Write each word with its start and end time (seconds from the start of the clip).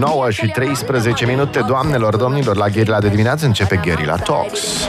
9 0.00 0.30
și 0.30 0.46
13 0.46 1.26
minute, 1.26 1.64
doamnelor, 1.66 2.16
domnilor, 2.16 2.56
la 2.56 2.68
Gherila 2.68 3.00
de 3.00 3.08
dimineață 3.08 3.46
începe 3.46 3.80
Gherila 3.84 4.16
Talks. 4.16 4.88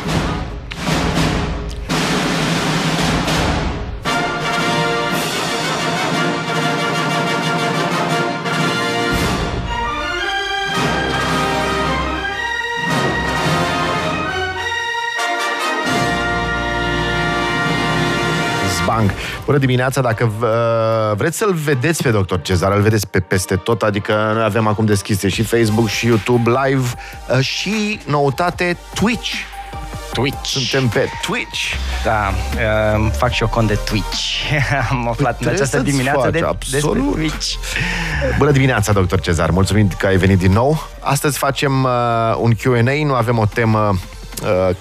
Bună 19.51 19.63
dimineața, 19.63 20.01
dacă 20.01 20.31
uh, 20.39 21.17
vreți 21.17 21.37
să-l 21.37 21.53
vedeți 21.53 22.03
pe 22.03 22.11
Dr. 22.11 22.35
Cezar, 22.41 22.71
îl 22.71 22.81
vedeți 22.81 23.07
pe 23.07 23.19
peste 23.19 23.55
tot, 23.55 23.81
adică 23.81 24.31
noi 24.33 24.43
avem 24.43 24.67
acum 24.67 24.85
deschise 24.85 25.29
și 25.29 25.43
Facebook 25.43 25.87
și 25.87 26.05
YouTube 26.05 26.49
Live 26.49 26.87
uh, 27.29 27.39
și 27.39 27.99
noutate 28.05 28.77
Twitch. 28.93 29.31
Twitch. 30.13 30.47
Suntem 30.47 30.87
pe 30.87 31.07
Twitch. 31.21 31.59
Da, 32.03 32.33
uh, 32.95 33.11
fac 33.17 33.31
și 33.31 33.41
eu 33.41 33.47
cont 33.47 33.67
de 33.67 33.79
Twitch. 33.85 34.19
Am 34.89 35.07
aflat 35.07 35.37
Păi 35.37 35.47
în 35.47 35.53
această 35.53 35.67
trebuie 35.67 35.67
să-ți 35.67 35.83
dimineață 35.83 36.21
faci, 36.21 36.31
de, 36.31 36.45
absolut. 36.45 36.95
despre 36.95 37.21
Twitch. 37.21 37.53
Bună 38.37 38.51
dimineața, 38.51 38.91
Dr. 38.91 39.19
Cezar, 39.19 39.49
mulțumim 39.49 39.87
că 39.97 40.05
ai 40.05 40.17
venit 40.17 40.37
din 40.37 40.51
nou. 40.51 40.87
Astăzi 40.99 41.37
facem 41.37 41.83
uh, 41.83 41.91
un 42.37 42.53
Q&A, 42.53 43.05
nu 43.05 43.13
avem 43.13 43.37
o 43.37 43.45
temă 43.45 43.89
uh, 43.93 43.99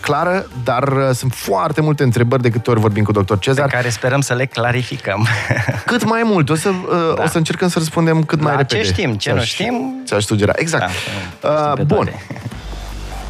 clară, 0.00 0.46
dar 0.64 0.82
uh, 0.88 1.10
sunt 1.14 1.32
foarte 1.34 1.80
multe 1.80 2.02
întrebări 2.02 2.42
de 2.42 2.50
câte 2.50 2.70
ori 2.70 2.80
vorbim 2.80 3.04
cu 3.04 3.12
Dr. 3.12 3.22
Pe 3.32 3.36
Cezar. 3.40 3.66
care 3.68 3.88
sperăm 3.88 4.20
să 4.20 4.34
le 4.34 4.44
clarificăm. 4.46 5.26
Cât 5.86 6.04
mai 6.04 6.22
mult, 6.24 6.48
o 6.50 6.54
să, 6.54 6.68
uh, 6.68 7.14
Da. 7.16 7.22
o 7.22 7.26
să 7.26 7.36
încercăm 7.38 7.68
să 7.68 7.78
răspundem 7.78 8.22
cât 8.22 8.40
mai 8.40 8.52
La 8.52 8.58
repede. 8.58 8.80
ce 8.82 8.92
știm, 8.92 9.14
ce 9.14 9.30
nu 9.30 9.36
Ți-aș- 9.36 9.48
știm. 9.48 10.02
Ți-aș 10.06 10.24
sugera, 10.24 10.52
exact. 10.56 10.90
Da, 11.40 11.48
Uh, 11.48 11.56
știm 11.72 11.74
pe 11.86 11.94
bun. 11.94 12.04
toate. 12.04 12.24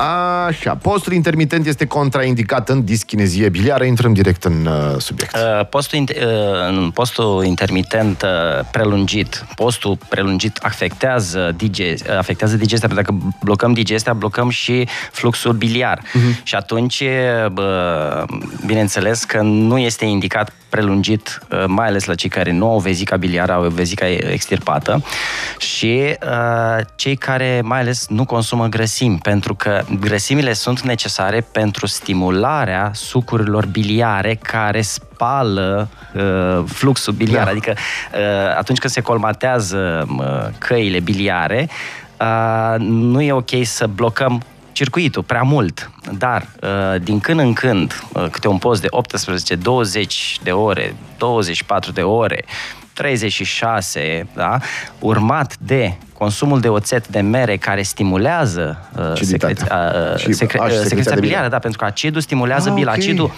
Așa, 0.00 0.74
postul 0.74 1.12
intermitent 1.12 1.66
este 1.66 1.86
contraindicat 1.86 2.68
în 2.68 2.84
dischinezie 2.84 3.48
biliară. 3.48 3.84
Intrăm 3.84 4.12
direct 4.12 4.44
în 4.44 4.66
uh, 4.66 4.98
subiect. 4.98 5.36
Uh, 5.36 5.66
Postul, 5.66 5.98
inter- 5.98 6.16
uh, 6.16 6.68
în 6.68 6.90
postul 6.94 7.44
intermitent 7.44 8.22
uh, 8.22 8.64
prelungit, 8.70 9.44
postul 9.54 9.98
prelungit 10.08 10.58
afectează, 10.62 11.54
dige- 11.56 11.94
uh, 12.08 12.16
afectează 12.18 12.56
digestia, 12.56 12.88
pentru 12.88 13.04
că 13.04 13.12
dacă 13.12 13.34
blocăm 13.44 13.72
digestia, 13.72 14.12
blocăm 14.12 14.48
și 14.48 14.88
fluxul 15.12 15.52
biliar. 15.52 16.00
Mhm. 16.12 16.40
Și 16.42 16.54
atunci, 16.54 17.02
bă, 17.52 18.24
bineînțeles 18.66 19.24
că 19.24 19.40
nu 19.40 19.78
este 19.78 20.04
indicat 20.04 20.52
prelungit, 20.70 21.40
uh, 21.50 21.64
mai 21.66 21.86
ales 21.86 22.04
la 22.04 22.14
cei 22.14 22.28
care 22.28 22.52
nu 22.52 22.70
au 22.70 22.78
vezica 22.78 23.16
biliară, 23.16 23.52
au 23.52 23.68
vezica 23.68 24.08
extirpată 24.08 25.02
și 25.58 26.16
uh, 26.26 26.84
cei 26.96 27.16
care 27.16 27.60
mai 27.64 27.80
ales 27.80 28.06
nu 28.08 28.24
consumă 28.24 28.66
grăsimi, 28.66 29.18
pentru 29.22 29.54
că 29.54 29.82
grăsimile 29.98 30.52
sunt 30.52 30.80
necesare 30.80 31.40
pentru 31.40 31.86
stimularea 31.86 32.90
sucurilor 32.94 33.66
biliare 33.66 34.34
care 34.34 34.80
spală 34.80 35.88
uh, 36.14 36.64
fluxul 36.66 37.12
biliar, 37.12 37.44
Da. 37.44 37.50
adică 37.50 37.74
uh, 37.76 38.56
atunci 38.58 38.78
când 38.78 38.92
se 38.92 39.00
colmatează 39.00 40.06
uh, 40.18 40.48
căile 40.58 41.00
biliare, 41.00 41.68
uh, 42.20 42.74
nu 42.78 43.22
e 43.22 43.32
ok 43.32 43.50
să 43.62 43.86
blocăm 43.86 44.42
circuitul 44.72 45.22
prea 45.22 45.42
mult, 45.42 45.90
dar 46.18 46.46
uh, 46.62 47.00
din 47.02 47.20
când 47.20 47.40
în 47.40 47.52
când, 47.52 48.02
uh, 48.12 48.26
câte 48.30 48.48
un 48.48 48.58
post 48.58 48.80
de 48.80 48.88
18-20 48.88 50.42
de 50.42 50.50
ore, 50.52 50.94
24 51.18 51.92
de 51.92 52.02
ore, 52.02 52.44
36, 52.92 54.28
da? 54.34 54.58
urmat 54.98 55.56
de 55.58 55.94
consumul 56.24 56.60
de 56.60 56.68
oțet 56.68 57.08
de 57.08 57.20
mere 57.20 57.56
care 57.56 57.82
stimulează 57.82 58.88
uh, 58.98 59.04
Aciditatea. 59.10 59.54
secreția, 59.56 59.92
uh, 60.12 60.18
Și- 60.18 60.32
secre, 60.32 60.58
a, 60.58 60.62
și 60.68 60.70
uh, 60.72 60.78
secreția 60.78 60.82
secreția 60.88 61.00
biliară. 61.02 61.20
biliară, 61.20 61.48
da, 61.48 61.58
pentru 61.58 61.78
că 61.78 61.84
acidul 61.84 62.20
stimulează 62.20 62.68
Ah, 62.68 62.74
bila. 62.74 62.90
ok. 62.90 62.96
Acidul, 62.96 63.30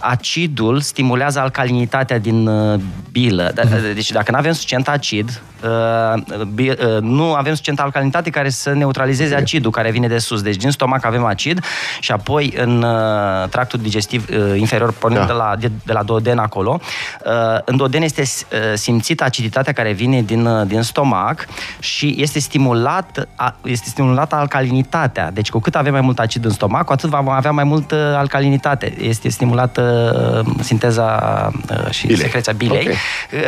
acidul 0.00 0.80
stimulează 0.80 1.40
alcalinitatea 1.40 2.18
din 2.18 2.46
uh, 2.46 2.80
bilă. 3.12 3.50
Da, 3.54 3.62
Mhm. 3.64 3.94
Deci 3.94 4.10
dacă 4.10 4.30
nu 4.30 4.36
avem 4.38 4.52
suficient 4.52 4.88
acid, 4.88 5.42
uh, 5.64 6.22
bi- 6.54 6.68
uh, 6.70 6.76
nu 7.00 7.32
avem 7.34 7.52
suficientă 7.52 7.82
alcalinitate 7.82 8.30
care 8.30 8.48
să 8.48 8.72
neutralizeze 8.72 9.34
acidul 9.34 9.70
care 9.70 9.90
vine 9.90 10.06
de 10.08 10.18
sus. 10.18 10.42
Deci 10.42 10.56
din 10.56 10.70
stomac 10.70 11.04
avem 11.04 11.24
acid 11.24 11.64
și 12.00 12.12
apoi 12.12 12.54
în 12.56 12.82
uh, 12.82 13.48
tractul 13.48 13.78
digestiv 13.82 14.26
uh, 14.30 14.58
inferior, 14.58 14.92
pornind 14.92 15.20
Da. 15.20 15.26
de, 15.26 15.32
la, 15.32 15.54
de, 15.58 15.70
de 15.84 15.92
la 15.92 16.02
duoden 16.02 16.38
acolo, 16.38 16.80
uh, 17.24 17.32
în 17.64 17.76
duoden 17.76 18.02
este 18.02 18.20
uh, 18.22 18.58
simțită 18.74 19.24
aciditatea 19.24 19.72
care 19.72 19.92
vine 19.92 20.22
din, 20.22 20.46
uh, 20.46 20.66
din 20.66 20.82
stomac 20.82 21.46
și 21.78 22.14
este 22.18 22.26
stimulat 22.38 23.28
a, 23.36 23.54
este 23.64 23.88
stimulată 23.88 24.34
alcalinitatea. 24.34 25.30
Deci 25.30 25.50
cu 25.50 25.58
cât 25.58 25.74
avem 25.76 25.92
mai 25.92 26.00
mult 26.00 26.18
acid 26.18 26.44
în 26.44 26.50
stomac, 26.50 26.84
cu 26.84 26.92
atât 26.92 27.08
vom 27.08 27.28
avea 27.28 27.50
mai 27.50 27.64
multă 27.64 28.14
alcalinitate. 28.18 28.94
Este 29.02 29.28
stimulată 29.28 30.42
uh, 30.46 30.54
sinteza 30.60 31.50
uh, 31.70 31.90
și 31.90 32.06
Bilei. 32.06 32.22
secreția 32.22 32.52
bilei, 32.52 32.86
Ok. 32.88 32.92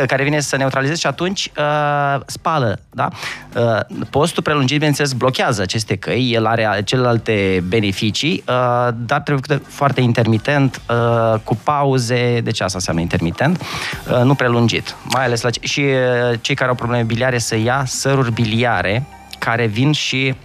uh, 0.01 0.03
care 0.07 0.23
vine 0.23 0.39
să 0.39 0.57
neutralizeze 0.57 0.99
și 0.99 1.07
atunci 1.07 1.51
uh, 1.57 2.19
spală. 2.25 2.79
Da? 2.89 3.07
Uh, 3.55 3.79
postul 4.09 4.43
prelungit, 4.43 4.75
bineînțeles, 4.77 5.13
blochează 5.13 5.61
aceste 5.61 5.95
căi, 5.95 6.31
el 6.33 6.45
are 6.45 6.81
celelalte 6.85 7.63
beneficii, 7.67 8.43
uh, 8.47 8.53
dar 9.05 9.19
trebuie 9.21 9.45
făcut 9.47 9.65
foarte 9.73 10.01
intermitent, 10.01 10.81
uh, 10.89 11.39
cu 11.43 11.55
pauze, 11.63 12.39
deci 12.43 12.61
asta 12.61 12.77
înseamnă 12.77 13.01
intermitent, 13.01 13.61
uh, 14.11 14.21
nu 14.23 14.33
prelungit. 14.35 14.95
Mai 15.03 15.25
ales 15.25 15.41
la 15.41 15.49
ce- 15.49 15.59
și 15.63 15.79
uh, 15.79 16.37
cei 16.41 16.55
care 16.55 16.69
au 16.69 16.75
probleme 16.75 17.03
biliare 17.03 17.37
să 17.37 17.55
ia 17.57 17.83
săruri 17.85 18.31
biliare 18.31 18.69
care 19.39 19.65
vin 19.65 19.91
și 19.91 20.35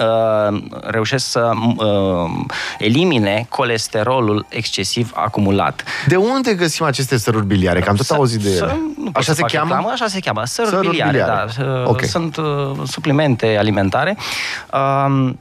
uh, 0.00 0.58
reușesc 0.86 1.26
să 1.26 1.50
uh, 1.76 2.30
elimine 2.78 3.46
colesterolul 3.48 4.46
excesiv 4.48 5.12
acumulat. 5.14 5.82
De 6.06 6.16
unde 6.16 6.54
găsim 6.54 6.84
aceste 6.84 7.16
săruri 7.16 7.46
biliare? 7.46 7.80
Că 7.80 7.88
am 7.88 7.96
tot 7.96 8.06
Să- 8.06 8.14
auzit 8.14 8.40
de 8.42 8.48
să- 8.50 8.64
ele. 8.64 8.80
nu 8.96 9.04
pot 9.04 9.16
Așa 9.16 9.24
să 9.30 9.34
se 9.34 9.40
fac 9.40 9.50
cheamă? 9.50 9.66
Reclamă, 9.68 9.90
așa 9.92 10.06
se 10.06 10.20
cheamă. 10.20 10.44
Săruri, 10.44 10.74
Săruri 10.74 10.88
biliare, 10.90 11.10
biliare. 11.18 11.50
da. 11.58 11.64
Uh, 11.64 11.86
Ok. 11.86 12.02
Sunt 12.04 12.36
uh, 12.36 12.44
suplimente 12.86 13.56
alimentare. 13.58 14.16
Um, 15.06 15.38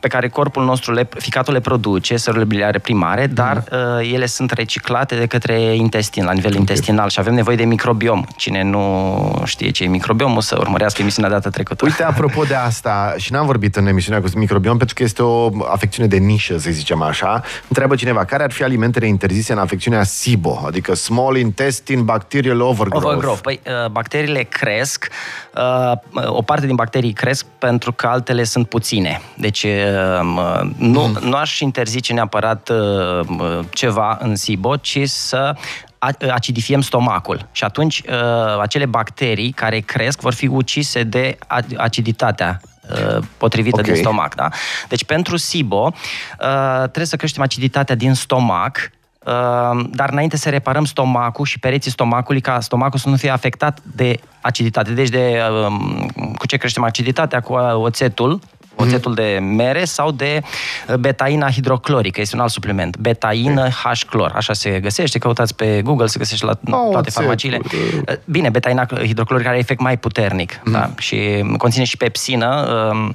pe 0.00 0.08
care 0.08 0.28
corpul 0.28 0.64
nostru, 0.64 0.92
le, 0.92 1.08
ficatul 1.18 1.52
le 1.52 1.60
produce, 1.60 2.16
sărurile 2.16 2.46
biliare 2.48 2.78
primare, 2.78 3.26
dar 3.26 3.56
Mhm. 3.56 3.98
uh, 3.98 4.12
ele 4.12 4.26
sunt 4.26 4.50
reciclate 4.50 5.14
de 5.14 5.26
către 5.26 5.60
intestin, 5.60 6.24
la 6.24 6.32
nivel 6.32 6.54
intestinal 6.54 7.08
și 7.08 7.20
avem 7.20 7.34
nevoie 7.34 7.56
de 7.56 7.64
microbiom. 7.64 8.24
Cine 8.36 8.62
nu 8.62 9.42
știe 9.44 9.70
ce 9.70 9.84
e 9.84 9.86
microbiomul, 9.86 10.40
să 10.40 10.56
urmărească 10.60 11.00
emisiunea 11.02 11.30
data 11.30 11.50
trecută. 11.50 11.84
Uite, 11.84 12.02
apropo 12.02 12.42
de 12.42 12.54
asta, 12.54 13.14
și 13.16 13.32
n-am 13.32 13.46
vorbit 13.46 13.76
în 13.76 13.86
emisiunea 13.86 14.20
cu 14.20 14.28
microbiom, 14.34 14.76
pentru 14.76 14.94
că 14.94 15.02
este 15.02 15.22
o 15.22 15.50
afecțiune 15.72 16.08
de 16.08 16.16
nișă, 16.16 16.58
să 16.58 16.70
zicem 16.70 17.02
așa. 17.02 17.42
Întreabă 17.68 17.94
cineva, 17.94 18.24
care 18.24 18.42
ar 18.42 18.52
fi 18.52 18.62
alimentele 18.62 19.06
interzise 19.06 19.52
în 19.52 19.58
afecțiunea 19.58 20.02
SIBO, 20.02 20.62
adică 20.66 20.94
Small 20.94 21.36
Intestine 21.36 22.00
Bacterial 22.02 22.60
Overgrowth? 22.60 23.06
Overgrowth. 23.06 23.40
Păi, 23.40 23.60
uh, 23.84 23.90
bacteriile 23.90 24.42
cresc, 24.42 25.08
uh, 25.54 26.26
o 26.26 26.42
parte 26.42 26.66
din 26.66 26.74
bacterii 26.74 27.12
cresc 27.12 27.46
pentru 27.58 27.92
că 27.92 28.06
altele 28.06 28.44
sunt 28.44 28.68
puține. 28.68 29.20
Deci 29.36 29.62
uh, 29.62 29.71
nu, 30.76 31.06
Mm. 31.06 31.18
nu 31.20 31.36
aș 31.36 31.60
interzice 31.60 32.12
neapărat 32.12 32.68
uh, 32.68 33.58
ceva 33.70 34.18
în 34.20 34.36
SIBO, 34.36 34.76
ci 34.76 34.98
să 35.04 35.54
a- 35.98 36.10
acidifiem 36.30 36.80
stomacul. 36.80 37.48
Și 37.52 37.64
atunci 37.64 38.02
uh, 38.08 38.60
acele 38.60 38.86
bacterii 38.86 39.50
care 39.52 39.78
cresc 39.78 40.20
vor 40.20 40.32
fi 40.34 40.46
ucise 40.46 41.02
de 41.02 41.36
a- 41.46 41.58
aciditatea 41.76 42.60
uh, 42.90 43.22
potrivită 43.36 43.76
Ok. 43.80 43.84
din 43.86 43.94
stomac. 43.94 44.34
Da? 44.34 44.48
Deci 44.88 45.04
pentru 45.04 45.36
SIBO 45.36 45.92
uh, 46.40 46.78
trebuie 46.78 47.06
să 47.06 47.16
creștem 47.16 47.42
aciditatea 47.42 47.94
din 47.94 48.14
stomac 48.14 48.90
Uh, 49.26 49.84
dar 49.90 50.08
înainte 50.10 50.36
să 50.36 50.48
reparăm 50.50 50.84
stomacul 50.84 51.44
și 51.44 51.58
pereții 51.58 51.90
stomacului 51.90 52.40
ca 52.40 52.60
stomacul 52.60 52.98
să 52.98 53.08
nu 53.08 53.16
fie 53.16 53.30
afectat 53.30 53.78
de 53.94 54.20
aciditate. 54.40 54.90
Deci 54.92 55.08
de 55.08 55.40
um, 55.66 56.10
cu 56.38 56.46
ce 56.46 56.56
creștem 56.56 56.82
aciditatea? 56.84 57.40
Cu 57.40 57.52
uh, 57.52 57.60
oțetul, 57.74 58.40
oțetul 58.76 59.14
de 59.14 59.38
mere 59.42 59.84
sau 59.84 60.10
de 60.10 60.42
uh, 60.88 60.94
betaina 60.94 61.50
hidroclorică, 61.50 62.20
este 62.20 62.36
un 62.36 62.42
alt 62.42 62.50
supliment. 62.50 62.96
Betaină 62.96 63.68
H-clor, 63.68 64.32
așa 64.34 64.52
se 64.52 64.80
găsește, 64.80 65.18
căutați 65.18 65.54
pe 65.54 65.82
Google, 65.82 66.06
se 66.06 66.18
găsește 66.18 66.44
la 66.44 66.54
toate 66.54 66.86
oțetul, 66.86 67.12
farmaciile. 67.12 67.58
da. 68.04 68.12
Uh, 68.12 68.18
Bine, 68.24 68.48
betaina 68.50 68.86
hidroclorică 69.02 69.48
are 69.48 69.58
efect 69.58 69.80
mai 69.80 69.96
puternic 69.96 70.60
da? 70.64 70.90
și 70.98 71.44
conține 71.56 71.84
și 71.84 71.96
pepsină, 71.96 72.66
um, 72.92 73.14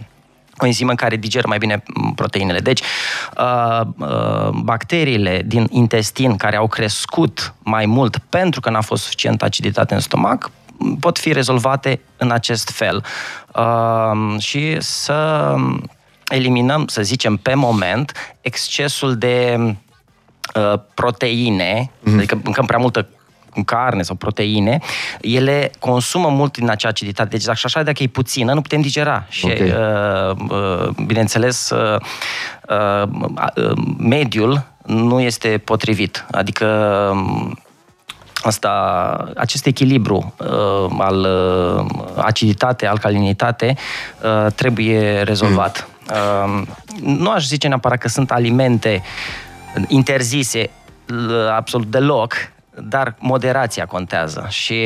o 0.58 0.66
enzimă 0.66 0.94
care 0.94 1.16
digeră 1.16 1.48
mai 1.48 1.58
bine 1.58 1.84
m, 1.94 2.14
proteinele. 2.14 2.60
Deci, 2.60 2.82
uh, 3.38 3.82
uh, 3.98 4.50
bacteriile 4.50 5.42
din 5.46 5.68
intestin 5.72 6.36
care 6.36 6.56
au 6.56 6.68
crescut 6.68 7.54
mai 7.64 7.86
mult 7.86 8.18
pentru 8.30 8.60
că 8.60 8.70
n-a 8.70 8.82
fost 8.82 9.04
suficient 9.04 9.42
aciditate 9.42 9.94
în 9.94 10.00
stomac, 10.00 10.52
m, 10.66 10.67
pot 11.00 11.18
fi 11.18 11.32
rezolvate 11.34 12.00
în 12.18 12.32
acest 12.32 12.70
fel. 12.70 13.04
Uh, 13.56 14.40
și 14.40 14.78
să 14.80 15.54
eliminăm, 16.28 16.88
să 16.88 17.02
zicem, 17.02 17.38
pe 17.38 17.54
moment, 17.54 18.12
excesul 18.42 19.16
de 19.16 19.58
uh, 20.56 20.80
proteine, 20.94 21.92
mm-hmm. 21.92 22.16
adică 22.16 22.40
mâncăm 22.44 22.66
prea 22.66 22.80
multă 22.80 23.08
carne 23.66 24.02
sau 24.02 24.16
proteine, 24.16 24.80
ele 25.22 25.72
consumă 25.80 26.30
mult 26.30 26.58
din 26.58 26.70
acea 26.70 26.88
aciditate. 26.88 27.30
Deci 27.30 27.44
dacă 27.44 27.60
așa 27.64 27.84
dacă 27.84 28.04
e 28.04 28.08
puțină, 28.08 28.54
nu 28.54 28.62
putem 28.62 28.82
digera. 28.82 29.26
Și, 29.30 29.46
Ok. 29.46 29.60
uh, 29.60 30.46
uh, 30.50 30.90
bineînțeles, 31.06 31.70
uh, 31.70 32.00
uh, 32.70 33.10
uh, 33.56 33.72
mediul 33.98 34.66
nu 34.86 35.20
este 35.20 35.58
potrivit. 35.58 36.26
Adică 36.32 36.66
um, 37.12 37.60
asta, 38.42 38.70
acest 39.36 39.66
echilibru 39.66 40.34
uh, 40.38 40.96
al 40.98 41.20
uh, 41.20 41.86
aciditate, 42.16 42.88
alcalinitate 42.88 43.76
uh, 44.24 44.52
trebuie 44.52 45.22
rezolvat. 45.22 45.88
Uh, 46.10 46.62
nu 47.02 47.30
aș 47.30 47.46
zice 47.46 47.68
neapărat 47.68 47.98
că 47.98 48.08
sunt 48.08 48.32
alimente 48.32 49.04
interzise 49.88 50.70
uh, 51.10 51.50
absolut 51.56 51.88
deloc, 51.88 52.34
dar 52.80 53.16
moderația 53.20 53.86
contează 53.86 54.46
și 54.50 54.84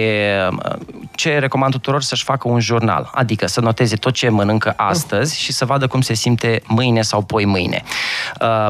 uh, 0.50 0.76
ce 1.16 1.40
recomand 1.40 1.72
tuturor 1.72 2.02
să-și 2.02 2.24
facă 2.24 2.48
un 2.48 2.60
jurnal, 2.60 3.10
adică 3.14 3.48
să 3.48 3.62
noteze 3.62 3.96
tot 3.96 4.14
ce 4.14 4.30
mănâncă 4.30 4.74
astăzi 4.78 5.40
și 5.40 5.52
să 5.52 5.66
vadă 5.66 5.88
cum 5.88 6.02
se 6.02 6.14
simte 6.14 6.62
mâine 6.68 7.02
sau 7.02 7.22
poi 7.22 7.46
mâine. 7.46 7.84
Uh, 8.42 8.68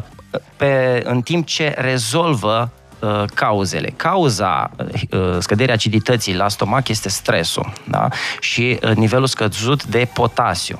Pe, 0.55 1.01
în 1.03 1.21
timp 1.21 1.45
ce 1.45 1.73
rezolvă 1.77 2.69
uh, 3.01 3.23
cauzele. 3.33 3.93
Cauza 3.95 4.71
uh, 4.77 5.37
scăderii 5.39 5.73
acidității 5.73 6.35
la 6.35 6.47
stomac 6.47 6.87
este 6.87 7.09
stresul 7.09 7.73
da? 7.83 8.07
și 8.39 8.79
uh, 8.83 8.91
nivelul 8.95 9.27
scăzut 9.27 9.85
de 9.85 10.07
potasiu. 10.13 10.79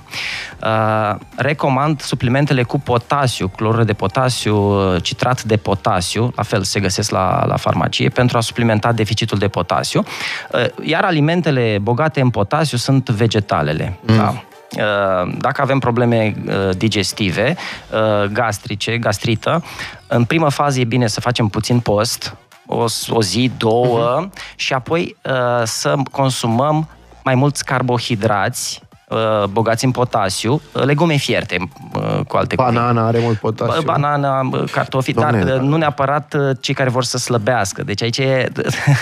Uh, 0.63 1.15
Recomand 1.35 2.01
suplimentele 2.01 2.63
cu 2.63 2.79
potasiu, 2.79 3.47
clorură 3.47 3.83
de 3.83 3.94
potasiu, 3.94 4.56
uh, 4.56 5.03
citrat 5.03 5.44
de 5.44 5.57
potasiu, 5.57 6.33
la 6.35 6.44
fel 6.44 6.63
se 6.63 6.79
găsesc 6.79 7.09
la, 7.12 7.45
la 7.45 7.56
farmacie, 7.56 8.09
pentru 8.09 8.38
a 8.38 8.41
suplimenta 8.41 8.91
deficitul 8.91 9.38
de 9.38 9.47
potasiu. 9.47 10.03
Uh, 10.51 10.65
Iar 10.83 11.03
alimentele 11.03 11.77
bogate 11.81 12.21
în 12.21 12.29
potasiu 12.29 12.77
sunt 12.77 13.09
vegetalele. 13.09 13.97
Mm. 14.01 14.15
Da? 14.15 14.44
Uh, 14.77 15.33
dacă 15.38 15.62
avem 15.62 15.79
probleme 15.79 16.35
uh, 16.47 16.69
digestive, 16.77 17.56
uh, 17.91 18.23
gastrice, 18.23 18.97
gastrită, 18.97 19.63
în 20.07 20.23
primă 20.23 20.50
fază 20.50 20.79
e 20.79 20.83
bine 20.83 21.07
să 21.07 21.19
facem 21.19 21.47
puțin 21.47 21.79
post, 21.79 22.35
o, 22.65 22.85
o 23.09 23.21
zi, 23.21 23.51
două, 23.57 24.25
uh-huh. 24.25 24.56
și 24.56 24.73
apoi 24.73 25.15
uh, 25.23 25.62
să 25.63 25.95
consumăm 26.12 26.89
mai 27.23 27.35
mulți 27.35 27.65
carbohidrați 27.65 28.81
uh, 28.83 28.90
bogați 29.49 29.85
în 29.85 29.91
potasiu, 29.91 30.61
uh, 30.71 30.83
legume 30.83 31.15
fierte, 31.15 31.57
uh, 31.95 32.19
cu 32.27 32.37
alte 32.37 32.55
cuvinte. 32.55 32.79
Banana 32.79 33.07
are 33.07 33.19
mult 33.21 33.37
potasiu. 33.37 33.81
Banana, 33.81 34.49
cartofi, 34.71 35.13
dar 35.13 35.33
Dom'le, 35.35 35.41
uh, 35.41 35.47
da. 35.47 35.55
nu 35.55 35.77
neapărat 35.77 36.33
uh, 36.39 36.49
cei 36.59 36.73
care 36.73 36.89
vor 36.89 37.03
să 37.03 37.17
slăbească. 37.17 37.83
Deci 37.83 38.01
aici 38.01 38.17
e, 38.17 38.47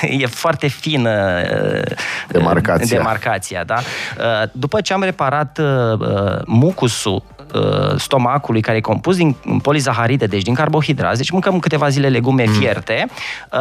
e 0.20 0.26
foarte 0.26 0.68
fină 0.68 1.42
uh, 1.42 1.96
Demarcația. 2.28 2.98
demarcația 2.98 3.64
da? 3.64 3.76
Uh, 4.18 4.50
După 4.52 4.82
ce 4.82 4.94
am 4.94 5.04
reparat 5.04 5.58
uh, 5.62 6.00
uh, 6.00 6.08
mucusul 6.46 7.24
uh, 7.56 7.96
stomacului 7.98 8.62
care 8.62 8.78
e 8.78 8.82
compus 8.82 9.16
din 9.16 9.36
polizaharide, 9.62 10.26
deci 10.26 10.42
din 10.42 10.54
carbohidrați, 10.54 11.18
deci 11.18 11.30
mâncăm 11.30 11.60
câteva 11.60 11.90
zile 11.90 12.08
legume 12.10 12.44
Mm. 12.48 12.54
fierte, 12.54 13.06
uh, 13.52 13.60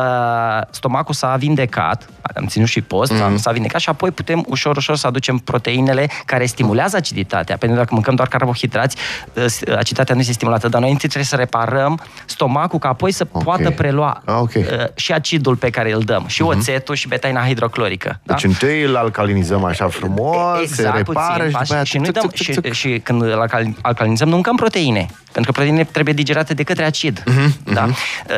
stomacul 0.71 1.15
s-a 1.15 1.37
vindecat, 1.39 2.09
am 2.37 2.47
ținut 2.47 2.69
și 2.69 2.81
post, 2.81 3.13
Mm. 3.13 3.37
s-a 3.37 3.51
vindecat 3.51 3.81
și 3.81 3.89
apoi 3.89 4.11
putem 4.11 4.45
ușor, 4.49 4.77
ușor 4.77 4.97
să 4.97 5.07
aducem 5.07 5.37
proteinele 5.39 6.09
care 6.25 6.38
stimulează 6.47 6.97
aciditatea, 6.97 7.57
pentru 7.57 7.77
că 7.77 7.83
dacă 7.83 7.95
mâncăm 7.95 8.15
doar 8.15 8.29
carbohidrați, 8.29 8.97
uh, 9.35 9.45
aciditatea 9.77 10.15
nu 10.15 10.21
este 10.21 10.33
stimulată, 10.33 10.69
dar 10.69 10.81
noi 10.81 10.91
întâi 10.91 11.09
trebuie 11.09 11.29
să 11.31 11.37
reparăm 11.37 12.01
stomacul 12.27 12.79
ca 12.79 12.89
apoi 12.89 13.13
să 13.13 13.27
Ok. 13.33 13.43
poată 13.43 13.71
prelua 13.71 14.23
Ah, 14.25 14.35
ok. 14.41 14.55
uh, 14.55 14.65
și 14.95 15.13
acidul 15.13 15.57
pe 15.57 15.71
care 15.71 15.93
îl 15.93 16.01
dăm, 16.01 16.25
și 16.27 16.43
oțetul 16.43 16.95
și 16.95 17.09
betaina 17.09 17.45
hidroclorică. 17.47 18.21
Deci 18.23 18.45
întâi 18.45 18.83
îl 18.83 18.97
alcalinizăm 18.97 19.65
așa 19.65 19.89
frumos, 19.89 20.71
se 20.71 20.83
repară 20.83 21.03
puțin, 21.45 21.51
și 21.51 21.57
faci- 21.57 21.61
după 21.63 21.75
aia... 21.75 21.83
și, 21.85 21.97
nu 21.99 22.05
tuc, 22.05 22.13
dăm, 22.13 22.23
tuc, 22.23 22.33
tuc, 22.33 22.45
și, 22.45 22.53
tuc. 22.61 22.73
și 22.73 23.01
când 23.03 23.23
îl 23.23 23.41
alcal- 23.41 23.75
alcalinizăm, 23.83 24.29
nu 24.29 24.35
mâncăm 24.35 24.57
proteine. 24.57 25.07
Pentru 25.33 25.53
că 25.53 25.59
proteine 25.61 25.85
trebuie 25.85 26.15
digerate 26.15 26.55
de 26.55 26.63
către 26.63 26.85
acid. 26.85 27.23
Da? 27.65 27.89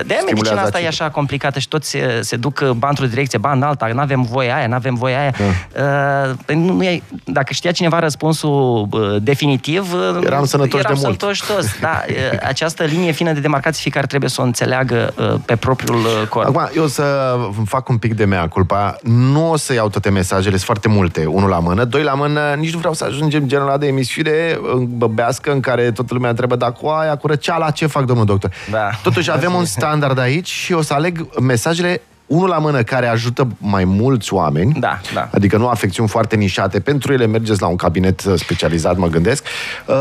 De-aia 0.07 0.23
medicina 0.27 0.61
asta 0.63 0.81
e 0.81 0.87
acidul. 0.87 0.87
așa 1.05 1.11
complicată 1.11 1.59
și 1.59 1.69
toți 1.69 1.89
se, 1.91 2.19
se 2.23 2.37
duc 2.37 2.71
ba 2.71 2.89
într-o 2.89 3.07
direcție, 3.07 3.39
ba 3.39 3.53
în 3.53 3.63
alta, 3.63 3.87
nu 3.87 4.01
avem 4.01 4.23
voie 4.23 4.53
aia, 4.55 4.67
nu 4.67 4.75
avem 4.75 4.95
voie 4.95 5.15
aia. 5.17 5.35
Uh, 5.39 6.35
păi 6.45 6.57
nu, 6.57 6.73
nu 6.73 6.83
e, 6.85 7.03
dacă 7.25 7.53
știa 7.53 7.73
cineva 7.91 8.07
răspunsul 8.07 8.89
uh, 8.91 9.17
definitiv, 9.23 9.93
uh, 9.93 10.21
Eram 10.25 10.45
sănătoși 10.45 10.85
eram 10.85 10.95
de 10.95 11.01
mult. 11.05 11.21
sănătoși 11.21 11.45
toți. 11.47 11.81
Da, 11.81 12.03
uh, 12.09 12.39
această 12.53 12.85
linie 12.85 13.13
fină 13.13 13.33
de 13.33 13.41
demarcație 13.41 13.81
fiecare 13.83 14.07
trebuie 14.07 14.31
să 14.31 14.41
o 14.41 14.45
înțeleagă 14.45 15.15
uh, 15.19 15.35
pe 15.45 15.57
propriul 15.57 15.99
uh, 15.99 16.29
corp. 16.29 16.47
Acum, 16.47 16.69
eu 16.77 16.83
o 16.85 16.87
să 16.87 17.37
fac 17.65 17.89
un 17.89 17.97
pic 17.99 18.15
de 18.15 18.25
mea 18.25 18.49
culpa. 18.49 18.97
Nu 19.03 19.51
o 19.51 19.57
să 19.57 19.73
iau 19.73 19.89
toate 19.89 20.11
mesajele, 20.11 20.55
sunt 20.55 20.65
foarte 20.65 20.89
multe. 20.89 21.25
Unul 21.25 21.49
la 21.49 21.59
mână, 21.59 21.85
doi 21.85 22.03
la 22.03 22.15
mână, 22.15 22.55
nici 22.59 22.73
nu 22.73 22.79
vreau 22.79 22.95
să 22.95 23.05
ajungem 23.05 23.47
genul 23.47 23.67
ăla 23.69 23.77
de 23.77 23.87
emisiune 23.87 24.59
uh, 24.61 24.73
băbească 24.75 25.53
în 25.53 25.61
care 25.61 25.91
toată 25.91 26.15
lumea 26.15 26.31
întreabă, 26.31 26.57
dar 26.57 26.73
cu 26.73 26.87
aia, 26.87 27.17
cu 27.17 27.27
răceala, 27.27 27.71
ce 27.71 27.87
fac, 27.87 28.05
domnul 28.05 28.25
doctor? 28.25 28.51
Da. 28.71 28.89
Totuși 29.03 29.31
avem 29.31 29.55
un 29.55 29.65
standard 29.77 30.19
aici 30.19 30.49
și 30.49 30.73
o 30.73 30.83
să 30.83 30.95
aleg 30.95 31.27
mesajele 31.41 32.03
unul 32.31 32.49
la 32.49 32.59
mână 32.59 32.83
care 32.83 33.07
ajută 33.07 33.49
mai 33.59 33.85
mulți 33.85 34.35
oameni, 34.35 34.73
Da, 34.79 35.01
da. 35.15 35.29
adică 35.35 35.57
nu 35.57 35.69
afecțiuni 35.69 36.09
foarte 36.09 36.37
nișate, 36.37 36.81
pentru 36.81 37.13
ele 37.13 37.27
mergeți 37.27 37.61
la 37.61 37.67
un 37.67 37.77
cabinet 37.77 38.25
uh, 38.25 38.35
specializat, 38.37 38.97
mă 38.97 39.07
gândesc, 39.07 39.45
uh, 39.87 39.95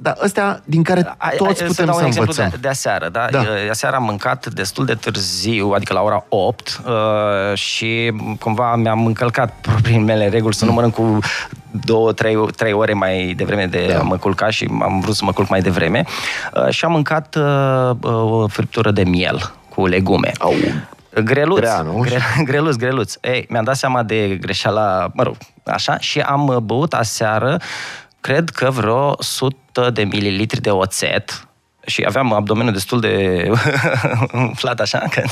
dar 0.00 0.16
ăstea 0.24 0.60
din 0.64 0.82
care 0.82 1.14
Ai- 1.16 1.36
toți 1.36 1.62
ai- 1.62 1.68
putem 1.68 1.84
dau 1.84 1.94
să 1.94 2.00
un 2.00 2.06
exemplu 2.06 2.32
învățăm. 2.38 2.48
De, 2.50 2.56
de 2.60 2.68
aseară, 2.68 3.08
da? 3.08 3.26
Da. 3.30 3.38
da. 3.38 3.48
Aseară 3.70 3.96
am 3.96 4.02
mâncat 4.02 4.46
destul 4.46 4.84
de 4.84 4.94
târziu, 4.94 5.70
adică 5.74 5.92
la 5.92 6.00
ora 6.02 6.24
8 6.28 6.80
uh, 6.86 7.58
și 7.58 8.12
cumva 8.40 8.76
mi-am 8.76 9.06
încălcat 9.06 9.52
propriile 9.68 10.00
mele 10.02 10.28
reguli 10.28 10.54
să 10.54 10.64
nu 10.64 10.72
mănânc 10.72 10.94
cu 10.94 11.18
două, 11.84 12.12
trei, 12.12 12.36
trei 12.56 12.72
ore 12.72 12.92
mai 12.92 13.34
devreme 13.36 13.66
de 13.66 13.86
Da. 13.88 13.94
da. 13.96 14.02
mă 14.02 14.16
culca 14.16 14.50
și 14.50 14.68
am 14.82 15.00
vrut 15.00 15.14
să 15.14 15.24
mă 15.24 15.32
culc 15.32 15.48
mai 15.48 15.60
devreme 15.60 16.04
uh, 16.54 16.68
și 16.68 16.84
am 16.84 16.92
mâncat 16.92 17.36
uh, 17.36 17.90
uh, 18.02 18.32
o 18.32 18.46
friptură 18.46 18.90
de 18.90 19.02
miel 19.04 19.52
cu 19.74 19.86
legume. 19.86 20.32
Au, 20.38 20.52
Greluț, 21.20 21.58
Grea, 21.58 21.80
nu? 21.80 21.98
gre, 21.98 22.20
greluț, 22.50 22.74
greluț. 22.74 23.14
Ei, 23.20 23.46
mi-am 23.48 23.64
dat 23.64 23.76
seama 23.76 24.02
de 24.02 24.36
greșeala, 24.40 25.10
mă 25.14 25.22
rog, 25.22 25.36
așa, 25.64 25.98
și 25.98 26.20
am 26.20 26.46
uh, 26.46 26.56
băut 26.56 26.94
aseară, 26.94 27.60
cred 28.20 28.50
că 28.50 28.70
vreo 28.70 29.14
100 29.18 29.90
de 29.90 30.04
mililitri 30.04 30.60
de 30.60 30.70
oțet, 30.70 31.47
și 31.88 32.04
aveam 32.06 32.32
abdomenul 32.32 32.72
destul 32.72 33.00
de 33.00 33.44
umflat 34.32 34.80
așa, 34.80 35.02
că, 35.10 35.22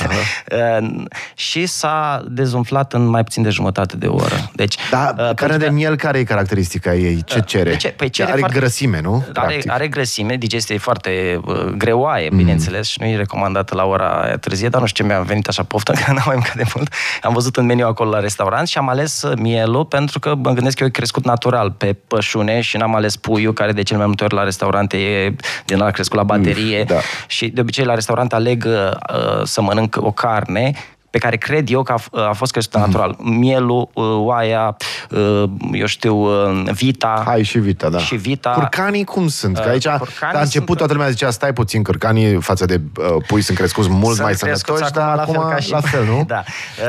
uh, 0.81 0.87
și 1.35 1.65
s-a 1.65 2.23
dezumflat 2.27 2.93
în 2.93 3.05
mai 3.05 3.23
puțin 3.23 3.43
de 3.43 3.49
jumătate 3.49 3.97
de 3.97 4.07
oră. 4.07 4.49
Deci, 4.55 4.75
Da, 4.91 5.09
uh, 5.09 5.15
carne 5.15 5.33
pentru 5.33 5.57
de 5.57 5.65
că- 5.65 5.71
miel, 5.71 5.95
care 5.95 6.17
e 6.19 6.23
caracteristica 6.23 6.93
ei? 6.93 7.23
Ce 7.25 7.39
cere? 7.39 7.69
de 7.69 7.75
ce? 7.75 7.87
Păi 7.87 8.09
cere 8.09 8.29
are 8.29 8.39
foarte- 8.39 8.59
grăsime, 8.59 9.01
nu? 9.01 9.13
Are, 9.15 9.31
Practic. 9.33 9.71
are 9.71 9.87
grăsime, 9.87 10.35
digestia 10.35 10.75
e 10.75 10.77
foarte 10.77 11.39
uh, 11.45 11.55
greoaie, 11.77 12.29
bineînțeles, 12.35 12.87
și 12.87 12.97
nu 13.01 13.07
e 13.07 13.15
recomandată 13.15 13.75
la 13.75 13.85
ora 13.85 14.07
aia 14.21 14.37
târzie, 14.37 14.69
dar 14.69 14.81
nu 14.81 14.87
știu 14.87 15.03
ce 15.05 15.09
mi-a 15.13 15.21
venit 15.21 15.47
așa 15.47 15.63
poftă, 15.63 15.91
că 16.05 16.11
n-am 16.11 16.23
mai 16.25 16.35
mâncat 16.35 16.55
de 16.55 16.63
mult. 16.75 16.93
Am 17.21 17.33
văzut 17.33 17.57
în 17.57 17.65
meniu 17.65 17.87
acolo 17.87 18.09
la 18.09 18.19
restaurant 18.19 18.67
și 18.67 18.77
am 18.77 18.89
ales 18.89 19.21
uh, 19.21 19.37
mielul 19.37 19.85
pentru 19.85 20.19
că 20.19 20.35
mă 20.35 20.51
gândesc 20.51 20.75
că 20.75 20.81
eu 20.83 20.87
e 20.87 20.91
crescut 20.91 21.25
natural 21.25 21.71
pe 21.71 21.95
pășune 22.07 22.61
și 22.61 22.77
n-am 22.77 22.95
ales 22.95 23.15
puiul, 23.15 23.53
care 23.53 23.71
de 23.71 23.81
cel 23.83 23.97
mai 23.97 24.05
multe 24.05 24.23
ori 24.23 24.33
la 24.33 24.43
restaurante 24.43 24.97
e 24.97 25.35
din 25.65 25.77
la 25.77 25.91
crescut 25.91 26.17
la 26.17 26.23
baterie. 26.23 26.46
Da. 26.83 26.99
Și 27.27 27.47
de 27.47 27.61
obicei 27.61 27.85
la 27.85 27.93
restaurant 27.93 28.33
aleg 28.33 28.65
uh, 28.65 29.43
să 29.43 29.61
mănânc 29.61 29.95
o 29.99 30.11
carne 30.11 30.73
pe 31.09 31.17
care 31.17 31.35
cred 31.35 31.69
eu 31.69 31.83
că 31.83 31.93
a, 32.11 32.27
a 32.29 32.33
fost 32.33 32.51
crescută 32.51 32.77
natural. 32.77 33.15
Mielul, 33.19 33.89
uh, 33.93 34.03
oaia, 34.17 34.75
uh, 35.09 35.43
eu 35.71 35.85
știu, 35.85 36.15
uh, 36.15 36.63
vita. 36.73 37.21
Hai 37.25 37.43
și 37.43 37.59
vita, 37.59 37.89
da. 37.89 37.97
Și 37.97 38.15
vita. 38.15 38.49
Curcanii 38.49 39.03
cum 39.03 39.27
sunt? 39.27 39.55
Că 39.55 39.61
Uh, 39.65 39.69
aici, 39.71 39.87
curcanii 39.87 40.35
la 40.35 40.39
început, 40.41 40.65
sunt- 40.67 40.77
toată 40.77 40.93
lumea 40.93 41.09
zicea, 41.09 41.29
stai 41.29 41.53
puțin, 41.53 41.83
curcanii 41.83 42.41
față 42.41 42.65
de 42.65 42.81
uh, 42.97 43.05
pui 43.27 43.41
sunt 43.41 43.57
crescuți 43.57 43.89
mult 43.89 44.05
Sunt 44.15 44.19
mai 44.21 44.33
crescuți 44.33 44.77
sănătoși, 44.77 44.91
acum 44.97 45.01
dar 45.01 45.15
la 45.17 45.23
fel 45.25 45.35
acum 45.41 45.49
ca 45.49 45.59
și- 45.59 45.71
la 45.71 45.79
fel, 45.79 46.05
nu? 46.05 46.23
Da. 46.27 46.43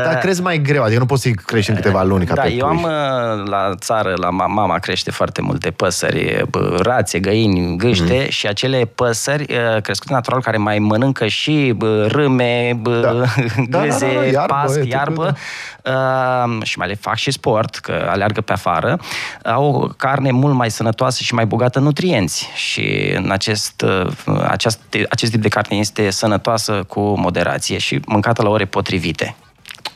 Dar 0.05 0.13
Uh, 0.15 0.21
crezi 0.21 0.43
mai 0.43 0.59
greu, 0.63 0.83
adică 0.83 0.99
nu 0.99 1.07
poți 1.07 1.23
să-i 1.23 1.35
crești 1.35 1.71
în 1.71 1.77
câteva 1.77 2.03
luni 2.03 2.25
ca 2.27 2.35
da, 2.35 2.43
pe 2.43 2.53
eu 2.53 2.67
pui. 2.67 2.77
am 2.77 2.83
uh, 2.83 3.49
la 3.49 3.75
țară, 3.79 4.15
la 4.17 4.29
ma- 4.29 4.47
mama 4.55 4.79
crește 4.79 5.11
foarte 5.11 5.43
multe 5.43 5.71
păsări, 5.71 6.45
bă, 6.51 6.77
rațe, 6.83 7.19
găini, 7.19 7.77
gâște 7.77 8.19
mm. 8.23 8.29
și 8.29 8.47
acele 8.47 8.91
păsări 8.95 9.43
uh, 9.75 9.83
crescute 9.83 10.13
natural 10.13 10.41
care 10.43 10.57
mai 10.57 10.79
mănâncă 10.79 11.27
și 11.27 11.73
bă, 11.77 12.07
râme, 12.11 12.79
bă, 12.81 13.01
Da. 13.01 13.13
Da, 13.69 13.85
gâze, 13.85 14.07
da, 14.07 14.07
da, 14.07 14.08
iarbă, 14.33 14.55
pasc, 14.55 14.77
e 14.77 14.81
tot 14.81 14.89
iarbă 14.89 15.37
uh, 15.85 16.63
și 16.63 16.79
mai 16.79 16.89
le 16.89 16.95
fac 16.95 17.17
și 17.17 17.31
sport, 17.31 17.77
că 17.77 18.07
aleargă 18.11 18.41
pe 18.41 18.53
afară, 18.53 18.99
au 19.45 19.65
o 19.65 19.87
carne 19.97 20.31
mult 20.31 20.55
mai 20.55 20.71
sănătoasă 20.71 21.23
și 21.23 21.35
mai 21.35 21.47
bogată 21.47 21.79
în 21.79 21.85
nutrienți 21.85 22.49
și 22.55 23.13
în 23.15 23.31
acest, 23.31 23.85
uh, 24.27 24.39
aceast, 24.49 24.81
acest 25.09 25.33
tip 25.33 25.43
de 25.43 25.49
carne 25.49 25.77
este 25.77 26.11
sănătoasă 26.11 26.85
cu 26.89 27.01
moderație 27.01 27.79
și 27.79 28.01
mâncată 28.07 28.43
la 28.43 28.49
ore 28.49 28.65
potrivite. 28.65 29.37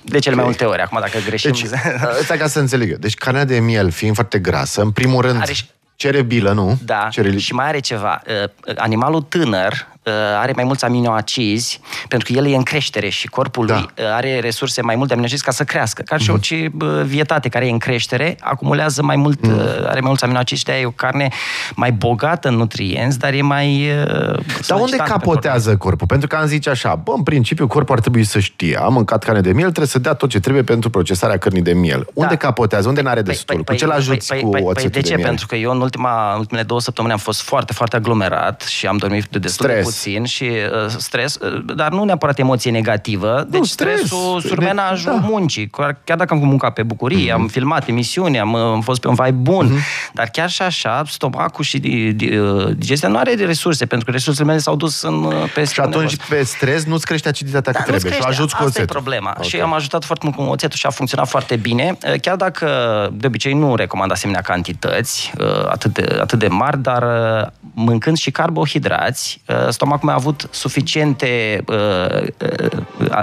De 0.04 0.18
cele 0.18 0.34
mai 0.34 0.44
multe 0.44 0.64
ori. 0.64 0.80
Acum, 0.80 0.98
dacă 1.00 1.18
greșim... 1.26 1.50
Deci, 1.50 1.64
ăsta 2.20 2.36
ca 2.36 2.46
să 2.46 2.58
înțeleg. 2.58 2.96
Deci 2.96 3.14
carnea 3.14 3.44
de 3.44 3.58
miel, 3.60 3.90
fiind 3.90 4.14
foarte 4.14 4.38
grasă, 4.38 4.80
în 4.82 4.90
primul 4.90 5.20
rând, 5.22 5.40
Are 5.40 5.52
și- 5.52 5.70
cere 5.96 6.22
bilă, 6.22 6.52
nu? 6.52 6.78
Da, 6.84 7.08
Cere... 7.10 7.36
și 7.36 7.52
mai 7.52 7.66
are 7.66 7.78
ceva. 7.80 8.22
Uh, 8.66 8.74
Animalul 8.76 9.22
tânăr 9.22 9.72
uh, 9.72 9.91
are 10.40 10.52
mai 10.54 10.64
mulți 10.64 10.84
aminoacizi, 10.84 11.80
pentru 12.08 12.32
că 12.32 12.38
el 12.38 12.46
e 12.46 12.56
în 12.56 12.62
creștere 12.62 13.08
și 13.08 13.26
corpul 13.26 13.66
Da. 13.66 13.74
lui 13.74 13.88
uh, 13.98 14.04
are 14.12 14.40
resurse 14.40 14.82
mai 14.82 14.96
multe 14.96 15.12
aminoacizi 15.12 15.42
ca 15.42 15.50
să 15.50 15.64
crească. 15.64 16.02
Ca 16.02 16.16
și 16.16 16.30
orice 16.30 16.72
uh, 16.80 17.02
vietate 17.04 17.48
care 17.48 17.66
e 17.66 17.70
în 17.70 17.78
creștere, 17.78 18.36
acumulează 18.40 19.02
mai 19.02 19.16
mult, 19.16 19.46
uh, 19.46 19.50
are 19.86 20.00
mai 20.00 20.08
mulți 20.08 20.24
aminoacizi 20.24 20.60
și 20.60 20.66
de 20.66 20.72
e 20.72 20.86
o 20.86 20.90
carne 20.90 21.28
mai 21.74 21.92
bogată 21.92 22.48
în 22.48 22.54
nutrienți, 22.54 23.18
dar 23.18 23.32
e 23.32 23.42
mai 23.42 23.88
uh, 23.88 24.04
Dar 24.06 24.16
unde 24.16 24.62
solicitantă 24.62 24.96
pentru 24.96 25.04
capotează 25.04 25.76
corpul? 25.76 26.06
Pentru 26.06 26.28
că 26.28 26.36
am 26.36 26.46
zice 26.46 26.70
așa, 26.70 26.94
bă, 26.94 27.12
în 27.16 27.22
principiu 27.22 27.66
corpul 27.66 27.94
ar 27.94 28.00
trebui 28.00 28.24
să 28.24 28.38
știe, 28.38 28.76
am 28.76 28.92
mâncat 28.92 29.24
carne 29.24 29.40
de 29.40 29.52
miel, 29.52 29.66
trebuie 29.66 29.86
să 29.86 29.98
dea 29.98 30.14
tot 30.14 30.28
ce 30.28 30.40
trebuie 30.40 30.62
pentru 30.62 30.90
procesarea 30.90 31.36
cărnii 31.36 31.62
de 31.62 31.72
miel. 31.72 32.06
Unde 32.14 32.36
capotează? 32.36 32.88
Unde 32.88 33.00
n-are 33.00 33.22
destul? 33.22 33.64
Cu 33.64 33.74
ce-l 33.74 33.90
ajuți 33.90 34.28
păi, 34.28 34.40
cu 34.40 34.48
păi, 34.48 34.60
păi, 34.60 34.70
oțetul 34.70 34.90
de 34.90 35.00
ce? 35.00 35.08
de 35.08 35.14
miel? 35.14 35.28
Pentru 35.28 35.46
că 35.46 35.56
eu 35.56 35.70
în 35.70 35.80
ultima, 35.80 36.32
în 36.32 36.38
ultimele 36.38 36.66
două 36.66 36.80
săptămâni 36.80 37.12
am 37.12 37.18
fost 37.18 37.40
foarte, 37.40 37.72
foarte 37.72 37.96
aglomerat 37.96 38.62
și 38.62 38.86
am 38.86 38.96
dormit 38.96 39.26
de 39.26 39.38
destul 39.38 39.66
de 39.66 39.72
Stres. 39.72 39.91
Puțin 39.92 40.24
și 40.24 40.44
uh, 40.44 40.88
stres, 40.96 41.34
uh, 41.34 41.62
dar 41.76 41.90
nu 41.90 42.04
neapărat 42.04 42.38
emoție 42.38 42.70
negativă, 42.70 43.46
deci 43.48 43.64
stres. 43.66 43.94
stresul, 44.00 44.40
surmenajul 44.40 45.10
Da. 45.12 45.16
Mhm. 45.18 45.26
muncii. 45.30 45.70
Chiar 46.04 46.16
dacă 46.16 46.34
am 46.34 46.38
muncat 46.40 46.72
pe 46.72 46.82
bucurie, 46.82 47.32
am 47.32 47.46
filmat 47.48 47.88
emisiuni, 47.88 48.38
am, 48.40 48.52
uh, 48.52 48.60
am 48.60 48.80
fost 48.80 49.00
pe 49.00 49.08
un 49.08 49.14
vibe 49.14 49.30
bun, 49.30 49.70
dar 50.12 50.28
chiar 50.32 50.50
și 50.50 50.62
așa, 50.62 51.02
stomacul 51.08 51.64
și 51.64 51.78
di- 51.78 52.12
di- 52.12 52.36
uh, 52.36 52.70
digestia 52.76 53.08
nu 53.08 53.16
are 53.18 53.34
resurse, 53.34 53.86
pentru 53.86 54.06
că 54.06 54.12
resursele 54.12 54.46
mele 54.46 54.58
s-au 54.58 54.76
dus 54.76 55.02
în, 55.02 55.24
uh, 55.24 55.32
pe 55.54 55.64
Și 55.64 55.80
atunci, 55.80 56.16
pe 56.28 56.42
stres, 56.42 56.84
nu-ți 56.84 57.06
crește 57.06 57.28
aciditatea 57.28 57.72
cât 57.72 57.84
da, 57.84 57.92
nu-ți 57.92 58.00
trebuie 58.04 58.12
și 58.12 58.18
o 58.20 58.24
crește. 58.24 58.40
ajuți 58.40 58.56
cu 58.56 58.62
Asta 58.62 58.78
e 58.78 58.82
oțetul. 58.82 59.00
problema. 59.00 59.34
Ok. 59.38 59.44
Și 59.44 59.60
am 59.60 59.74
ajutat 59.74 60.04
foarte 60.04 60.24
mult 60.26 60.36
cu 60.36 60.42
oțetul 60.52 60.76
și 60.78 60.86
a 60.86 60.90
funcționat 60.90 61.28
foarte 61.28 61.56
bine. 61.56 61.96
Eh, 62.02 62.20
Chiar 62.20 62.36
dacă 62.36 62.68
de 63.14 63.26
obicei 63.26 63.52
nu 63.52 63.74
recomand 63.74 64.10
asemenea 64.10 64.40
cantități 64.40 65.32
eh, 65.38 65.46
atât 65.68 65.92
de, 65.92 66.18
atât 66.20 66.38
de 66.38 66.46
mari, 66.48 66.78
dar 66.82 67.02
eh, 67.02 67.46
mâncând 67.74 68.16
și 68.16 68.30
carbohidrați, 68.30 69.42
eh, 69.46 69.56
stomacul 69.82 70.08
meu 70.08 70.14
a 70.14 70.18
avut 70.18 70.48
suficiente, 70.50 71.26
eh, 71.26 72.26
eh, 72.36 72.66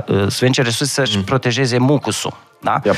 eh, 0.08 0.26
suficiente 0.28 0.62
resurse 0.62 0.94
să-și 0.94 1.20
protejeze 1.20 1.78
mucusul. 1.78 2.34
Da? 2.62 2.82
Yep. 2.84 2.96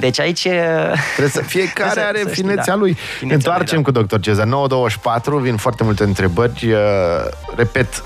Deci 0.00 0.20
aici... 0.20 0.40
Trebuie 0.40 1.28
să, 1.28 1.42
fiecare 1.42 2.00
Să- 2.00 2.06
are 2.06 2.18
să 2.22 2.28
știi, 2.28 2.42
finețea 2.42 2.64
da. 2.64 2.74
lui. 2.74 2.92
Finețea 2.92 3.26
Ne 3.28 3.34
întoarcem 3.34 3.82
lui, 3.84 3.92
cu 3.92 4.04
Dr. 4.04 4.20
Cezar. 4.20 4.46
924, 4.46 5.38
vin 5.38 5.56
foarte 5.56 5.84
multe 5.84 6.02
întrebări. 6.02 6.72
Uh, 6.72 6.78
repet, 7.56 8.04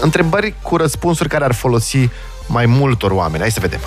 întrebări 0.00 0.54
cu 0.62 0.76
răspunsuri 0.76 1.28
care 1.28 1.44
ar 1.44 1.52
folosi 1.52 2.08
mai 2.46 2.66
multor 2.66 3.10
oameni. 3.10 3.40
Hai 3.40 3.50
să 3.50 3.60
vedem. 3.60 3.80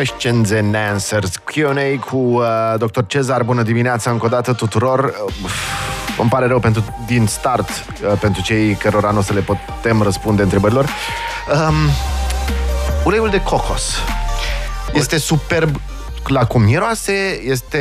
Questions 0.00 0.50
and 0.50 0.74
Answers 0.74 1.36
Q&A 1.36 1.98
cu 2.10 2.16
uh, 2.16 2.74
Dr. 2.78 3.00
Cezar. 3.06 3.42
Bună 3.42 3.62
dimineața 3.62 4.10
încă 4.10 4.26
o 4.26 4.28
dată 4.28 4.52
tuturor. 4.52 5.04
Uh, 5.04 5.50
îmi 6.18 6.28
pare 6.28 6.46
rău 6.46 6.58
pentru, 6.58 6.84
din 7.06 7.26
start 7.26 7.68
uh, 7.68 8.18
pentru 8.20 8.42
cei 8.42 8.74
cărora 8.74 9.10
nu 9.10 9.18
o 9.18 9.22
să 9.22 9.32
le 9.32 9.40
putem 9.40 10.02
răspunde 10.02 10.42
întrebărilor. 10.42 10.84
Um, 10.84 11.74
uleiul 13.04 13.30
de 13.30 13.42
cocos 13.42 13.96
este 14.92 15.18
superb 15.18 15.80
la 16.26 16.46
cum 16.46 16.62
miroase, 16.62 17.40
este 17.44 17.78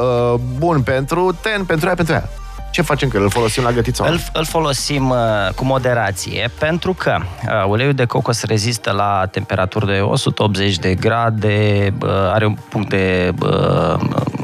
uh, 0.00 0.40
bun 0.58 0.82
pentru 0.82 1.36
ten, 1.40 1.64
pentru 1.64 1.86
aia, 1.86 1.94
pentru 1.94 2.14
aia. 2.14 2.28
Ce 2.70 2.82
facem 2.82 3.08
cu 3.08 3.16
el? 3.16 3.22
Îl 3.22 3.30
folosim 3.30 3.62
la 3.62 3.72
gătit 3.72 3.94
sau 3.94 4.06
nu? 4.06 4.12
Îl, 4.12 4.20
îl 4.32 4.44
folosim 4.44 5.10
uh, 5.10 5.16
cu 5.54 5.64
moderație 5.64 6.50
pentru 6.58 6.92
că 6.92 7.18
uh, 7.20 7.64
uleiul 7.68 7.92
de 7.92 8.04
cocos 8.04 8.42
rezistă 8.42 8.90
la 8.90 9.26
temperaturi 9.30 9.86
de 9.86 10.00
180 10.00 10.78
de 10.78 10.94
grade, 10.94 11.92
uh, 12.02 12.08
are 12.10 12.46
un 12.46 12.56
punct 12.68 12.88
de, 12.88 13.32
uh, 13.42 14.00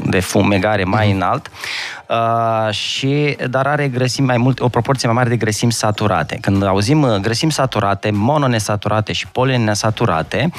de 0.09 0.19
fumegare 0.19 0.83
mai 0.83 1.11
înalt, 1.11 1.51
uh, 2.07 2.73
și, 2.73 3.37
dar 3.49 3.67
are 3.67 3.87
grăsimi 3.87 4.27
mai 4.27 4.37
mult, 4.37 4.59
o 4.59 4.69
proporție 4.69 5.07
mai 5.07 5.17
mare 5.17 5.29
de 5.29 5.37
grăsimi 5.37 5.71
saturate. 5.71 6.37
Când 6.41 6.63
auzim 6.63 7.01
uh, 7.01 7.15
grăsimi 7.15 7.51
saturate, 7.51 8.09
mononesaturate 8.11 9.13
și 9.13 9.27
polinesaturate, 9.27 10.49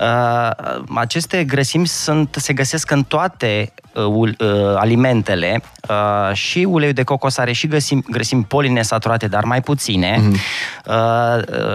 uh, 0.00 0.50
aceste 0.94 1.44
grăsimi 1.44 1.86
sunt, 1.86 2.36
se 2.38 2.52
găsesc 2.52 2.90
în 2.90 3.02
toate 3.02 3.72
uh, 3.96 4.04
ul- 4.04 4.36
uh, 4.38 4.76
alimentele 4.76 5.62
uh, 5.88 6.34
și 6.34 6.66
uleiul 6.68 6.94
de 6.94 7.02
cocos 7.02 7.38
are 7.38 7.52
și 7.52 7.66
grăsimi, 7.66 8.02
grăsimi 8.10 8.44
polinesaturate, 8.44 9.26
dar 9.28 9.44
mai 9.44 9.60
puține 9.60 10.16
Mhm. 10.20 10.30
uh, 10.86 10.94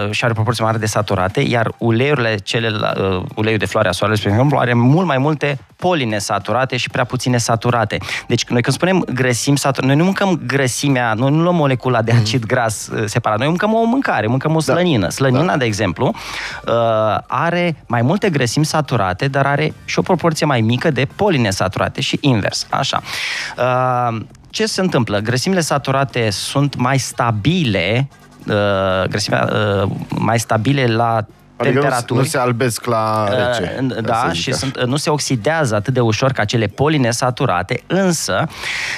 uh, 0.04 0.10
și 0.10 0.22
are 0.24 0.30
o 0.32 0.34
proporție 0.34 0.64
mare 0.64 0.78
de 0.78 0.86
saturate, 0.86 1.40
iar 1.40 1.72
uleiurile, 1.78 2.36
cele, 2.36 2.68
uh, 2.68 3.22
uleiul 3.34 3.58
de 3.58 3.66
floare 3.66 3.88
a 3.88 3.92
soarelui, 3.92 4.18
spre 4.20 4.32
exemplu, 4.32 4.58
are 4.58 4.74
mult 4.74 5.06
mai 5.06 5.18
multe 5.18 5.58
polinesaturate 5.76 6.76
și 6.76 6.90
prea 6.90 7.04
puține 7.04 7.38
saturate. 7.38 7.98
Deci 8.26 8.44
noi 8.44 8.62
când 8.62 8.76
spunem 8.76 9.04
grăsimi 9.14 9.58
saturate, 9.58 9.86
noi 9.86 9.96
nu 9.96 10.04
mâncăm 10.04 10.40
grăsimea, 10.46 11.14
noi 11.14 11.30
nu 11.30 11.42
luăm 11.42 11.54
molecula 11.54 12.02
de 12.02 12.12
acid 12.12 12.44
gras 12.46 12.86
uh, 12.92 13.02
separat, 13.06 13.38
noi 13.38 13.46
mâncăm 13.48 13.74
o 13.74 13.84
mâncare, 13.84 14.26
mâncăm 14.26 14.54
o 14.54 14.60
slănină. 14.60 15.08
Slănina, 15.08 15.56
de 15.56 15.64
exemplu, 15.64 16.06
uh, 16.66 16.72
are 17.26 17.76
mai 17.86 18.02
multe 18.02 18.30
grăsimi 18.30 18.64
saturate, 18.64 19.28
dar 19.28 19.46
are 19.46 19.72
și 19.84 19.98
o 19.98 20.02
proporție 20.02 20.46
mai 20.46 20.60
mică 20.60 20.90
de 20.90 21.06
polinesaturate 21.16 22.00
și 22.00 22.11
invers. 22.20 22.66
Așa. 22.70 23.02
Uh, 23.58 24.20
ce 24.50 24.66
se 24.66 24.80
întâmplă? 24.80 25.18
Grăsimile 25.18 25.60
saturate 25.60 26.30
sunt 26.30 26.76
mai 26.76 26.98
stabile, 26.98 28.08
uh, 28.46 29.08
grăsimea 29.08 29.48
uh, 29.82 29.90
mai 30.08 30.38
stabile 30.38 30.86
la 30.86 31.26
Adică 31.56 31.74
nu, 31.74 31.80
temperaturi. 31.80 32.18
nu 32.20 32.26
se 32.26 32.38
albesc 32.38 32.84
la 32.84 33.28
rece. 33.28 33.76
Uh, 33.80 33.88
ca 33.88 33.94
să 33.94 34.00
Da, 34.00 34.28
zic 34.30 34.40
și 34.42 34.48
așa. 34.48 34.58
sunt, 34.58 34.84
nu 34.84 34.96
se 34.96 35.10
oxidează 35.10 35.74
atât 35.74 35.94
de 35.94 36.00
ușor 36.00 36.32
ca 36.32 36.44
cele 36.44 36.66
polinesaturate, 36.66 37.82
însă 37.86 38.48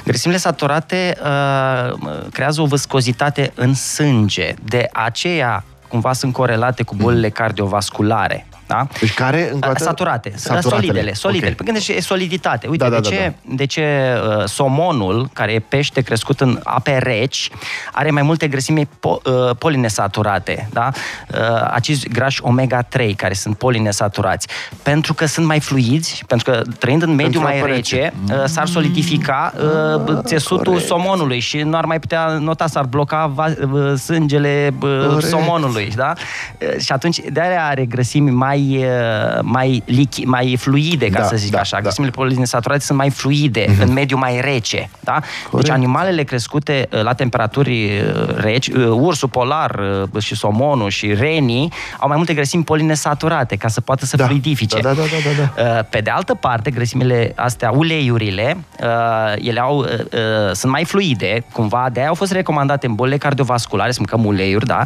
grăsimile 0.04 0.38
saturate 0.38 1.16
uh, 1.22 1.94
creează 2.32 2.60
o 2.60 2.66
viscozitate 2.66 3.52
în 3.54 3.74
sânge. 3.74 4.54
De 4.64 4.88
aceea, 4.92 5.64
cumva, 5.88 6.12
sunt 6.12 6.32
corelate 6.32 6.82
cu 6.82 6.94
bolile 6.94 7.28
cardiovasculare. 7.28 8.46
Da? 8.66 8.86
Deci 9.00 9.14
care, 9.14 9.42
încă 9.52 9.68
o 9.68 9.72
dată? 9.72 9.82
Saturate, 9.84 10.32
Saturatele. 10.36 10.74
solidele, 10.74 11.12
solidele. 11.12 11.50
Ok. 11.50 11.60
Okay. 11.60 11.66
Gândește, 11.66 11.92
e 11.94 12.00
soliditate. 12.00 12.66
Uite, 12.66 12.84
Da, 12.84 12.90
da, 12.90 13.00
de, 13.00 13.08
da, 13.08 13.14
ce, 13.16 13.32
de 13.54 13.64
ce 13.66 14.14
uh, 14.38 14.44
somonul, 14.44 15.28
care 15.32 15.52
e 15.52 15.58
pește 15.58 16.00
crescut 16.00 16.40
în 16.40 16.60
ape 16.64 16.98
reci, 16.98 17.50
are 17.92 18.10
mai 18.10 18.22
multe 18.22 18.48
grăsimi 18.48 18.88
po, 19.00 19.20
uh, 19.24 19.56
polinesaturate, 19.58 20.68
da? 20.72 20.90
Uh, 21.28 21.38
acizi 21.70 22.08
grași 22.08 22.40
omega-3, 22.42 23.14
care 23.16 23.34
sunt 23.34 23.56
polinesaturați. 23.56 24.48
Pentru 24.82 25.14
că 25.14 25.26
sunt 25.26 25.46
mai 25.46 25.60
fluizi, 25.60 26.22
pentru 26.26 26.50
că 26.50 26.62
trăind 26.78 27.02
în 27.02 27.08
mediul 27.14 27.42
Pentru 27.42 27.48
mai 27.50 27.58
apă 27.58 27.66
rece, 27.66 28.12
uh, 28.30 28.42
s-ar 28.44 28.66
solidifica 28.66 29.52
uh, 30.06 30.18
țesutul 30.22 30.64
corect. 30.64 30.86
somonului 30.86 31.38
și 31.40 31.58
nu 31.58 31.76
ar 31.76 31.84
mai 31.84 31.98
putea 32.00 32.26
nota, 32.26 32.66
s-ar 32.66 32.84
bloca 32.84 33.26
va, 33.26 33.46
uh, 33.72 33.94
sângele 33.98 34.74
uh, 34.80 35.06
Corect. 35.06 35.22
somonului, 35.26 35.92
da? 35.96 36.12
Uh, 36.60 36.78
Și 36.80 36.92
atunci, 36.92 37.18
de 37.32 37.40
aia 37.40 37.66
are 37.66 37.84
grăsimi 37.84 38.30
mai, 38.30 38.53
uh, 38.62 39.38
mai, 39.42 39.82
lichi, 39.86 40.24
mai 40.24 40.56
fluide, 40.58 41.08
ca 41.08 41.18
Da, 41.20 41.24
să 41.26 41.36
zic 41.36 41.50
da, 41.50 41.58
așa. 41.60 41.76
da. 41.76 41.82
Grăsimile 41.82 42.12
polinesaturate 42.12 42.80
sunt 42.80 42.98
mai 42.98 43.10
fluide, 43.10 43.76
în 43.80 43.92
mediul 43.92 44.18
mai 44.18 44.40
rece, 44.40 44.90
da? 45.00 45.20
Deci 45.52 45.70
animalele 45.70 46.22
crescute 46.22 46.88
uh, 46.92 47.02
la 47.02 47.12
temperaturi 47.12 47.90
uh, 48.16 48.36
reci, 48.36 48.66
uh, 48.66 48.86
ursul 48.90 49.28
polar 49.28 49.80
uh, 50.12 50.22
și 50.22 50.34
somonul 50.34 50.90
și 50.90 51.14
renii, 51.14 51.72
au 51.98 52.08
mai 52.08 52.16
multe 52.16 52.34
grăsimi 52.34 52.64
polinesaturate, 52.64 53.56
ca 53.56 53.68
să 53.68 53.80
poată 53.80 54.04
să 54.04 54.16
Da, 54.16 54.24
fluidifice. 54.26 54.80
da, 54.80 54.92
da, 54.92 54.94
da, 54.94 55.02
da, 55.02 55.62
da. 55.62 55.76
Uh, 55.78 55.84
Pe 55.90 55.98
de 56.00 56.10
altă 56.10 56.34
parte, 56.34 56.70
grăsimile 56.70 57.32
astea, 57.36 57.70
uleiurile, 57.70 58.56
uh, 58.80 58.86
ele 59.48 59.60
au, 59.60 59.78
uh, 59.78 59.84
uh, 59.88 60.52
sunt 60.52 60.72
mai 60.72 60.84
fluide, 60.84 61.44
cumva, 61.52 61.88
de 61.92 62.00
aia 62.00 62.08
au 62.08 62.14
fost 62.14 62.32
recomandate 62.32 62.86
în 62.86 62.94
bolile 62.94 63.16
cardiovasculare, 63.16 63.90
să 63.92 63.98
mâncăm 64.00 64.26
uleiuri, 64.26 64.66
da? 64.66 64.82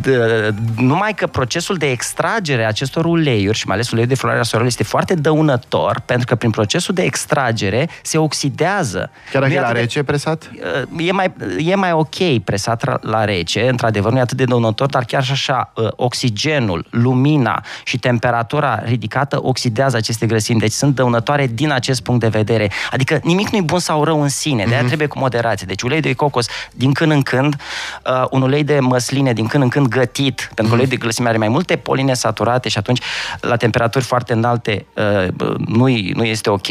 D- 0.00 0.54
numai 0.76 1.14
că 1.14 1.26
procesul 1.26 1.76
de 1.76 1.90
extragere 1.90 2.64
a 2.64 2.68
acestor 2.82 3.04
uleiuri, 3.04 3.56
și 3.58 3.66
mai 3.66 3.74
ales 3.74 3.90
uleiul 3.90 4.08
de 4.08 4.14
floarea 4.14 4.42
soarelui, 4.42 4.72
este 4.78 4.82
foarte 4.90 5.14
dăunător, 5.14 6.02
pentru 6.04 6.26
că 6.26 6.34
prin 6.34 6.50
procesul 6.50 6.94
de 6.94 7.02
extragere 7.02 7.88
se 8.02 8.18
oxidează. 8.18 9.10
Chiar 9.32 9.42
dacă 9.42 9.46
Nu 9.46 9.52
e 9.52 9.56
e 9.56 9.60
la 9.60 9.64
atât 9.66 9.74
de- 9.74 9.80
rece 9.80 10.02
presat? 10.02 10.50
Uh, 10.96 11.06
e 11.06 11.12
mai, 11.12 11.32
e 11.58 11.74
mai 11.74 11.92
ok 11.92 12.38
presat 12.44 12.82
ra- 12.90 13.00
la 13.00 13.24
rece, 13.24 13.68
într-adevăr 13.68 14.12
nu 14.12 14.18
e 14.18 14.20
atât 14.20 14.36
de 14.36 14.44
dăunător, 14.44 14.86
dar 14.88 15.04
chiar 15.04 15.24
și 15.24 15.32
așa 15.32 15.72
uh, 15.74 15.88
oxigenul, 15.96 16.86
lumina 16.90 17.64
și 17.84 17.98
temperatura 17.98 18.82
ridicată 18.84 19.38
oxidează 19.42 19.96
aceste 19.96 20.26
grăsimi, 20.26 20.60
deci 20.60 20.72
sunt 20.72 20.94
dăunătoare 20.94 21.46
din 21.46 21.70
acest 21.72 22.02
punct 22.02 22.20
de 22.20 22.28
vedere. 22.28 22.70
Adică 22.90 23.20
nimic 23.22 23.48
nu 23.48 23.58
e 23.58 23.60
bun 23.60 23.78
sau 23.78 24.04
rău 24.04 24.22
în 24.22 24.28
sine, 24.28 24.64
de-aia 24.68 24.84
trebuie 24.84 25.06
cu 25.06 25.18
moderație. 25.18 25.66
Deci 25.66 25.82
ulei 25.82 26.00
de 26.00 26.12
cocos 26.12 26.46
din 26.72 26.92
când 26.92 27.10
în 27.10 27.22
când, 27.22 27.56
uh, 28.06 28.24
un 28.30 28.42
ulei 28.42 28.64
de 28.64 28.78
măsline 28.80 29.32
din 29.32 29.46
când 29.46 29.62
în 29.62 29.68
când 29.68 29.86
gătit, 29.86 30.38
pentru 30.54 30.64
că 30.64 30.70
uleiul 30.72 30.88
de 30.90 30.96
grăsime 30.96 31.28
are 31.28 31.38
mai 31.38 31.48
multe 31.48 31.76
polinesaturate 31.76 32.68
și 32.70 32.78
atunci 32.78 33.00
la 33.40 33.56
temperaturi 33.56 34.04
foarte 34.04 34.32
înalte 34.32 34.86
uh, 34.94 35.56
nu, 35.66 35.88
nu 36.14 36.24
este 36.24 36.50
ok. 36.50 36.68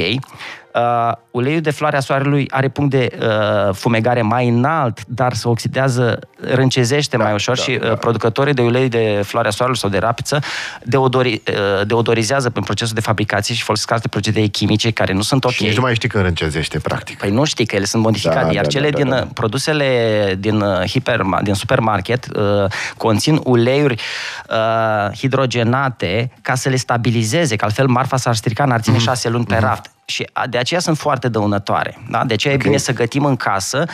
Uh, 0.73 1.11
uleiul 1.31 1.61
de 1.61 1.71
floarea 1.71 1.99
soarelui 1.99 2.45
are 2.51 2.67
punct 2.67 2.91
de 2.91 3.17
uh, 3.21 3.73
fumegare 3.73 4.21
mai 4.21 4.47
înalt, 4.47 5.05
dar 5.07 5.33
se 5.33 5.47
oxidează, 5.47 6.19
râncezește 6.53 7.17
da, 7.17 7.23
mai 7.23 7.33
ușor 7.33 7.55
da, 7.55 7.63
și 7.63 7.71
uh, 7.71 7.87
da. 7.87 7.95
producătorii 7.95 8.53
de 8.53 8.61
ulei 8.61 8.89
de 8.89 9.21
floarea 9.25 9.51
soarelui 9.51 9.79
sau 9.79 9.89
de 9.89 9.97
rapiță 9.97 10.39
deodori, 10.83 11.41
uh, 11.47 11.87
deodorizează 11.87 12.49
prin 12.49 12.63
procesul 12.63 12.95
de 12.95 13.01
fabricație 13.01 13.55
și 13.55 13.63
folosesc 13.63 13.91
alte 13.91 14.07
procedee 14.07 14.45
chimice 14.45 14.91
care 14.91 15.13
nu 15.13 15.21
sunt 15.21 15.43
ok. 15.43 15.51
Și 15.51 15.63
nici 15.63 15.75
nu 15.75 15.81
mai 15.81 15.95
știi 15.95 16.09
când 16.09 16.23
râncezește, 16.23 16.79
practic. 16.79 17.17
Păi 17.17 17.29
nu 17.29 17.43
știi 17.43 17.65
că 17.65 17.75
ele 17.75 17.85
sunt 17.85 18.03
modificate, 18.03 18.45
da, 18.45 18.51
iar 18.51 18.63
da, 18.63 18.69
cele 18.69 18.89
da, 18.89 18.97
da, 18.97 19.03
din 19.03 19.11
da. 19.11 19.27
produsele 19.33 20.35
din, 20.39 20.61
uh, 20.61 20.87
hiper, 20.87 21.21
din 21.43 21.53
supermarket 21.53 22.25
uh, 22.35 22.71
conțin 22.97 23.39
uleiuri 23.43 24.01
uh, 24.49 25.17
hidrogenate 25.17 26.31
ca 26.41 26.55
să 26.55 26.69
le 26.69 26.75
stabilizeze, 26.75 27.55
că 27.55 27.65
altfel 27.65 27.87
marfa 27.87 28.17
s-ar 28.17 28.35
strica, 28.35 28.65
n-ar 28.65 28.81
ține 28.81 28.97
mm-hmm. 28.97 28.99
șase 28.99 29.29
luni 29.29 29.45
pe 29.45 29.55
mm-hmm. 29.55 29.59
raft. 29.59 29.91
Și 30.09 30.27
de 30.49 30.57
aceea 30.57 30.79
sunt 30.79 30.97
foarte 30.97 31.27
dăunătoare. 31.27 31.97
Da? 32.09 32.23
De 32.25 32.33
aceea 32.33 32.53
okay. 32.53 32.65
e 32.65 32.69
bine 32.69 32.81
să 32.81 32.93
gătim 32.93 33.25
în 33.25 33.35
casă 33.35 33.85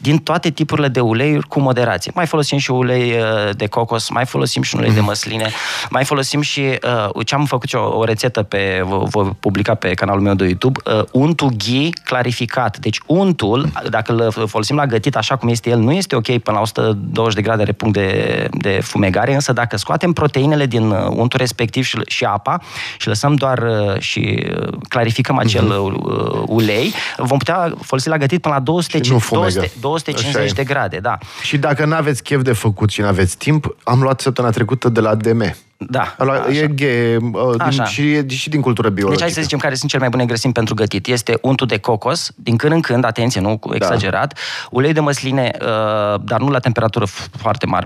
din 0.00 0.18
toate 0.18 0.50
tipurile 0.50 0.88
de 0.88 1.00
uleiuri 1.00 1.46
cu 1.46 1.60
moderație. 1.60 2.12
Mai 2.14 2.26
folosim 2.26 2.58
și 2.58 2.70
ulei 2.70 3.10
uh, 3.10 3.56
de 3.56 3.66
cocos, 3.66 4.08
mai 4.08 4.24
folosim 4.24 4.62
și 4.62 4.74
ulei 4.74 4.88
mm. 4.88 4.94
de 4.94 5.00
mhm. 5.00 5.08
măsline, 5.08 5.50
mai 5.90 6.04
folosim 6.04 6.40
și 6.40 6.60
uh, 7.14 7.26
ce 7.26 7.34
am 7.34 7.44
făcut 7.44 7.72
eu 7.72 7.82
o 7.82 8.04
rețetă 8.04 8.42
pe 8.42 8.82
voi 8.84 9.36
publica 9.40 9.74
pe 9.74 9.94
canalul 9.94 10.22
meu 10.22 10.34
de 10.34 10.44
YouTube, 10.44 10.80
uh, 10.84 11.04
untul 11.12 11.50
ghee 11.66 11.90
clarificat. 12.04 12.78
Deci 12.78 13.00
untul, 13.06 13.72
dacă 13.90 14.12
îl 14.12 14.46
folosim 14.46 14.76
la 14.76 14.86
gătit 14.86 15.16
așa 15.16 15.36
cum 15.36 15.48
este 15.48 15.70
el, 15.70 15.78
nu 15.78 15.92
este 15.92 16.16
ok 16.16 16.38
până 16.38 16.56
la 16.56 16.60
120 16.60 17.34
de 17.34 17.42
grade 17.42 17.72
punct 17.72 17.94
de, 17.94 18.48
de 18.50 18.78
fumegare, 18.82 19.34
însă 19.34 19.52
dacă 19.52 19.76
scoatem 19.76 20.12
proteinele 20.12 20.66
din 20.66 20.90
uh, 20.90 21.06
untul 21.10 21.38
respectiv 21.38 21.84
și, 21.84 21.98
și 22.06 22.24
apa 22.24 22.60
și 22.98 23.08
lăsăm 23.08 23.34
doar 23.34 23.58
uh, 23.58 24.00
și 24.00 24.46
clarificăm 24.88 25.38
acel 25.38 25.57
acel 25.58 25.70
uh, 25.70 26.42
ulei, 26.46 26.94
vom 27.16 27.38
putea 27.38 27.74
folosi 27.80 28.08
la 28.08 28.16
gătit 28.16 28.40
până 28.40 28.54
la 28.54 28.60
200, 28.60 28.98
200, 29.30 29.70
250 29.80 30.52
de 30.52 30.64
grade. 30.64 30.98
Da. 30.98 31.18
Și 31.42 31.58
dacă 31.58 31.84
nu 31.84 31.94
aveți 31.94 32.22
chef 32.22 32.42
de 32.42 32.52
făcut 32.52 32.90
și 32.90 33.00
nu 33.00 33.06
aveți 33.06 33.36
timp, 33.36 33.76
am 33.82 34.02
luat 34.02 34.20
săptămâna 34.20 34.52
trecută 34.52 34.88
de 34.88 35.00
la 35.00 35.14
DM. 35.14 35.56
Da. 35.80 36.14
Luat, 36.18 36.48
e 36.48 36.66
ghe, 36.66 37.16
uh, 37.32 37.68
din, 37.68 37.84
și, 37.84 38.28
și 38.28 38.48
din 38.48 38.60
cultură 38.60 38.88
biologică. 38.88 39.10
Deci 39.10 39.20
hai 39.20 39.30
să 39.30 39.40
zicem 39.40 39.58
care 39.58 39.74
sunt 39.74 39.90
cele 39.90 40.02
mai 40.02 40.10
bune 40.10 40.24
grăsimi 40.24 40.52
pentru 40.52 40.74
gătit. 40.74 41.06
Este 41.06 41.38
untul 41.42 41.66
de 41.66 41.78
cocos, 41.78 42.30
din 42.36 42.56
când 42.56 42.72
în 42.72 42.80
când, 42.80 43.04
atenție, 43.04 43.40
nu 43.40 43.60
da. 43.68 43.74
exagerat, 43.74 44.34
da. 44.34 44.40
ulei 44.70 44.92
de 44.92 45.00
măsline, 45.00 45.50
uh, 45.60 46.20
dar 46.24 46.40
nu 46.40 46.48
la 46.48 46.58
temperatură 46.58 47.04
foarte 47.36 47.66
mare, 47.66 47.84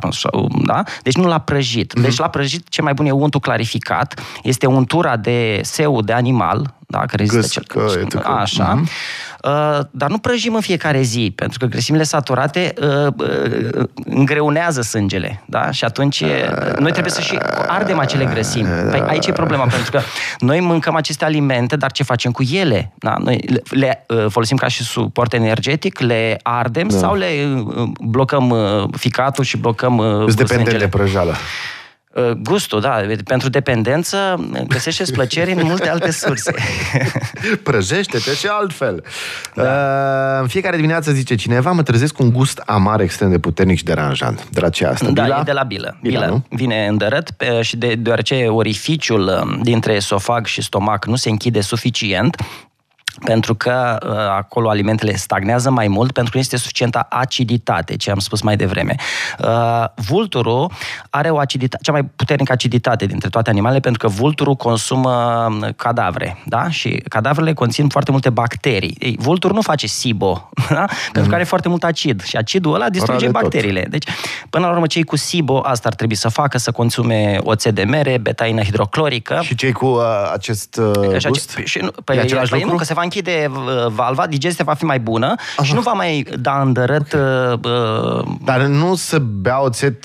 da? 0.64 0.82
Deci 1.02 1.14
nu 1.16 1.26
la 1.26 1.38
prăjit. 1.38 1.92
Mm-hmm. 1.92 2.02
Deci 2.02 2.18
la 2.18 2.28
prăjit 2.28 2.68
ce 2.68 2.82
mai 2.82 2.94
bun 2.94 3.06
e 3.06 3.10
untul 3.10 3.40
clarificat, 3.40 4.20
este 4.42 4.66
untura 4.66 5.16
de 5.16 5.60
seu 5.62 6.02
de 6.02 6.12
animal, 6.12 6.74
da, 6.86 6.98
care 6.98 7.22
există 7.22 7.62
cel... 7.72 8.20
Așa. 8.22 8.82
Mm-hmm. 8.82 9.30
Uh, 9.42 9.80
dar 9.90 10.10
nu 10.10 10.18
prăjim 10.18 10.54
în 10.54 10.60
fiecare 10.60 11.02
zi, 11.02 11.32
pentru 11.36 11.58
că 11.58 11.66
grăsimile 11.66 12.02
saturate 12.02 12.74
uh, 12.80 13.06
uh, 13.16 13.84
îngreunează 13.94 14.80
sângele, 14.80 15.42
da? 15.46 15.70
Și 15.70 15.84
atunci 15.84 16.20
uh, 16.20 16.28
noi 16.78 16.90
trebuie 16.90 17.12
să 17.12 17.20
și 17.20 17.38
ardem 17.82 17.98
acele 17.98 18.24
grăsimi. 18.24 18.68
Păi 18.90 19.02
aici 19.06 19.26
e 19.26 19.32
problema, 19.32 19.66
pentru 19.66 19.90
că 19.90 20.00
noi 20.38 20.60
mâncăm 20.60 20.94
aceste 20.94 21.24
alimente, 21.24 21.76
dar 21.76 21.92
ce 21.92 22.02
facem 22.02 22.30
cu 22.30 22.42
ele? 22.52 22.92
Da? 22.94 23.14
Noi 23.18 23.40
le, 23.46 23.62
le 23.70 24.04
uh, 24.08 24.26
folosim 24.28 24.56
ca 24.56 24.68
și 24.68 24.82
suport 24.82 25.32
energetic, 25.32 25.98
le 25.98 26.38
ardem 26.42 26.88
da. 26.88 26.96
sau 26.96 27.14
le 27.14 27.26
uh, 27.64 27.88
blocăm 28.00 28.50
uh, 28.50 28.84
ficatul 28.96 29.44
și 29.44 29.56
blocăm 29.56 29.98
uh, 29.98 30.24
Îți 30.26 30.36
depinde 30.36 30.76
de 30.76 30.88
prăjală. 30.88 31.34
Uh, 32.14 32.30
gustul, 32.30 32.80
da. 32.80 33.00
Pentru 33.24 33.48
dependență 33.48 34.48
găsește 34.68 35.04
plăceri 35.12 35.52
în 35.52 35.60
multe 35.64 35.88
alte 35.88 36.10
surse. 36.10 36.54
Prăjește-te 37.62 38.34
și 38.34 38.46
altfel. 38.46 39.04
Da. 39.54 39.62
Uh, 39.62 40.40
în 40.40 40.48
fiecare 40.48 40.76
dimineață, 40.76 41.12
zice 41.12 41.34
cineva, 41.34 41.72
mă 41.72 41.82
trezesc 41.82 42.14
cu 42.14 42.22
un 42.22 42.32
gust 42.32 42.62
amar 42.66 43.00
extrem 43.00 43.30
de 43.30 43.38
puternic 43.38 43.76
și 43.76 43.84
deranjant. 43.84 44.48
De 44.50 44.60
la 44.60 44.68
ce 44.68 44.86
asta? 44.86 45.10
Da, 45.10 45.22
bila? 45.22 45.38
e 45.38 45.42
de 45.42 45.52
la 45.52 45.62
bilă. 45.62 45.98
Bila, 46.00 46.20
bila 46.20 46.32
nu? 46.32 46.44
vine 46.48 46.86
îndărât 46.86 47.30
pe, 47.30 47.62
și 47.62 47.76
de, 47.76 47.94
deoarece 47.94 48.46
orificiul 48.46 49.40
um, 49.42 49.60
dintre 49.62 49.92
esofag 49.92 50.46
și 50.46 50.62
stomac 50.62 51.06
nu 51.06 51.16
se 51.16 51.30
închide 51.30 51.60
suficient, 51.60 52.36
pentru 53.24 53.54
că 53.54 53.98
uh, 54.06 54.10
acolo 54.36 54.68
alimentele 54.68 55.16
stagnează 55.16 55.70
mai 55.70 55.88
mult, 55.88 56.12
pentru 56.12 56.30
că 56.30 56.36
nu 56.36 56.42
este 56.42 56.56
suficientă 56.56 57.06
aciditate, 57.08 57.96
ce 57.96 58.10
am 58.10 58.18
spus 58.18 58.42
mai 58.42 58.56
devreme. 58.56 58.94
Uh, 59.38 59.84
vulturul 59.94 60.70
are 61.10 61.30
o 61.30 61.38
aciditate, 61.38 61.82
cea 61.82 61.92
mai 61.92 62.04
puternică 62.04 62.52
aciditate 62.52 63.06
dintre 63.06 63.28
toate 63.28 63.50
animalele, 63.50 63.80
pentru 63.80 64.08
că 64.08 64.14
vulturul 64.14 64.54
consumă 64.54 65.46
um, 65.48 65.72
cadavre, 65.76 66.42
da? 66.46 66.70
Și 66.70 67.02
cadavrele 67.08 67.52
conțin 67.52 67.88
foarte 67.88 68.10
multe 68.10 68.30
bacterii. 68.30 68.96
Ei, 68.98 69.16
vulturul 69.20 69.56
nu 69.56 69.62
face 69.62 69.86
SIBO, 69.86 70.50
da? 70.68 70.84
pentru 71.02 71.22
mm. 71.22 71.28
că 71.28 71.34
are 71.34 71.44
foarte 71.44 71.68
mult 71.68 71.84
acid 71.84 72.22
și 72.22 72.36
acidul 72.36 72.74
ăla 72.74 72.88
distruge 72.88 73.28
bacteriile. 73.28 73.80
Tot. 73.80 73.90
Deci, 73.90 74.08
până 74.50 74.66
la 74.66 74.72
urmă, 74.72 74.86
cei 74.86 75.02
cu 75.02 75.16
SIBO, 75.16 75.60
asta 75.64 75.88
ar 75.88 75.94
trebui 75.94 76.14
să 76.14 76.28
facă, 76.28 76.58
să 76.58 76.70
consume 76.70 77.38
oțet 77.42 77.74
de 77.74 77.84
mere, 77.84 78.18
betaină 78.18 78.62
hidroclorică. 78.62 79.40
Și 79.42 79.54
cei 79.54 79.72
cu 79.72 79.86
uh, 79.86 80.02
acest 80.32 80.76
uh, 80.76 81.26
gust? 81.28 81.58
Și, 81.64 81.78
nu, 81.78 81.90
păi, 82.04 82.18
același 82.18 82.50
păi, 82.50 82.58
lucru? 82.58 82.72
Nu, 82.72 82.78
că 82.78 82.84
se 82.84 82.94
va 83.02 83.08
închide 83.08 83.50
uh, 83.50 83.86
valva, 83.88 84.26
digestia 84.26 84.64
va 84.64 84.74
fi 84.74 84.84
mai 84.84 85.00
bună 85.00 85.26
Aha. 85.26 85.62
și 85.62 85.74
nu 85.74 85.80
va 85.80 85.92
mai 85.92 86.26
da 86.38 86.60
îndărât... 86.60 87.12
Okay. 87.12 87.52
Uh, 87.52 88.18
uh, 88.18 88.24
Dar 88.44 88.60
nu 88.60 88.94
să 88.94 89.18
bea 89.18 89.62
oțet 89.62 90.04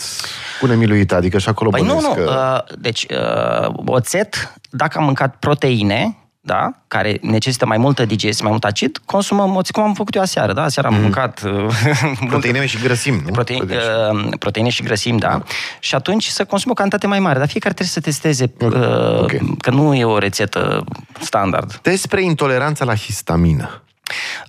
cu 0.59 0.65
nemiluită, 0.65 1.15
adică 1.15 1.37
și 1.37 1.49
acolo 1.49 1.69
păi 1.69 1.81
nu, 1.81 1.99
nu. 1.99 2.13
Că... 2.13 2.63
Uh, 2.69 2.77
deci, 2.79 3.05
uh, 3.09 3.73
oțet, 3.85 4.53
dacă 4.69 4.97
am 4.97 5.03
mâncat 5.03 5.35
proteine, 5.39 6.17
da? 6.47 6.71
care 6.87 7.17
necesită 7.21 7.65
mai 7.65 7.77
multă 7.77 8.05
digestie, 8.05 8.43
mai 8.43 8.51
mult 8.51 8.63
acid, 8.63 9.01
consumăm 9.05 9.49
moții, 9.49 9.73
cum 9.73 9.83
am 9.83 9.93
făcut 9.93 10.15
eu 10.15 10.21
aseară, 10.21 10.53
da? 10.53 10.63
Aseară 10.63 10.87
am 10.87 10.93
mm. 10.93 11.01
mâncat... 11.01 11.41
Uh, 11.47 12.27
proteine 12.29 12.65
și 12.65 12.77
grăsimi, 12.81 13.21
nu? 13.25 13.31
Proteine, 13.31 13.75
uh, 14.11 14.33
proteine 14.39 14.69
și 14.69 14.83
grăsimi, 14.83 15.19
da. 15.19 15.27
da. 15.27 15.43
Și 15.79 15.95
atunci 15.95 16.25
să 16.25 16.45
consumă 16.45 16.71
o 16.71 16.75
cantitate 16.75 17.07
mai 17.07 17.19
mare, 17.19 17.39
dar 17.39 17.47
fiecare 17.47 17.73
trebuie 17.73 17.93
să 17.93 17.99
testeze, 17.99 18.53
uh, 18.59 19.21
okay. 19.21 19.55
că 19.61 19.69
nu 19.69 19.93
e 19.93 20.05
o 20.05 20.17
rețetă 20.17 20.83
standard. 21.19 21.79
Despre 21.81 22.23
intoleranța 22.23 22.85
la 22.85 22.95
histamină. 22.95 23.81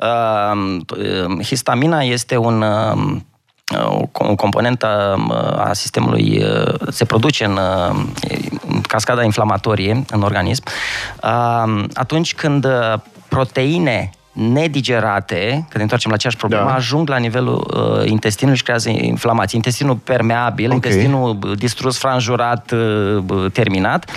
Uh, 0.00 1.42
histamina 1.42 2.00
este 2.00 2.37
un... 2.37 2.62
Uh, 2.62 3.16
o 4.24 4.34
componentă 4.34 5.16
a 5.56 5.72
sistemului 5.72 6.44
se 6.90 7.04
produce 7.04 7.44
în 7.44 7.58
cascada 8.88 9.22
inflamatorie 9.22 10.05
în 10.11 10.22
organism, 10.22 10.62
atunci 11.94 12.35
când 12.35 12.66
proteine 13.29 14.11
nedigerate, 14.38 15.66
că 15.68 15.77
ne 15.77 15.83
întoarcem 15.83 16.11
la 16.11 16.16
aceeași 16.16 16.38
problemă, 16.38 16.64
da. 16.64 16.74
ajung 16.74 17.09
la 17.09 17.16
nivelul 17.16 17.70
uh, 17.74 18.11
intestinului 18.11 18.59
și 18.59 18.64
creează 18.64 18.88
inflamație. 18.88 19.57
Intestinul 19.57 19.94
permeabil, 19.94 20.64
okay. 20.64 20.77
intestinul 20.77 21.38
distrus, 21.57 21.98
franjurat, 21.98 22.72
uh, 22.72 23.53
terminat. 23.53 24.11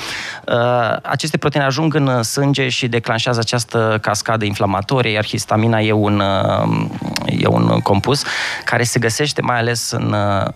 Uh, 0.48 0.98
aceste 1.02 1.38
proteine 1.38 1.68
ajung 1.68 1.94
în 1.94 2.24
sânge 2.24 2.70
și 2.70 2.88
declanșează 2.88 3.40
această 3.40 3.98
cascadă 4.02 4.46
inflamatorie, 4.46 5.12
iar 5.12 5.26
histamina 5.26 5.80
e 5.80 5.92
un, 5.92 6.20
uh, 6.20 7.40
e 7.40 7.48
un 7.48 7.80
compus 7.84 8.24
care 8.66 8.84
se 8.84 9.00
găsește 9.00 9.42
mai 9.42 9.58
ales 9.58 9.92
în 9.92 10.14
uh, 10.14 10.48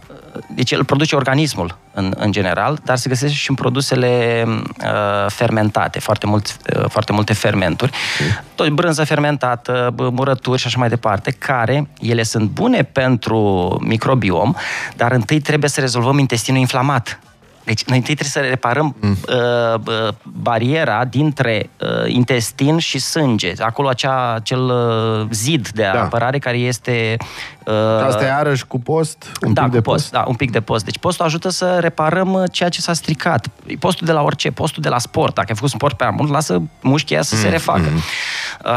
deci 0.50 0.72
el 0.72 0.86
produce 0.86 1.16
organismul 1.16 1.78
în, 1.94 2.14
în 2.18 2.32
general, 2.32 2.80
dar 2.84 2.98
se 2.98 3.10
găsește 3.10 3.36
și 3.36 3.50
în 3.50 3.56
produsele 3.56 4.44
uh, 4.48 5.26
fermentate, 5.28 6.00
foarte, 6.00 6.26
mult, 6.26 6.58
uh, 6.76 6.86
foarte 6.90 7.12
multe 7.12 7.34
fermenturi, 7.34 7.92
okay. 8.20 8.44
tot 8.56 8.70
brânză 8.70 9.04
fermentată, 9.04 9.94
murături 9.98 10.60
și 10.60 10.68
așa 10.68 10.80
mai 10.80 10.90
departe, 10.90 11.32
care 11.32 11.88
ele 12.00 12.24
sunt 12.24 12.50
bune 12.50 12.84
pentru 12.84 13.38
microbiom, 13.82 14.54
dar 14.96 15.12
întâi 15.12 15.40
trebuie 15.40 15.70
să 15.70 15.80
rezolvăm 15.80 16.18
intestinul 16.18 16.60
inflamat. 16.60 17.20
Deci 17.66 17.84
noi 17.84 17.98
întâi 17.98 18.16
trebuie 18.16 18.44
să 18.44 18.50
reparăm 18.50 18.96
mm. 19.00 19.18
uh, 19.28 19.80
uh, 19.88 20.14
bariera 20.24 21.06
dintre 21.06 21.70
uh, 21.80 21.90
intestin 22.08 22.78
și 22.78 23.00
sânge. 23.00 23.54
Acolo 23.60 23.88
acea, 23.88 24.34
acel 24.34 24.60
uh, 24.60 25.28
zid 25.32 25.70
de 25.70 25.90
da. 25.94 26.02
apărare 26.02 26.40
care 26.40 26.58
este... 26.58 27.18
Uh, 27.66 28.06
Asta 28.06 28.24
e 28.24 28.28
iarăși 28.28 28.66
cu 28.68 28.80
post? 28.80 29.32
Un 29.42 29.54
da, 29.54 29.62
pic 29.62 29.70
cu 29.70 29.76
de 29.76 29.82
post, 29.82 29.98
post. 29.98 30.12
Da, 30.12 30.24
un 30.28 30.36
pic 30.36 30.52
de 30.52 30.62
post. 30.62 30.86
Deci 30.86 30.98
postul 30.98 31.26
ajută 31.26 31.50
să 31.50 31.78
reparăm 31.80 32.34
uh, 32.34 32.44
ceea 32.52 32.70
ce 32.70 32.82
s-a 32.82 32.94
stricat. 32.94 33.48
Postul 33.80 34.08
de 34.08 34.14
la 34.14 34.22
orice, 34.22 34.52
postul 34.52 34.82
de 34.82 34.90
la 34.90 35.00
sport. 35.00 35.34
Dacă 35.34 35.48
ai 35.50 35.56
făcut 35.56 35.70
sport 35.70 35.98
pe 35.98 36.10
mult, 36.12 36.32
lasă 36.32 36.62
mușchia 36.82 37.22
să 37.22 37.36
mm. 37.36 37.42
se 37.42 37.50
refacă. 37.50 37.90
Mm. 37.92 37.96
Uh, 37.96 38.72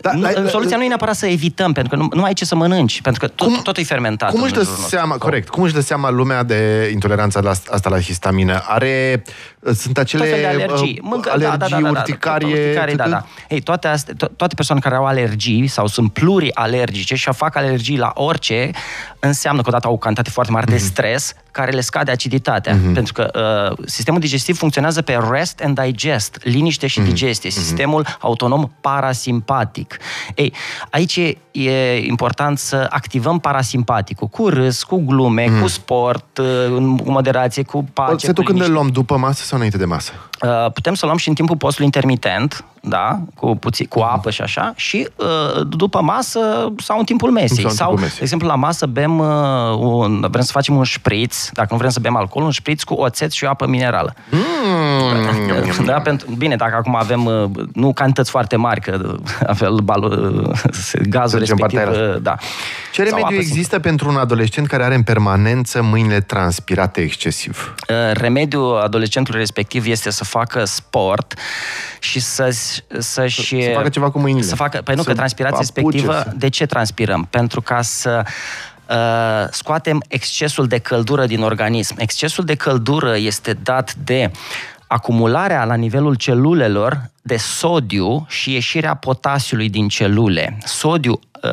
da, 0.00 0.12
nu, 0.12 0.20
da, 0.20 0.48
soluția 0.48 0.76
nu 0.76 0.84
e 0.84 0.88
neapărat 0.88 1.14
să 1.14 1.26
evităm, 1.26 1.72
pentru 1.72 1.96
că 1.96 2.02
nu, 2.02 2.08
nu 2.12 2.22
ai 2.22 2.32
ce 2.32 2.44
să 2.44 2.54
mănânci, 2.54 3.02
pentru 3.02 3.26
că 3.26 3.32
tot, 3.34 3.46
cum, 3.46 3.60
tot 3.62 3.76
e 3.76 3.82
fermentat. 3.82 4.30
Cum 4.30 4.42
își 4.42 4.52
dă 4.52 4.62
seama, 4.62 5.16
corect, 5.16 5.48
cum 5.48 5.62
își 5.62 5.74
dă 5.74 5.80
seama 5.80 6.10
lumea 6.10 6.42
de 6.42 6.90
intoleranța 6.92 7.40
la, 7.40 7.50
asta 7.50 7.90
la 7.90 7.98
antihistamină. 8.10 8.62
Are, 8.66 9.22
sunt 9.74 9.98
acele 9.98 10.22
Tot 10.22 10.32
fel 10.32 10.40
de 10.40 10.46
alergii. 10.46 10.98
uh, 11.02 11.08
Mâncă, 11.10 11.30
alergii 11.30 11.58
da, 11.58 11.66
da, 11.66 11.76
da, 11.76 11.82
da, 11.82 11.92
da, 11.92 11.98
urticarie. 11.98 12.46
urticarie, 12.46 12.94
da, 12.94 13.02
tătă? 13.04 13.26
da. 13.48 13.54
Ei, 13.54 13.60
toate, 13.60 13.88
astea, 13.88 14.14
to- 14.14 14.36
toate 14.36 14.54
persoanele 14.54 14.88
care 14.88 15.00
au 15.00 15.06
alergii 15.06 15.66
sau 15.66 15.86
sunt 15.86 16.12
plurialergice 16.12 17.14
și 17.14 17.28
fac 17.32 17.56
alergii 17.56 17.98
la 17.98 18.10
orice, 18.14 18.70
înseamnă 19.18 19.62
că 19.62 19.68
odată 19.68 19.86
au 19.86 19.92
o 19.92 19.96
cantitate 19.96 20.30
foarte 20.30 20.52
mare 20.52 20.66
de 20.66 20.76
stres 20.76 21.34
care 21.50 21.70
le 21.70 21.80
scade 21.80 22.10
aciditatea. 22.10 22.78
Pentru 22.94 23.12
că 23.12 23.30
uh, 23.70 23.84
sistemul 23.86 24.20
digestiv 24.20 24.56
funcționează 24.56 25.02
pe 25.02 25.18
rest 25.30 25.60
and 25.64 25.80
digest, 25.80 26.38
liniște 26.42 26.86
și 26.86 27.00
digestie, 27.00 27.50
sistemul 27.50 28.06
autonom 28.20 28.70
parasimpatic. 28.80 29.96
Ei, 30.34 30.52
aici 30.90 31.16
e, 31.16 31.36
e 31.52 31.96
important 32.06 32.58
să 32.58 32.86
activăm 32.90 33.38
parasimpaticul 33.38 34.26
cu 34.28 34.48
râs, 34.48 34.82
cu 34.82 35.02
glume, 35.06 35.48
cu 35.60 35.66
sport, 35.68 36.38
uh, 36.38 36.46
în 36.66 36.96
cu 36.96 37.10
moderație, 37.10 37.62
cu 37.62 37.84
pace, 38.06 38.26
Setul 38.26 38.44
cu 38.44 38.50
când 38.50 38.60
liniște. 38.62 38.66
îl 38.68 38.72
luăm 38.72 38.88
după 38.92 39.16
masă 39.16 39.42
sau 39.44 39.56
înainte 39.56 39.78
de 39.78 39.84
masă? 39.84 40.12
Uh, 40.42 40.72
putem 40.72 40.94
să 40.94 41.04
luăm 41.06 41.16
și 41.16 41.28
în 41.28 41.34
timpul 41.34 41.56
postului 41.56 41.86
intermitent, 41.86 42.64
da, 42.82 43.18
cu, 43.34 43.56
puțin, 43.56 43.86
cu 43.86 44.00
apă 44.00 44.30
și 44.30 44.42
așa, 44.42 44.72
și 44.76 45.08
uh, 45.16 45.66
după 45.68 46.00
masă 46.02 46.72
sau 46.78 46.98
în 46.98 47.04
timpul 47.04 47.30
mesei. 47.30 47.56
Sau 47.56 47.70
în 47.70 47.76
Sau, 47.76 47.86
timpul 47.86 48.02
mesei. 48.02 48.16
de 48.16 48.22
exemplu, 48.22 48.48
la 48.48 48.54
masă 48.54 48.86
bem 48.86 49.18
uh, 49.18 49.26
un, 49.78 50.26
vrem 50.30 50.42
să 50.42 50.52
facem 50.52 50.76
un 50.76 50.84
șpriț, 50.84 51.48
dacă 51.52 51.68
nu 51.70 51.76
vrem 51.76 51.90
să 51.90 52.00
bem 52.00 52.16
alcool, 52.16 52.44
un 52.44 52.50
șpriț 52.50 52.82
cu 52.82 52.94
oțet 52.94 53.30
și 53.30 53.44
o 53.44 53.48
apă 53.48 53.66
minerală. 53.66 54.14
Mm. 54.30 54.38
Da, 55.84 55.92
pentru, 56.00 56.26
bine, 56.38 56.56
dacă 56.56 56.76
acum 56.76 56.96
avem 56.96 57.24
uh, 57.24 57.50
nu 57.74 57.92
cantități 57.92 58.30
foarte 58.30 58.56
mari, 58.56 58.80
că 58.80 59.00
uh, 59.04 59.14
avem 59.46 59.78
balul, 59.82 60.44
uh, 60.48 61.00
gazul 61.08 61.38
Mergem 61.38 61.56
respectiv, 61.56 61.78
partea 61.78 62.02
aia. 62.02 62.14
uh, 62.14 62.22
da. 62.22 62.34
Ce 62.92 63.04
Sau 63.04 63.04
remediu 63.04 63.24
apă 63.24 63.34
există 63.34 63.78
pentru 63.78 64.08
un 64.08 64.16
adolescent 64.16 64.66
care 64.66 64.84
are 64.84 64.94
în 64.94 65.02
permanență 65.02 65.82
mâinile 65.82 66.20
transpirate 66.20 67.00
excesiv? 67.00 67.74
Uh, 67.88 67.96
remediul 68.12 68.78
adolescentului 68.78 69.40
respectiv 69.40 69.86
este 69.86 70.10
să 70.10 70.24
facă 70.24 70.64
sport 70.64 71.34
și 72.00 72.20
să-și... 72.20 72.80
să-și 72.98 73.62
Să 73.62 73.70
facă 73.74 73.88
ceva 73.88 74.10
cu 74.10 74.18
mâinile. 74.18 74.46
Să 74.46 74.54
facă, 74.54 74.80
păi 74.84 74.94
nu, 74.94 75.02
Să 75.02 75.08
că 75.08 75.14
transpirația 75.14 75.58
apuce 75.58 75.80
respectivă, 75.80 76.12
să- 76.12 76.32
de 76.36 76.48
ce 76.48 76.66
transpirăm? 76.66 77.26
Pentru 77.30 77.60
ca 77.60 77.82
să 77.82 78.22
uh, 78.88 79.48
scoatem 79.50 80.02
excesul 80.08 80.66
de 80.66 80.78
căldură 80.78 81.26
din 81.26 81.42
organism. 81.42 81.94
Excesul 81.98 82.44
de 82.44 82.54
căldură 82.54 83.16
este 83.16 83.52
dat 83.52 83.94
de 83.94 84.30
acumularea 84.86 85.64
la 85.64 85.74
nivelul 85.74 86.14
celulelor 86.14 87.10
de 87.22 87.36
sodiu 87.36 88.26
și 88.28 88.52
ieșirea 88.52 88.94
potasiului 88.94 89.68
din 89.68 89.88
celule. 89.88 90.58
Sodiu 90.64 91.12
uh, 91.12 91.50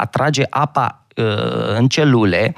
atrage 0.00 0.42
apa 0.50 1.02
uh, 1.16 1.24
în 1.76 1.88
celule, 1.88 2.54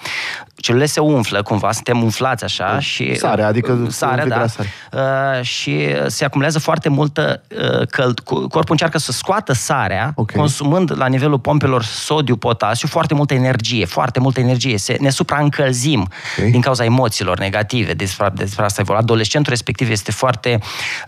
celulele 0.60 0.88
se 0.90 1.00
umflă 1.00 1.42
cumva, 1.42 1.72
suntem 1.72 2.02
umflați 2.02 2.44
așa 2.44 2.78
și... 2.78 3.14
Sare, 3.14 3.42
adică 3.42 3.86
sare, 3.88 4.22
fibra 4.22 4.38
da. 4.38 4.46
sare. 4.46 4.68
Uh, 4.92 5.42
și 5.42 5.86
se 6.06 6.24
acumulează 6.24 6.58
foarte 6.58 6.88
multă 6.88 7.42
uh, 7.48 7.86
căld... 7.86 8.20
Corpul 8.20 8.64
încearcă 8.68 8.98
să 8.98 9.12
scoată 9.12 9.52
sarea, 9.52 10.12
Ok. 10.14 10.32
consumând 10.32 10.96
la 10.96 11.06
nivelul 11.06 11.38
pompelor 11.38 11.82
sodiu-potasiu 11.82 12.88
foarte 12.88 13.14
multă 13.14 13.34
energie, 13.34 13.84
foarte 13.84 14.20
multă 14.20 14.40
energie. 14.40 14.78
Se, 14.78 14.96
ne 15.00 15.10
supraîncălzim 15.10 16.08
Ok. 16.38 16.50
din 16.50 16.60
cauza 16.60 16.84
emoțiilor 16.84 17.38
negative. 17.38 17.92
Despre, 17.92 18.30
despre 18.34 18.64
asta 18.64 18.80
e 18.80 18.84
vorba. 18.84 19.00
Adolescentul 19.00 19.52
respectiv 19.52 19.90
este 19.90 20.10
foarte 20.10 20.58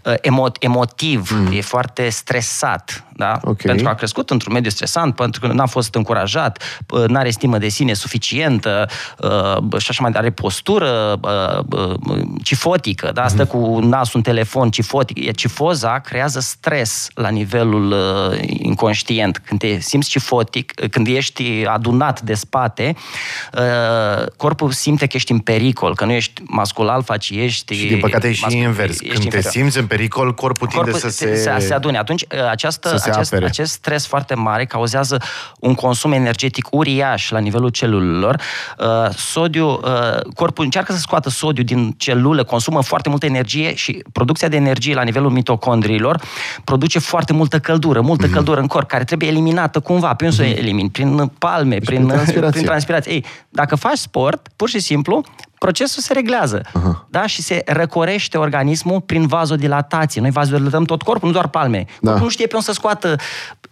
uh, 0.05 0.15
emo, 0.21 0.47
emotiv, 0.61 1.31
mm. 1.31 1.53
e 1.53 1.61
foarte 1.61 2.09
stresat, 2.09 3.05
da? 3.13 3.39
Ok. 3.43 3.63
Pentru 3.63 3.85
că 3.85 3.91
a 3.91 3.95
crescut 3.95 4.31
într-un 4.31 4.53
mediu 4.53 4.71
stresant, 4.71 5.15
pentru 5.15 5.41
că 5.41 5.47
n-a 5.47 5.67
fost 5.67 5.95
încurajat, 5.95 6.63
uh, 6.91 7.05
n-are 7.07 7.31
stimă 7.31 7.59
de 7.59 7.69
sine 7.69 7.93
suficientă 7.93 8.89
uh, 9.19 9.42
și 9.79 9.87
așa 9.89 10.03
mai 10.03 10.11
are 10.15 10.31
postură 10.31 11.21
uh, 11.23 11.79
uh, 11.79 12.21
cifotică, 12.43 13.11
da? 13.15 13.29
Stă 13.29 13.45
cu 13.45 13.79
nasul 13.83 14.13
în 14.15 14.23
telefon 14.23 14.71
cifotic. 14.71 15.27
E- 15.27 15.31
Cifoza 15.31 15.99
creează 15.99 16.41
stres 16.41 17.09
la 17.15 17.29
nivelul 17.29 17.91
uh, 17.91 18.39
inconștient. 18.49 19.43
Când 19.47 19.61
te 19.61 19.79
simți 19.81 20.09
cifotic, 20.09 20.73
uh, 20.83 20.89
când 20.91 21.07
ești 21.07 21.65
adunat 21.67 22.21
de 22.21 22.35
spate, 22.35 22.97
uh, 23.59 24.27
corpul 24.37 24.71
simte 24.71 25.07
că 25.07 25.17
ești 25.17 25.33
în 25.33 25.39
pericol, 25.39 25.95
că 25.95 26.05
nu 26.05 26.13
ești 26.13 26.43
mascul 26.45 26.89
alfa, 26.89 27.17
ci 27.17 27.31
ești... 27.31 27.75
Și 27.75 27.87
din 27.87 27.99
păcate 27.99 28.29
e 28.29 28.33
și 28.33 28.43
mascul- 28.43 28.61
invers. 28.61 28.93
ești 28.93 29.09
Când 29.09 29.19
te 29.19 29.25
inferior 29.25 29.53
simți 29.53 29.79
în 29.79 29.87
pericol, 29.87 30.35
corpul 30.35 30.67
tinde 30.67 30.91
corpul 30.91 31.11
să 31.11 31.17
se... 31.17 31.35
se, 31.35 31.57
se 31.59 31.75
adune. 31.75 31.99
Atunci, 31.99 32.25
ă, 32.43 32.49
această, 32.51 32.89
să 32.89 32.97
se 32.97 33.11
acest, 33.11 33.33
apere. 33.33 33.49
acest 33.49 33.73
stres 33.73 34.07
foarte 34.07 34.35
mare 34.35 34.65
cauzează 34.65 35.23
un 35.59 35.75
consum 35.75 36.13
energetic 36.13 36.67
uriaș 36.71 37.31
la 37.31 37.39
nivelul 37.39 37.69
celulelor. 37.69 38.41
Uh, 38.79 39.09
Sodiu, 39.33 39.69
uh, 39.69 39.79
corpul 40.35 40.65
încearcă 40.65 40.93
să 40.93 40.99
scoată 40.99 41.29
sodiu 41.31 41.63
din 41.63 41.95
celulă, 41.97 42.45
consumă 42.45 42.83
foarte 42.83 43.09
multă 43.09 43.27
energie 43.27 43.75
și 43.75 44.05
producția 44.13 44.49
de 44.49 44.57
energie 44.57 44.95
la 44.95 45.03
nivelul 45.03 45.31
mitocondriilor 45.31 46.21
produce 46.65 46.99
foarte 46.99 47.33
multă 47.33 47.59
căldură, 47.59 48.01
multă 48.01 48.25
Mhm. 48.25 48.35
căldură 48.35 48.61
în 48.61 48.67
corp, 48.67 48.89
care 48.89 49.05
trebuie 49.05 49.29
eliminată 49.29 49.81
cumva. 49.81 50.15
Prin 50.15 50.31
să 50.31 50.43
o 50.43 50.45
elimini? 50.45 50.91
Prin 50.91 51.31
palme, 51.39 51.77
prin, 51.77 51.85
prin 51.85 52.07
transpirație. 52.07 52.51
prin 52.51 52.65
transpirație. 52.65 53.13
Ei, 53.13 53.25
dacă 53.49 53.75
faci 53.77 53.97
sport, 53.97 54.49
pur 54.57 54.69
și 54.69 54.79
simplu, 54.79 55.23
procesul 55.65 56.03
se 56.03 56.13
reglează. 56.13 56.61
Aha. 56.73 57.07
Da? 57.11 57.27
Și 57.27 57.43
se 57.43 57.63
răcorește 57.67 58.39
organismul 58.39 59.01
prin 59.01 59.27
vazodilatație. 59.27 60.21
Noi 60.21 60.31
vazodilatăm 60.31 60.85
tot 60.85 61.03
corpul, 61.03 61.29
nu 61.29 61.35
doar 61.35 61.49
palme. 61.49 61.85
Da. 61.87 62.09
Corpul 62.09 62.23
nu 62.27 62.29
știe 62.31 62.47
pe 62.47 62.55
unde 62.55 62.67
să 62.67 62.73
scoată 62.73 63.17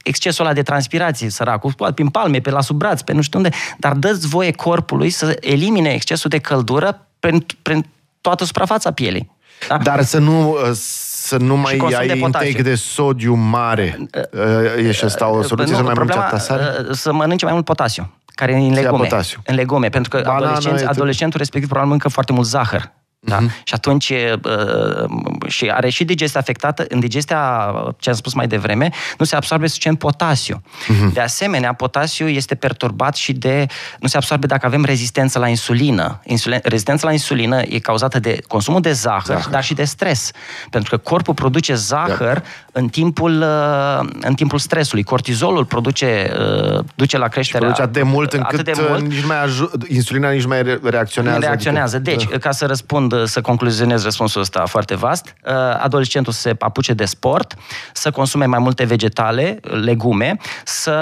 excesul 0.04 0.44
ăla 0.44 0.54
de 0.54 0.62
transpirație, 0.62 1.30
săracul. 1.30 1.72
Poate 1.72 1.92
prin 1.92 2.08
palme, 2.08 2.38
pe 2.38 2.50
la 2.50 2.60
sub 2.60 2.76
braț, 2.76 3.00
pe 3.00 3.12
nu 3.12 3.20
știu 3.22 3.38
unde. 3.38 3.50
Dar 3.78 3.92
dă-ți 3.92 4.28
voie 4.28 4.50
corpului 4.52 5.10
să 5.10 5.36
elimine 5.40 5.90
excesul 5.92 6.30
de 6.30 6.38
căldură 6.38 7.06
prin, 7.20 7.46
prin 7.62 7.86
toată 8.20 8.44
suprafața 8.44 8.90
pielii. 8.92 9.30
Da? 9.68 9.76
Dar 9.76 10.02
să 10.02 10.18
nu, 10.18 10.50
uh, 10.50 10.70
să 10.72 11.36
nu 11.36 11.56
mai 11.56 11.76
consum 11.76 11.98
ai 11.98 12.06
de 12.06 12.14
potasiu. 12.14 12.46
intake 12.48 12.62
de 12.62 12.74
sodiu 12.74 13.34
mare. 13.34 13.98
Uh, 14.32 14.86
E 14.86 14.92
și 14.92 15.04
asta 15.04 15.28
o 15.28 15.42
soluție 15.42 15.74
să 15.74 15.80
nu 15.80 15.86
mai 15.86 15.94
mănânci 15.94 15.94
problema, 15.94 16.22
atâta 16.22 16.38
sare? 16.38 16.62
uh, 16.88 16.96
Să 16.96 17.12
mănânce 17.12 17.44
mai 17.44 17.54
mult 17.54 17.64
potasiu, 17.64 18.14
care 18.40 18.52
e 18.52 18.56
în 18.56 18.62
ia 18.62 18.80
legume. 18.80 19.02
potasiu. 19.02 19.40
În 19.46 19.54
legume, 19.54 19.88
pentru 19.88 20.10
că 20.10 20.20
Banana, 20.24 20.46
adolescenți, 20.46 20.82
etc. 20.82 20.90
adolescentul 20.90 21.38
respectiv 21.38 21.68
probabil 21.68 21.92
mănâncă 21.92 22.14
foarte 22.16 22.32
mult 22.32 22.46
zahăr. 22.46 22.92
Da? 23.22 23.38
Mhm. 23.38 23.50
Și 23.64 23.74
atunci 23.74 24.10
uh, 24.10 25.48
și 25.48 25.70
are 25.70 25.88
și 25.88 26.04
digestia 26.04 26.40
afectată. 26.40 26.84
În 26.88 27.00
digestia, 27.00 27.72
ce 27.98 28.08
am 28.10 28.14
spus 28.16 28.34
mai 28.34 28.46
devreme, 28.46 28.90
nu 29.18 29.24
se 29.24 29.36
absorbe 29.36 29.66
suficient 29.66 29.98
potasiu. 29.98 30.62
Mhm. 30.88 31.12
De 31.12 31.20
asemenea, 31.20 31.72
potasiu 31.72 32.28
este 32.28 32.54
perturbat 32.54 33.16
și 33.16 33.32
de... 33.32 33.66
Nu 33.98 34.08
se 34.08 34.16
absorbe 34.16 34.46
dacă 34.46 34.66
avem 34.66 34.84
rezistență 34.84 35.38
la 35.38 35.48
insulină. 35.48 36.20
Insulin, 36.24 36.58
rezistența 36.62 37.06
la 37.06 37.12
insulină 37.12 37.60
e 37.68 37.78
cauzată 37.78 38.18
de 38.18 38.38
consumul 38.48 38.80
de 38.80 38.92
zahăr, 38.92 39.22
Zahăr. 39.24 39.50
dar 39.50 39.64
și 39.64 39.74
de 39.74 39.84
stres. 39.84 40.30
Pentru 40.70 40.90
că 40.96 41.02
corpul 41.10 41.34
produce 41.34 41.74
zahăr 41.74 42.42
în, 42.72 42.88
timpul, 42.88 43.40
uh, 43.42 44.08
în 44.20 44.34
timpul 44.34 44.58
stresului. 44.58 45.02
Cortizolul 45.02 45.64
produce, 45.64 46.32
uh, 46.76 46.84
duce 46.94 47.18
la 47.18 47.28
creșterea... 47.28 47.60
Produce 47.60 47.82
atât 47.82 47.94
de 47.94 48.02
mult 48.02 48.32
încât 48.32 48.58
atât 48.58 48.74
de 48.74 48.86
mult, 48.88 49.00
nici 49.00 49.24
mai 49.24 49.42
aju- 49.42 49.70
insulina 49.88 50.30
nici 50.30 50.46
mai 50.46 50.62
re- 50.62 50.80
reacționează. 50.82 51.38
reacționează. 51.38 51.96
Adică, 51.96 52.16
Deci, 52.16 52.38
ca 52.38 52.50
să 52.50 52.66
răspund, 52.66 53.09
să 53.24 53.40
concluzionez 53.40 54.02
răspunsul 54.02 54.40
ăsta 54.40 54.66
foarte 54.66 54.94
vast, 54.94 55.34
uh, 55.44 55.52
adolescentul 55.80 56.32
să 56.32 56.40
se 56.40 56.54
apuce 56.58 56.92
de 56.92 57.04
sport, 57.04 57.54
să 57.92 58.10
consume 58.10 58.44
mai 58.44 58.58
multe 58.58 58.84
vegetale, 58.84 59.60
legume, 59.62 60.36
să 60.64 60.96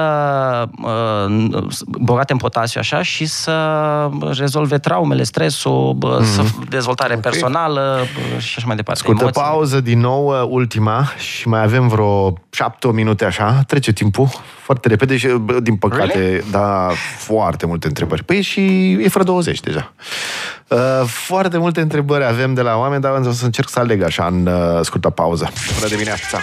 uh, 0.83 1.66
bogate 1.87 2.33
în 2.33 2.38
potasiu 2.38 2.81
așa 2.81 3.03
și 3.03 3.27
să 3.27 3.55
rezolve 4.38 4.79
traumele, 4.79 5.23
stresul, 5.23 5.94
bă, 5.97 6.21
să 6.35 6.42
dezvoltare 6.68 7.16
personală 7.16 8.07
bă, 8.14 8.38
și 8.38 8.55
așa 8.57 8.66
mai 8.66 8.77
departe. 8.77 9.01
Scurtă 9.01 9.23
emoții. 9.23 9.42
pauză 9.42 9.81
din 9.81 10.01
nou, 10.01 10.27
uh, 10.27 10.47
ultima, 10.49 11.12
și 11.16 11.49
mai 11.49 11.62
avem 11.62 11.88
vreo 11.88 12.33
șapte 12.51 12.92
minute 12.92 13.25
așa, 13.25 13.62
trece 13.66 13.92
timpul 13.92 14.29
foarte 14.62 14.88
repede 14.88 15.16
și, 15.16 15.27
bă, 15.27 15.61
din 15.61 15.77
păcate, 15.77 16.18
Really? 16.18 16.44
da, 16.51 16.88
foarte 17.18 17.66
multe 17.66 17.87
întrebări. 17.87 18.25
Păi 18.25 18.42
și 18.42 18.92
e 18.92 19.09
fără 19.09 19.25
20 19.25 19.61
deja. 19.61 19.92
Uh, 20.68 21.02
foarte 21.07 21.59
multe 21.59 21.81
întrebări 21.81 22.24
avem 22.24 22.54
de 22.54 22.61
la 22.61 22.76
oameni, 22.76 23.02
dar 23.02 23.12
o 23.12 23.33
să 23.33 23.44
încerc 23.44 23.68
să 23.68 23.78
aleg 23.78 24.02
așa 24.02 24.26
în 24.26 24.46
uh, 24.46 24.81
scurtă 24.83 25.11
pauză. 25.11 25.50
Bună 25.74 25.88
dimineața! 25.88 26.38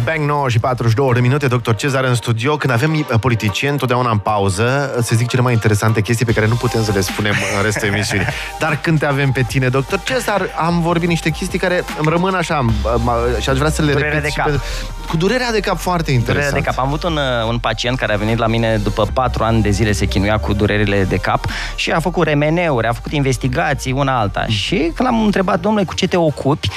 Zbang 0.00 0.26
9 0.28 0.48
și 0.48 0.58
42 0.58 1.10
de 1.12 1.20
minute, 1.20 1.46
doctor 1.46 1.74
Cezar 1.74 2.04
în 2.04 2.14
studio. 2.14 2.56
Când 2.56 2.72
avem 2.72 2.94
uh, 2.94 3.18
politicieni, 3.20 3.78
totdeauna 3.78 4.10
în 4.10 4.18
pauză, 4.18 4.96
se 5.02 5.14
zic 5.14 5.28
cele 5.28 5.42
mai 5.42 5.52
interesante 5.52 6.00
chestii 6.00 6.26
pe 6.26 6.32
care 6.32 6.46
nu 6.46 6.54
putem 6.54 6.82
să 6.84 6.92
le 6.94 7.00
spunem 7.00 7.34
în 7.56 7.62
restul 7.62 7.88
emisiunii. 7.94 8.26
Dar 8.58 8.78
când 8.82 8.98
te 8.98 9.06
avem 9.06 9.30
pe 9.32 9.42
tine, 9.42 9.68
doctor 9.68 10.00
Cezar, 10.04 10.42
am 10.58 10.80
vorbit 10.80 11.08
niște 11.08 11.30
chestii 11.30 11.58
care 11.58 11.84
îmi 11.98 12.08
rămân 12.10 12.34
așa 12.34 12.54
am- 12.56 12.72
am- 12.84 13.10
și 13.40 13.48
aș 13.50 13.58
vrea 13.58 13.70
să 13.70 13.82
le 13.82 13.92
Durere 13.92 14.08
repet 14.08 14.22
de 14.22 14.28
și 14.28 14.36
cap. 14.36 14.46
pe, 14.50 14.60
cu 15.08 15.16
durerea 15.16 15.52
de 15.52 15.60
cap 15.60 15.78
foarte 15.78 16.10
interesant. 16.10 16.48
Durerea 16.48 16.60
de 16.60 16.76
cap. 16.76 16.78
Am 16.78 16.86
avut 16.86 17.02
un, 17.02 17.16
uh, 17.16 17.48
un 17.48 17.58
pacient 17.58 17.98
care 17.98 18.12
a 18.14 18.16
venit 18.16 18.38
la 18.38 18.46
mine 18.46 18.76
după 18.82 19.06
patru 19.12 19.44
ani 19.44 19.62
de 19.62 19.70
zile 19.70 19.92
se 19.92 20.06
chinuia 20.06 20.38
cu 20.38 20.52
durerile 20.52 21.04
de 21.04 21.16
cap 21.16 21.44
și 21.74 21.90
a 21.90 22.00
făcut 22.00 22.26
remeneuri, 22.26 22.86
a 22.86 22.92
făcut 22.92 23.12
investigații, 23.12 23.92
una 23.92 24.18
alta. 24.18 24.44
Mm. 24.46 24.52
Și 24.54 24.76
când 24.76 25.08
l-am 25.08 25.22
întrebat, 25.24 25.60
domnule, 25.60 25.84
cu 25.84 25.94
ce 25.94 26.06
te 26.08 26.16
ocupi, 26.16 26.68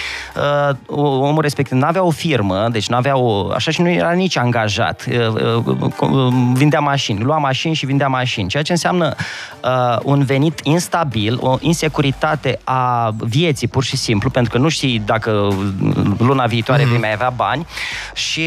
uh, 0.69 0.75
omul 0.97 1.41
respectiv 1.41 1.77
nu 1.77 1.85
avea 1.85 2.03
o 2.03 2.09
firmă, 2.09 2.67
deci 2.71 2.87
nu 2.87 2.95
avea 2.95 3.17
o... 3.17 3.22
așa 3.55 3.71
și 3.71 3.81
nu 3.81 3.89
era 3.89 4.11
nici 4.11 4.37
angajat. 4.37 5.05
Uh, 5.09 5.63
uh, 5.65 5.91
uh, 5.99 6.33
vindea 6.53 6.79
mașini, 6.79 7.19
lua 7.19 7.37
mașini 7.37 7.73
și 7.73 7.85
vindea 7.85 8.07
mașini, 8.07 8.47
ceea 8.47 8.63
ce 8.63 8.71
înseamnă 8.71 9.15
uh, 9.63 9.97
un 10.03 10.23
venit 10.23 10.59
instabil, 10.63 11.37
o 11.41 11.57
insecuritate 11.59 12.59
a 12.63 13.13
vieții, 13.17 13.67
pur 13.67 13.83
și 13.83 13.97
simplu, 13.97 14.29
pentru 14.29 14.51
că 14.51 14.57
nu 14.57 14.69
știi 14.69 15.01
dacă 15.05 15.47
luna 16.17 16.45
viitoare 16.45 16.83
mm-hmm. 16.83 16.87
vei 16.87 16.99
mai 16.99 17.13
avea 17.13 17.29
bani 17.35 17.67
și 18.13 18.41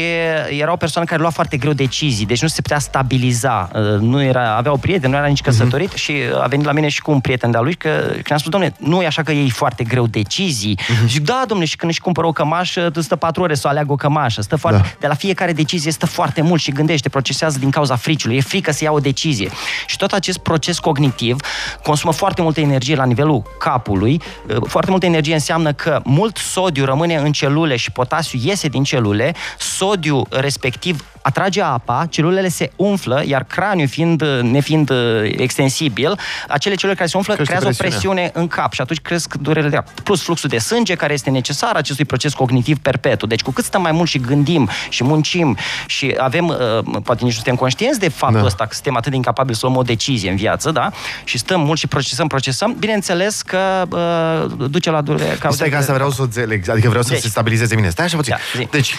era 0.59 0.71
o 0.71 0.75
persoană 0.75 1.07
care 1.07 1.21
lua 1.21 1.29
foarte 1.29 1.57
greu 1.57 1.73
decizii, 1.73 2.25
deci 2.25 2.41
nu 2.41 2.47
se 2.47 2.61
putea 2.61 2.79
stabiliza, 2.79 3.69
uh, 3.73 3.99
nu 3.99 4.23
era, 4.23 4.55
avea 4.55 4.71
o 4.71 4.77
prietenă, 4.77 5.11
nu 5.11 5.17
era 5.17 5.27
nici 5.27 5.41
căsătorit 5.41 5.91
mm-hmm. 5.91 6.03
și 6.03 6.13
a 6.41 6.47
venit 6.47 6.65
la 6.65 6.71
mine 6.71 6.87
și 6.87 7.01
cu 7.01 7.11
un 7.11 7.19
prieten 7.19 7.51
de-a 7.51 7.61
lui 7.61 7.73
că 7.73 7.89
când 8.09 8.31
am 8.31 8.37
spus, 8.37 8.51
domnule, 8.51 8.73
nu 8.79 9.01
e 9.01 9.05
așa 9.05 9.23
că 9.23 9.31
iei 9.31 9.49
foarte 9.49 9.83
greu 9.83 10.07
decizii. 10.07 10.79
Mm-hmm. 10.79 11.07
Zic, 11.07 11.23
da, 11.23 11.43
domnule, 11.47 11.69
și 11.69 11.75
când 11.75 11.91
își 11.91 12.01
cumpără 12.01 12.27
o 12.27 12.31
cămașă, 12.31 12.91
stă 12.99 13.15
patru 13.15 13.41
ore 13.41 13.55
să 13.55 13.63
o 13.65 13.69
aleagă 13.69 13.91
o 13.91 13.95
cămașă, 13.95 14.41
stă 14.41 14.55
foarte, 14.57 14.81
da. 14.81 14.95
de 14.99 15.07
la 15.07 15.13
fiecare 15.13 15.53
decizie 15.53 15.91
stă 15.91 16.05
foarte 16.05 16.41
mult 16.41 16.61
și 16.61 16.71
gândește, 16.71 17.09
procesează 17.09 17.59
din 17.59 17.69
cauza 17.69 17.95
friciului, 17.95 18.37
e 18.37 18.41
frică 18.41 18.71
să 18.71 18.83
ia 18.83 18.91
o 18.91 18.99
decizie. 18.99 19.49
Și 19.85 19.97
tot 19.97 20.11
acest 20.11 20.37
proces 20.37 20.79
cognitiv 20.79 21.35
consumă 21.83 22.13
foarte 22.13 22.41
multă 22.41 22.59
energie 22.59 22.95
la 22.95 23.05
nivelul 23.05 23.43
capului. 23.59 24.21
Uh, 24.47 24.55
foarte 24.67 24.89
multă 24.91 25.05
energie 25.05 25.33
înseamnă 25.33 25.73
că 25.73 26.01
mult 26.03 26.37
sodiu 26.37 26.85
rămâne 26.85 27.15
în 27.15 27.31
celule 27.31 27.75
și 27.75 27.91
potasiu 27.91 28.39
iese 28.43 28.67
din 28.67 28.83
celule, 28.83 29.33
sodiu 29.57 30.21
respectiv 30.29 31.05
atrage 31.27 31.61
apa, 31.61 32.07
celulele 32.09 32.49
se 32.49 32.71
umflă, 32.75 33.23
iar 33.25 33.43
craniul 33.43 33.87
fiind, 33.87 34.23
nefiind 34.41 34.89
uh, 34.89 34.97
extensibil, 35.37 36.19
acele 36.47 36.75
celule 36.75 36.97
care 36.97 37.09
se 37.09 37.17
umflă 37.17 37.33
crește 37.33 37.53
creează 37.53 37.77
presiune. 37.77 38.21
o 38.21 38.23
presiune 38.23 38.41
în 38.41 38.47
cap 38.47 38.73
și 38.73 38.81
atunci 38.81 38.99
cresc 38.99 39.33
durerile 39.33 39.69
de 39.69 39.75
cap. 39.75 39.89
Plus 39.99 40.21
fluxul 40.21 40.49
de 40.49 40.57
sânge 40.57 40.95
care 40.95 41.13
este 41.13 41.29
necesar 41.29 41.75
acestui 41.75 42.05
proces 42.05 42.33
cognitiv 42.33 42.77
perpetu. 42.77 43.25
Deci 43.25 43.41
cu 43.41 43.51
cât 43.51 43.65
stăm 43.65 43.81
mai 43.81 43.91
mult 43.91 44.09
și 44.09 44.19
gândim 44.19 44.69
și 44.89 45.03
muncim 45.03 45.57
și 45.85 46.15
avem, 46.17 46.47
uh, 46.47 46.55
poate 47.03 47.23
nici 47.23 47.35
nu 47.35 47.41
suntem 47.41 47.55
conștienți 47.55 47.99
de 47.99 48.09
faptul 48.09 48.39
da. 48.39 48.45
ăsta 48.45 48.65
că 48.65 48.73
suntem 48.73 48.95
atât 48.95 49.09
de 49.09 49.15
incapabili 49.15 49.55
să 49.57 49.65
luăm 49.65 49.77
o 49.77 49.81
decizie 49.81 50.29
în 50.29 50.35
viață, 50.35 50.71
da? 50.71 50.91
Și 51.23 51.37
stăm 51.37 51.61
mult 51.61 51.79
și 51.79 51.87
procesăm, 51.87 52.27
procesăm, 52.27 52.75
bineînțeles 52.79 53.41
că 53.41 53.85
uh, 53.89 54.67
duce 54.69 54.89
la 54.89 55.01
durere. 55.01 55.37
Stai 55.49 55.69
că 55.69 55.77
asta 55.77 55.93
vreau 55.93 56.11
să 56.11 56.21
înțeleg, 56.21 56.69
adică 56.69 56.87
vreau 56.87 57.03
să 57.03 57.11
deci, 57.11 57.21
se 57.21 57.27
stabilizeze 57.27 57.75
mine. 57.75 57.89
Stai 57.89 58.05
așa 58.05 58.15
puțin. 58.15 58.35
Da, 58.53 58.63
deci, 58.71 58.95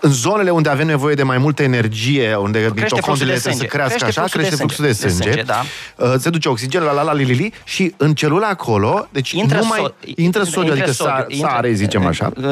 în 0.00 0.10
zonele 0.10 0.50
unde 0.50 0.68
avem 0.68 0.86
nevoie 0.86 1.14
de 1.14 1.22
mai 1.22 1.38
multă 1.38 1.62
energie, 1.62 2.34
unde 2.34 2.70
mitocondriile 2.74 3.34
trebuie 3.34 3.54
să 3.54 3.64
crească 3.64 3.96
crește 3.98 4.20
așa, 4.20 4.28
crește 4.30 4.54
fluxul 4.54 4.84
de 4.84 4.92
sânge, 4.92 5.16
de 5.16 5.22
sânge 5.24 5.42
da. 5.42 5.62
Uh, 5.96 6.14
se 6.18 6.30
duce 6.30 6.48
oxigen, 6.48 6.82
la 6.82 6.92
la 6.92 7.02
la 7.02 7.12
li, 7.12 7.24
li, 7.24 7.34
li 7.34 7.52
și 7.64 7.94
în 7.96 8.14
celula 8.14 8.46
acolo, 8.46 9.06
deci 9.10 9.30
intră 9.30 9.58
nu 9.58 9.66
mai 9.66 9.80
so- 9.88 10.14
intră 10.16 10.42
sodiu, 10.42 10.72
adică 10.72 10.90
sodiu, 10.90 11.24
intră, 11.28 11.48
sare, 11.48 11.72
zicem 11.72 12.06
așa. 12.06 12.30
Uh, 12.36 12.44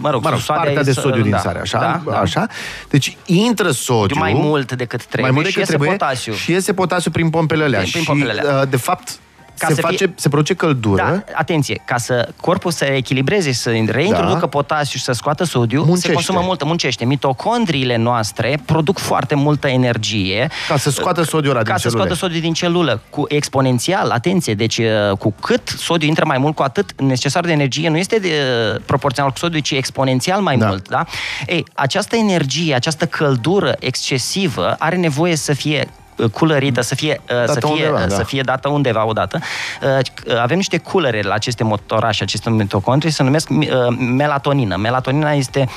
mă 0.00 0.10
rog, 0.10 0.22
mă 0.22 0.30
rog 0.30 0.40
partea 0.40 0.82
de 0.82 0.92
sodiu 0.92 1.22
din 1.22 1.30
da, 1.30 1.38
sare, 1.38 1.58
așa, 1.60 1.78
da, 1.78 2.10
da. 2.10 2.18
așa. 2.18 2.46
Deci 2.88 3.16
intră 3.24 3.70
sodiu 3.70 4.18
mai 4.18 4.32
mult 4.32 4.72
decât 4.72 5.04
trebuie 5.04 5.30
mai 5.30 5.40
mult 5.40 5.44
decât 5.44 5.52
și 5.52 5.58
iese 5.58 5.70
trebuie, 5.70 5.90
potasiu. 5.90 6.32
Și 6.32 6.50
iese 6.50 6.72
potasiu 6.72 7.10
prin 7.10 7.30
pompele 7.30 7.64
alea. 7.64 7.80
Prin, 7.80 7.90
prin 7.90 8.04
pompele 8.04 8.30
alea. 8.30 8.42
Și, 8.42 8.58
uh, 8.62 8.68
de 8.68 8.76
fapt, 8.76 9.18
ca 9.60 9.66
se, 9.66 9.74
să 9.74 9.80
face, 9.80 9.96
fie... 9.96 10.12
se 10.16 10.28
produce 10.28 10.54
căldură. 10.54 11.02
Da, 11.26 11.32
atenție, 11.38 11.82
ca 11.84 11.96
să 11.96 12.28
corpul 12.40 12.70
să 12.70 12.84
echilibreze, 12.84 13.52
să 13.52 13.70
reintroducă 13.70 14.38
da. 14.40 14.46
potasiu 14.46 14.98
și 14.98 15.04
să 15.04 15.12
scoată 15.12 15.44
sodiu, 15.44 15.82
muncește. 15.82 16.06
se 16.06 16.12
consumă 16.12 16.40
multă, 16.42 16.64
muncește. 16.64 17.04
Mitocondriile 17.04 17.96
noastre 17.96 18.60
produc 18.64 18.98
foarte 18.98 19.34
multă 19.34 19.68
energie. 19.68 20.50
Ca 20.68 20.76
să 20.76 20.90
scoată 20.90 21.22
sodiul 21.22 21.54
ăla 21.54 21.62
din 21.62 21.72
Ca 21.72 21.78
celule. 21.78 21.98
să 21.98 22.04
scoată 22.04 22.14
sodiu 22.14 22.40
din 22.40 22.52
celulă, 22.52 23.00
cu 23.10 23.24
exponențial, 23.28 24.10
atenție, 24.10 24.54
deci 24.54 24.78
uh, 24.78 25.16
cu 25.18 25.34
cât 25.40 25.68
sodiu 25.68 26.08
intră 26.08 26.24
mai 26.26 26.38
mult, 26.38 26.54
cu 26.54 26.62
atât 26.62 27.00
necesar 27.00 27.44
de 27.44 27.52
energie 27.52 27.88
nu 27.88 27.96
este 27.96 28.18
de, 28.18 28.32
uh, 28.74 28.80
proporțional 28.86 29.30
cu 29.30 29.38
sodiu, 29.38 29.60
ci 29.60 29.70
exponențial 29.70 30.40
mai 30.40 30.56
da. 30.56 30.66
mult. 30.66 30.88
Da? 30.88 31.04
Ei, 31.46 31.64
această 31.74 32.16
energie, 32.16 32.74
această 32.74 33.06
căldură 33.06 33.76
excesivă 33.78 34.76
are 34.78 34.96
nevoie 34.96 35.36
să 35.36 35.52
fie 35.52 35.88
culărită, 36.32 36.80
să 36.80 36.94
fie, 36.94 37.20
uh, 37.22 37.36
dată 37.36 37.52
să 37.52 37.60
fie, 37.60 37.70
undeva, 37.70 38.06
da. 38.06 38.14
să 38.14 38.22
fie 38.22 38.40
dată 38.40 38.68
undeva 38.68 39.06
odată. 39.06 39.38
Uh, 39.82 40.38
avem 40.40 40.56
niște 40.56 40.78
culere 40.78 41.22
la 41.22 41.34
aceste 41.34 41.64
motorașe, 41.64 42.22
aceste 42.22 42.50
mitocondrii, 42.50 43.12
se 43.12 43.22
numesc 43.22 43.50
uh, 43.50 43.66
melatonină. 44.16 44.76
Melatonina 44.76 45.32
este 45.32 45.68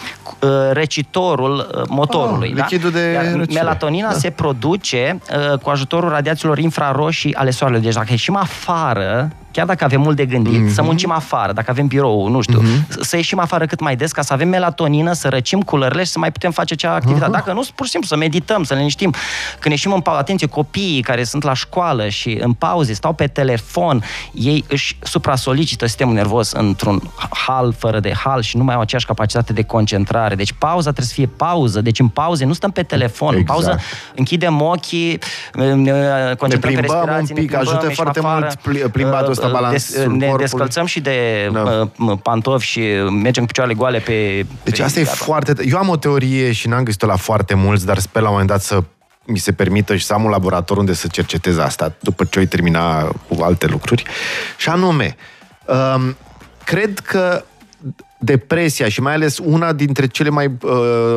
recitorul 0.72 1.86
motorului. 1.90 2.56
Oh, 2.58 2.80
da? 2.82 2.90
de 2.90 3.12
Iar 3.12 3.46
melatonina 3.54 4.08
da. 4.08 4.18
se 4.18 4.30
produce 4.30 5.20
cu 5.62 5.70
ajutorul 5.70 6.10
radiațiilor 6.10 6.58
infraroșii 6.58 7.36
ale 7.36 7.50
soarelui. 7.50 7.82
Deci 7.82 7.94
dacă 7.94 8.08
ieșim 8.10 8.36
afară 8.36 9.32
chiar 9.54 9.66
dacă 9.66 9.84
avem 9.84 10.02
mult 10.02 10.16
de 10.16 10.26
gândit, 10.26 10.70
mm-hmm. 10.70 10.74
să 10.74 10.82
muncim 10.82 11.12
afară, 11.12 11.52
dacă 11.54 11.72
avem 11.72 11.88
birou, 11.88 12.28
nu 12.28 12.42
știu, 12.42 12.62
mm-hmm. 12.62 13.00
să 13.02 13.16
ieșim 13.16 13.40
afară 13.40 13.66
cât 13.66 13.80
mai 13.80 13.96
des 13.96 14.12
ca 14.12 14.22
să 14.22 14.34
avem 14.34 14.48
melatonină, 14.48 15.14
să 15.14 15.30
răcim 15.30 15.62
culările 15.62 16.04
și 16.04 16.12
să 16.12 16.20
mai 16.20 16.32
putem 16.32 16.52
face 16.52 16.76
cea 16.76 16.94
activitate. 16.94 17.30
Uh-huh. 17.30 17.34
Dacă 17.34 17.54
nu, 17.54 17.66
pur 17.76 17.86
și 17.86 17.92
simplu 17.92 18.10
să 18.10 18.16
medităm, 18.16 18.64
să 18.64 18.74
ne 18.74 18.80
liniștim. 18.80 19.14
Când 19.60 19.74
ieșim 19.74 19.94
în 19.94 20.02
pauză, 20.02 20.20
atenție, 20.20 20.48
copiii 20.48 21.02
care 21.02 21.24
sunt 21.24 21.44
la 21.44 21.54
școală 21.54 22.08
și 22.10 22.38
în 22.42 22.54
pauze 22.54 22.94
stau 22.94 23.14
pe 23.14 23.28
telefon, 23.28 24.04
ei 24.34 24.66
își 24.68 24.98
supra-solicită 25.02 25.86
sistemul 25.86 26.14
nervos 26.14 26.52
într-un 26.52 27.02
hal 27.30 27.74
fără 27.78 28.00
de 28.00 28.14
hal 28.24 28.42
și 28.42 28.58
nu 28.58 28.64
mai 28.64 28.76
au 28.76 28.82
aceeași 28.82 29.06
capacitate 29.06 29.54
de 29.54 29.64
concentrare. 29.64 30.36
Deci 30.36 30.54
pauza 30.58 30.82
trebuie 30.92 31.06
să 31.06 31.14
fie 31.14 31.30
pauză. 31.38 31.82
Deci 31.82 32.00
în 32.00 32.08
pauze 32.08 32.46
nu 32.46 32.54
stăm 32.54 32.72
pe 32.72 32.84
telefon. 32.84 33.36
Exact. 33.36 33.60
În 33.60 33.66
pauză 33.66 33.82
închidem 34.16 34.62
ochii, 34.62 35.20
concentrăm 36.38 36.74
ne 36.74 36.80
pe 36.80 36.86
respirație, 36.86 37.36
un 37.36 37.42
pic, 37.42 37.56
ajută 37.56 37.90
foarte 37.90 38.20
afară, 38.20 38.52
mult 38.64 38.92
plimbatul 38.92 39.32
ăsta 39.32 39.43
ăsta 39.46 39.60
balans 39.60 39.94
des, 39.94 40.06
Ne 40.06 40.34
descălțăm 40.38 40.86
și 40.86 41.00
de 41.00 41.50
da. 41.54 41.90
pantofi 42.24 42.66
și 42.66 42.80
mergem 43.22 43.44
cu 43.44 43.48
picioarele 43.48 43.78
goale 43.78 44.00
pe... 44.00 44.46
Deci 44.64 44.78
pe 44.78 44.84
asta 44.84 45.00
e 45.00 45.04
foarte... 45.04 45.54
Eu 45.66 45.78
am 45.78 45.90
o 45.90 45.98
teorie 45.98 46.52
și 46.52 46.68
n-am 46.68 46.84
găsit-o 46.84 47.06
la 47.06 47.16
foarte 47.16 47.54
mulți, 47.54 47.86
dar 47.86 47.98
sper 47.98 48.22
la 48.22 48.28
un 48.28 48.34
moment 48.34 48.52
dat 48.52 48.62
să 48.62 48.84
mi 49.26 49.38
se 49.38 49.52
permită 49.52 49.96
și 49.96 50.06
să 50.06 50.14
am 50.14 50.24
un 50.24 50.30
laborator 50.30 50.78
unde 50.78 50.94
să 50.94 51.08
cercetez 51.08 51.58
asta 51.58 51.94
după 52.00 52.24
ce 52.24 52.40
o 52.40 52.46
termina 52.46 53.02
cu 53.04 53.42
alte 53.42 53.68
lucruri. 53.68 54.04
Și 54.58 54.70
anume, 54.70 55.16
um, 55.66 56.16
cred 56.64 57.00
că 57.00 57.44
depresia 58.24 58.90
și 58.90 59.02
mai 59.02 59.14
ales 59.14 59.38
una 59.44 59.74
dintre 59.74 60.08
cele 60.08 60.30
mai 60.30 60.46
uh, 60.62 60.72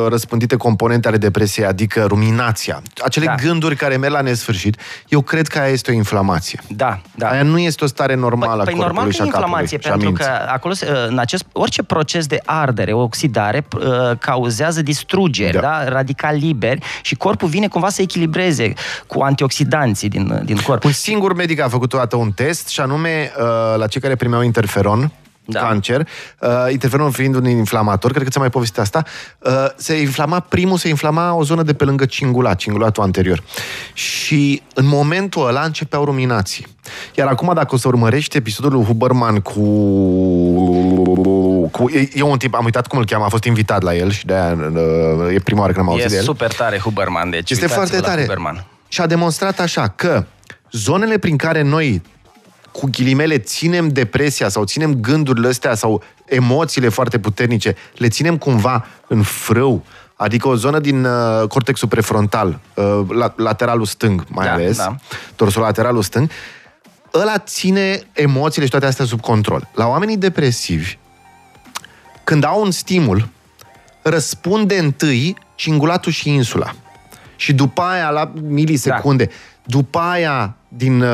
răspândite 0.09 0.55
componente 0.55 1.07
ale 1.07 1.17
depresiei, 1.17 1.65
adică 1.65 2.05
ruminația, 2.07 2.81
acele 3.03 3.25
da. 3.25 3.35
gânduri 3.35 3.75
care 3.75 3.97
merg 3.97 4.13
la 4.13 4.21
nesfârșit, 4.21 4.79
eu 5.07 5.21
cred 5.21 5.47
că 5.47 5.59
aia 5.59 5.71
este 5.71 5.91
o 5.91 5.93
inflamație. 5.93 6.59
Da, 6.67 7.01
da. 7.15 7.29
Aia 7.29 7.43
nu 7.43 7.59
este 7.59 7.83
o 7.83 7.87
stare 7.87 8.15
normală 8.15 8.63
păi, 8.63 8.73
a 8.73 8.75
păi 8.75 8.83
corpului 8.83 8.95
normal 8.95 9.11
și 9.11 9.21
a 9.21 9.25
inflamație, 9.25 9.77
pentru 9.77 10.11
că 10.11 10.25
acolo, 10.47 10.73
în 11.07 11.17
acest, 11.17 11.45
orice 11.51 11.83
proces 11.83 12.25
de 12.25 12.41
ardere, 12.45 12.93
oxidare, 12.93 13.67
uh, 13.77 14.17
cauzează 14.19 14.81
distrugeri, 14.81 15.53
da. 15.53 15.59
da? 15.59 15.89
radical 15.89 16.35
liberi 16.35 16.81
și 17.01 17.15
corpul 17.15 17.47
vine 17.47 17.67
cumva 17.67 17.89
să 17.89 18.01
echilibreze 18.01 18.73
cu 19.07 19.21
antioxidanții 19.21 20.09
din, 20.09 20.41
din 20.45 20.57
corp. 20.57 20.83
Un 20.83 20.91
singur 20.91 21.33
medic 21.33 21.61
a 21.61 21.67
făcut 21.69 21.93
o 21.93 21.97
dată 21.97 22.15
un 22.15 22.31
test 22.31 22.67
și 22.67 22.79
anume 22.79 23.31
uh, 23.37 23.77
la 23.77 23.87
cei 23.87 24.01
care 24.01 24.15
primeau 24.15 24.41
interferon, 24.41 25.11
da. 25.47 25.59
cancer, 25.59 26.07
uh, 26.39 26.49
interferonul 26.71 27.11
fiind 27.11 27.35
un 27.35 27.45
inflamator, 27.45 28.11
cred 28.11 28.23
că 28.23 28.29
ți-am 28.29 28.41
mai 28.41 28.51
povestit 28.51 28.79
asta, 28.79 29.03
uh, 29.39 29.51
se 29.75 29.99
inflama, 29.99 30.39
primul 30.39 30.77
se 30.77 30.87
inflama 30.87 31.33
o 31.33 31.43
zonă 31.43 31.63
de 31.63 31.73
pe 31.73 31.83
lângă 31.83 32.05
cingulat, 32.05 32.57
cingulatul 32.57 33.03
anterior. 33.03 33.43
Și 33.93 34.61
în 34.73 34.85
momentul 34.85 35.47
ăla 35.47 35.61
începeau 35.61 36.05
ruminații. 36.05 36.67
Iar 37.15 37.27
acum, 37.27 37.51
dacă 37.53 37.75
o 37.75 37.77
să 37.77 37.87
urmărești 37.87 38.37
episodul 38.37 38.71
lui 38.71 38.83
Huberman 38.83 39.39
cu... 39.39 39.61
cu 41.71 41.89
e, 41.89 42.09
e, 42.13 42.21
un 42.21 42.37
tip, 42.37 42.53
am 42.53 42.63
uitat 42.63 42.87
cum 42.87 42.97
îl 42.97 43.05
cheamă, 43.05 43.25
a 43.25 43.29
fost 43.29 43.43
invitat 43.43 43.81
la 43.81 43.95
el 43.95 44.11
și 44.11 44.25
de-aia 44.25 44.57
uh, 44.73 45.35
e 45.35 45.39
prima 45.39 45.59
oară 45.59 45.73
când 45.73 45.85
am 45.85 45.91
auzit 45.91 46.07
de 46.07 46.15
el. 46.15 46.21
E 46.21 46.25
super 46.25 46.53
tare 46.53 46.79
Huberman, 46.79 47.29
deci 47.29 47.49
Este 47.49 47.67
foarte 47.67 47.99
tare. 47.99 48.21
Huberman. 48.21 48.65
Și 48.87 49.01
a 49.01 49.05
demonstrat 49.05 49.59
așa 49.59 49.87
că 49.87 50.25
zonele 50.71 51.17
prin 51.17 51.37
care 51.37 51.61
noi 51.61 52.01
cu 52.79 52.87
ghilimele, 52.91 53.37
ținem 53.37 53.87
depresia 53.87 54.49
sau 54.49 54.63
ținem 54.63 54.93
gândurile 54.93 55.47
astea 55.47 55.75
sau 55.75 56.03
emoțiile 56.25 56.89
foarte 56.89 57.19
puternice, 57.19 57.75
le 57.95 58.07
ținem 58.07 58.37
cumva 58.37 58.85
în 59.07 59.21
frâu, 59.21 59.83
adică 60.15 60.47
o 60.47 60.55
zonă 60.55 60.79
din 60.79 61.05
uh, 61.05 61.47
cortexul 61.47 61.87
prefrontal, 61.87 62.59
uh, 62.73 63.01
la, 63.09 63.33
lateralul 63.37 63.85
stâng 63.85 64.25
mai 64.27 64.45
da, 64.45 64.53
ales, 64.53 64.77
da. 64.77 64.95
lateralul 65.53 66.01
stâng, 66.01 66.29
ăla 67.13 67.37
ține 67.37 68.01
emoțiile 68.13 68.65
și 68.65 68.71
toate 68.71 68.85
astea 68.85 69.05
sub 69.05 69.21
control. 69.21 69.67
La 69.73 69.87
oamenii 69.87 70.17
depresivi, 70.17 70.97
când 72.23 72.43
au 72.43 72.61
un 72.61 72.71
stimul, 72.71 73.27
răspunde 74.01 74.77
întâi 74.77 75.37
cingulatul 75.55 76.11
și 76.11 76.29
insula. 76.29 76.73
Și 77.35 77.53
după 77.53 77.81
aia, 77.81 78.09
la 78.09 78.31
milisecunde, 78.41 79.25
da. 79.25 79.31
după 79.63 79.99
aia 79.99 80.56
din 80.67 81.01
uh, 81.01 81.09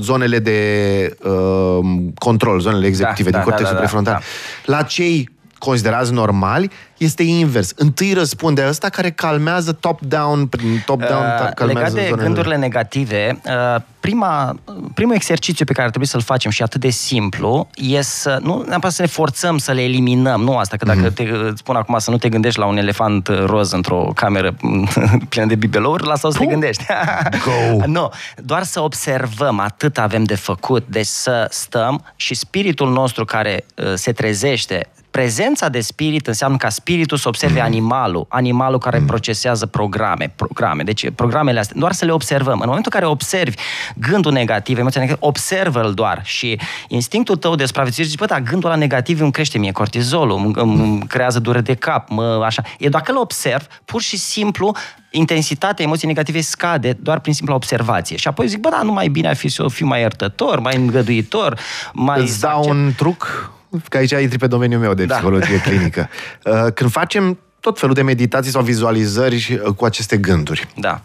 zonele 0.00 0.38
de 0.38 1.16
uh, 1.22 1.78
control, 2.14 2.60
zonele 2.60 2.86
executive, 2.86 3.30
da, 3.30 3.36
din 3.36 3.46
da, 3.46 3.50
cortexul 3.50 3.66
da, 3.66 3.72
da, 3.72 3.78
prefrontal. 3.78 4.12
Da, 4.12 4.20
da. 4.66 4.76
La 4.76 4.82
cei 4.82 5.28
considerați 5.60 6.12
normali, 6.12 6.70
este 6.96 7.22
invers. 7.22 7.72
Întâi 7.76 8.12
răspunde 8.12 8.66
ăsta 8.68 8.88
care 8.88 9.10
calmează 9.10 9.72
top-down, 9.72 10.46
prin 10.46 10.82
top-down 10.86 11.24
Uh, 11.24 11.48
calmează 11.54 11.66
legat 11.66 11.92
de 11.92 12.00
zonele. 12.08 12.22
gândurile 12.26 12.56
negative, 12.56 13.40
uh, 13.46 13.82
prima, 14.00 14.56
primul 14.94 15.14
exercițiu 15.14 15.64
pe 15.64 15.72
care 15.72 15.84
ar 15.84 15.90
trebui 15.90 16.08
să-l 16.08 16.20
facem 16.20 16.50
și 16.50 16.62
atât 16.62 16.80
de 16.80 16.88
simplu 16.90 17.68
e 17.74 18.00
să 18.02 18.38
nu 18.42 18.64
neapărat 18.68 18.94
să 18.94 19.02
ne 19.02 19.08
forțăm 19.08 19.58
să 19.58 19.72
le 19.72 19.82
eliminăm. 19.82 20.40
Nu 20.40 20.56
asta, 20.56 20.76
că 20.76 20.84
dacă 20.84 20.98
Mhm. 21.00 21.12
te 21.12 21.22
îți 21.22 21.58
spun 21.58 21.76
acum 21.76 21.98
să 21.98 22.10
nu 22.10 22.18
te 22.18 22.28
gândești 22.28 22.58
la 22.58 22.66
un 22.66 22.76
elefant 22.76 23.28
uh, 23.28 23.44
roz 23.44 23.72
într-o 23.72 24.10
cameră 24.14 24.56
plină 25.28 25.46
de 25.46 25.54
bibelouri, 25.54 26.06
lasă 26.06 26.26
o 26.26 26.30
să 26.30 26.38
te 26.38 26.46
gândești. 26.46 26.84
Go! 27.44 27.86
nu, 27.96 28.10
doar 28.36 28.62
să 28.62 28.80
observăm, 28.80 29.58
atât 29.58 29.98
avem 29.98 30.24
de 30.24 30.34
făcut, 30.34 30.84
deci 30.88 31.06
să 31.06 31.46
stăm 31.50 32.04
și 32.16 32.34
spiritul 32.34 32.90
nostru 32.92 33.24
care 33.24 33.64
uh, 33.76 33.92
se 33.94 34.12
trezește 34.12 34.88
Prezența 35.10 35.68
de 35.68 35.80
spirit 35.80 36.26
înseamnă 36.26 36.56
ca 36.56 36.68
spiritul 36.68 37.16
să 37.16 37.28
observe 37.28 37.60
animalul, 37.60 38.26
animalul 38.28 38.78
care 38.78 39.02
procesează 39.06 39.66
programe, 39.66 40.32
programe. 40.36 40.82
Deci 40.82 41.10
programele 41.14 41.58
astea, 41.58 41.76
doar 41.78 41.92
să 41.92 42.04
le 42.04 42.12
observăm. 42.12 42.60
În 42.60 42.66
momentul 42.66 42.90
în 42.94 43.00
care 43.00 43.12
observi 43.12 43.56
gândul 43.94 44.32
negativ, 44.32 44.78
emoția 44.78 45.00
negativă, 45.00 45.26
observă-l 45.26 45.94
doar 45.94 46.20
și 46.24 46.58
instinctul 46.88 47.36
tău 47.36 47.54
de 47.54 47.64
supraviețuire 47.66 48.08
zice, 48.08 48.24
bă, 48.24 48.32
da, 48.32 48.40
gândul 48.40 48.68
la 48.68 48.76
negativ 48.76 49.20
îmi 49.20 49.32
crește 49.32 49.58
mie 49.58 49.72
cortizolul, 49.72 50.36
îmi, 50.38 50.52
îmi 50.56 51.06
creează 51.06 51.38
durere 51.38 51.62
de 51.62 51.74
cap, 51.74 52.08
mă, 52.08 52.42
așa. 52.44 52.62
E 52.78 52.88
dacă 52.88 53.12
îl 53.12 53.18
observ, 53.18 53.66
pur 53.84 54.02
și 54.02 54.16
simplu 54.16 54.74
intensitatea 55.10 55.84
emoției 55.84 56.08
negative 56.08 56.40
scade 56.40 56.92
doar 56.92 57.20
prin 57.20 57.34
simpla 57.34 57.54
observație. 57.54 58.16
Și 58.16 58.28
apoi 58.28 58.46
zic, 58.46 58.58
bă, 58.58 58.68
da, 58.68 58.82
nu 58.82 58.92
mai 58.92 59.08
bine 59.08 59.28
ar 59.28 59.36
fi 59.36 59.48
să 59.48 59.68
fiu 59.68 59.86
mai 59.86 60.00
iertător, 60.00 60.58
mai 60.58 60.76
îngăduitor, 60.76 61.58
mai... 61.92 62.20
Îți 62.20 62.32
să 62.32 62.46
dau 62.46 62.58
accept- 62.58 62.74
un 62.74 62.92
truc, 62.96 63.52
că 63.88 63.96
aici 63.96 64.10
intri 64.10 64.38
pe 64.38 64.46
domeniul 64.46 64.80
meu 64.80 64.94
de 64.94 65.04
Da. 65.04 65.14
psihologie 65.14 65.60
clinică. 65.66 66.08
Uh, 66.44 66.72
Când 66.74 66.90
facem 66.90 67.38
tot 67.60 67.78
felul 67.78 67.94
de 67.94 68.02
meditații 68.02 68.50
sau 68.50 68.62
vizualizări 68.62 69.60
uh, 69.64 69.72
cu 69.74 69.84
aceste 69.84 70.16
gânduri, 70.16 70.68
Da. 70.76 71.02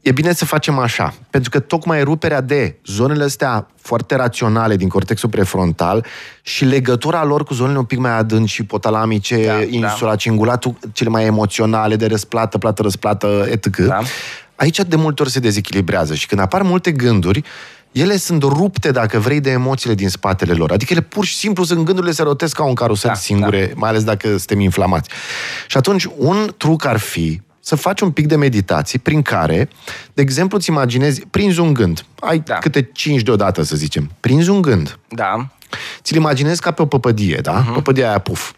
e 0.00 0.12
bine 0.12 0.32
să 0.32 0.44
facem 0.44 0.78
așa, 0.78 1.14
pentru 1.30 1.50
că 1.50 1.58
tocmai 1.60 2.02
ruperea 2.02 2.40
de 2.40 2.76
zonele 2.86 3.24
astea 3.24 3.66
foarte 3.80 4.14
raționale 4.16 4.76
din 4.76 4.88
cortexul 4.88 5.28
prefrontal 5.28 6.04
și 6.42 6.64
legătura 6.64 7.24
lor 7.24 7.44
cu 7.44 7.54
zonele 7.54 7.78
un 7.78 7.84
pic 7.84 7.98
mai 7.98 8.10
adânci, 8.18 8.54
hipotalamice, 8.54 9.46
Da, 9.46 9.52
da, 9.52 9.62
insula, 9.68 10.10
da. 10.10 10.16
cingulatul, 10.16 10.74
cele 10.92 11.08
mai 11.10 11.24
emoționale, 11.24 11.96
de 11.96 12.06
răsplată, 12.06 12.58
plată, 12.58 12.82
răsplată, 12.82 13.46
etc. 13.50 13.76
Da. 13.76 13.98
Aici 14.56 14.78
de 14.78 14.96
multe 14.96 15.22
ori 15.22 15.30
se 15.30 15.40
dezechilibrează 15.40 16.14
și 16.14 16.26
când 16.26 16.40
apar 16.40 16.62
multe 16.62 16.92
gânduri, 16.92 17.42
ele 17.92 18.16
sunt 18.16 18.42
rupte, 18.42 18.90
dacă 18.90 19.18
vrei, 19.18 19.40
de 19.40 19.50
emoțiile 19.50 19.94
din 19.94 20.08
spatele 20.08 20.52
lor. 20.52 20.72
Adică 20.72 20.92
ele 20.92 21.02
pur 21.02 21.24
și 21.24 21.34
simplu 21.34 21.64
sunt 21.64 21.84
gândurile 21.84 22.12
se 22.12 22.22
rotesc 22.22 22.56
ca 22.56 22.64
un 22.64 22.74
carusel 22.74 23.08
Da, 23.10 23.14
da, 23.14 23.20
singure, 23.22 23.66
da. 23.66 23.72
mai 23.76 23.88
ales 23.88 24.04
dacă 24.04 24.28
suntem 24.28 24.60
inflamați. 24.60 25.10
Și 25.66 25.76
atunci, 25.76 26.06
un 26.16 26.54
truc 26.56 26.84
ar 26.84 26.96
fi 26.98 27.40
să 27.60 27.74
faci 27.76 28.00
un 28.00 28.10
pic 28.10 28.26
de 28.26 28.36
meditații 28.36 28.98
prin 28.98 29.22
care, 29.22 29.68
de 30.14 30.22
exemplu, 30.22 30.56
îți 30.56 30.70
imaginezi, 30.70 31.20
prinzi 31.30 31.60
un 31.60 31.72
gând, 31.72 32.04
ai 32.20 32.38
Da. 32.38 32.52
da. 32.52 32.58
câte 32.58 32.82
cinci 32.92 33.22
deodată, 33.22 33.62
să 33.62 33.76
zicem, 33.76 34.10
prinzi 34.20 34.48
un 34.48 34.62
gând, 34.62 34.98
Da. 35.08 35.48
ți-l 36.02 36.16
imaginezi 36.16 36.60
ca 36.60 36.70
pe 36.70 36.82
o 36.82 36.86
păpădie, 36.86 37.38
da? 37.42 37.52
Mhm. 37.52 37.70
Uh-huh. 37.70 37.74
Păpădia 37.74 38.08
aia, 38.08 38.18
puf. 38.18 38.52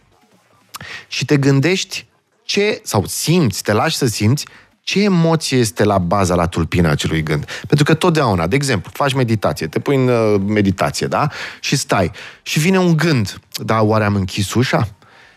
Și 1.08 1.24
te 1.24 1.36
gândești 1.36 2.06
ce, 2.44 2.80
sau 2.84 3.04
simți, 3.06 3.62
te 3.62 3.72
lași 3.72 3.96
să 3.96 4.06
simți 4.06 4.46
ce 4.84 5.02
emoție 5.02 5.58
este 5.58 5.84
la 5.84 5.98
baza, 5.98 6.34
la 6.34 6.46
tulpina 6.46 6.90
acelui 6.90 7.22
gând. 7.22 7.44
Pentru 7.66 7.84
că 7.84 7.94
totdeauna, 7.94 8.46
de 8.46 8.56
exemplu, 8.56 8.90
faci 8.94 9.12
meditație, 9.12 9.66
te 9.66 9.78
pui 9.78 9.96
în 9.96 10.08
uh, 10.08 10.40
meditație, 10.46 11.06
da? 11.06 11.28
Și 11.60 11.76
stai. 11.76 12.10
Și 12.42 12.58
vine 12.58 12.78
un 12.78 12.96
gând. 12.96 13.38
Da, 13.64 13.82
oare 13.82 14.04
am 14.04 14.14
închis 14.14 14.54
ușa? 14.54 14.88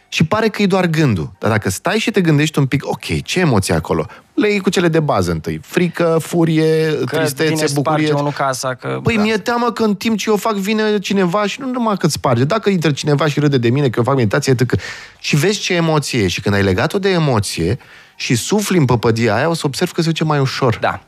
Și 0.10 0.24
pare 0.24 0.48
că 0.48 0.62
e 0.62 0.66
doar 0.66 0.86
gândul. 0.86 1.32
Dar 1.40 1.52
dacă 1.52 1.70
stai 1.70 1.98
și 1.98 2.12
te 2.12 2.22
gândești 2.22 2.60
un 2.60 2.66
pic, 2.66 2.88
ok, 2.88 3.24
ce 3.24 3.40
emoție 3.40 3.74
e 3.74 3.78
acolo? 3.78 4.06
Le 4.34 4.50
iei 4.50 4.60
cu 4.60 4.70
cele 4.70 4.88
de 4.88 5.00
bază 5.00 5.32
întâi. 5.32 5.60
Frică, 5.64 6.18
furie, 6.22 6.88
Că 6.88 7.06
vine 7.06 7.22
tristețe, 7.22 7.66
sparge 7.66 7.74
bucurie. 7.74 8.12
unul 8.12 8.32
casa, 8.32 8.74
că... 8.74 9.00
Păi 9.04 9.16
da. 9.16 9.22
mi-e 9.22 9.38
teamă 9.38 9.72
că 9.72 9.84
în 9.84 9.96
timp 9.96 10.18
ce 10.18 10.30
eu 10.30 10.36
fac 10.36 10.56
vine 10.56 11.00
cineva 11.00 11.46
și 11.46 11.62
nu 11.62 11.70
numai 11.70 11.98
că 11.98 12.06
îți 12.06 12.16
sparge. 12.16 12.44
Dacă 12.44 12.70
intră 12.70 12.92
cineva 12.92 13.28
și 13.28 13.40
râde 13.40 13.58
de 13.58 13.70
mine 13.70 13.90
că 13.90 13.94
eu 13.98 14.04
fac 14.04 14.16
meditație, 14.16 14.56
că... 14.56 14.78
și 15.20 15.36
vezi 15.36 15.60
ce 15.60 15.74
emoție 15.74 16.22
e. 16.22 16.28
Și 16.28 16.42
când 16.42 16.56
ai 16.56 16.64
legat-o 16.64 17.00
de 17.00 17.10
emoție 17.10 17.80
și 18.20 18.36
sufli 18.36 18.78
în 18.78 18.86
păpădia 18.86 19.36
aia, 19.36 19.50
o 19.50 19.54
să 19.54 19.62
observi 19.66 19.94
că 19.94 20.02
se 20.02 20.08
duce 20.08 20.24
mai 20.24 20.40
ușor. 20.40 20.78
Da. 20.82 21.00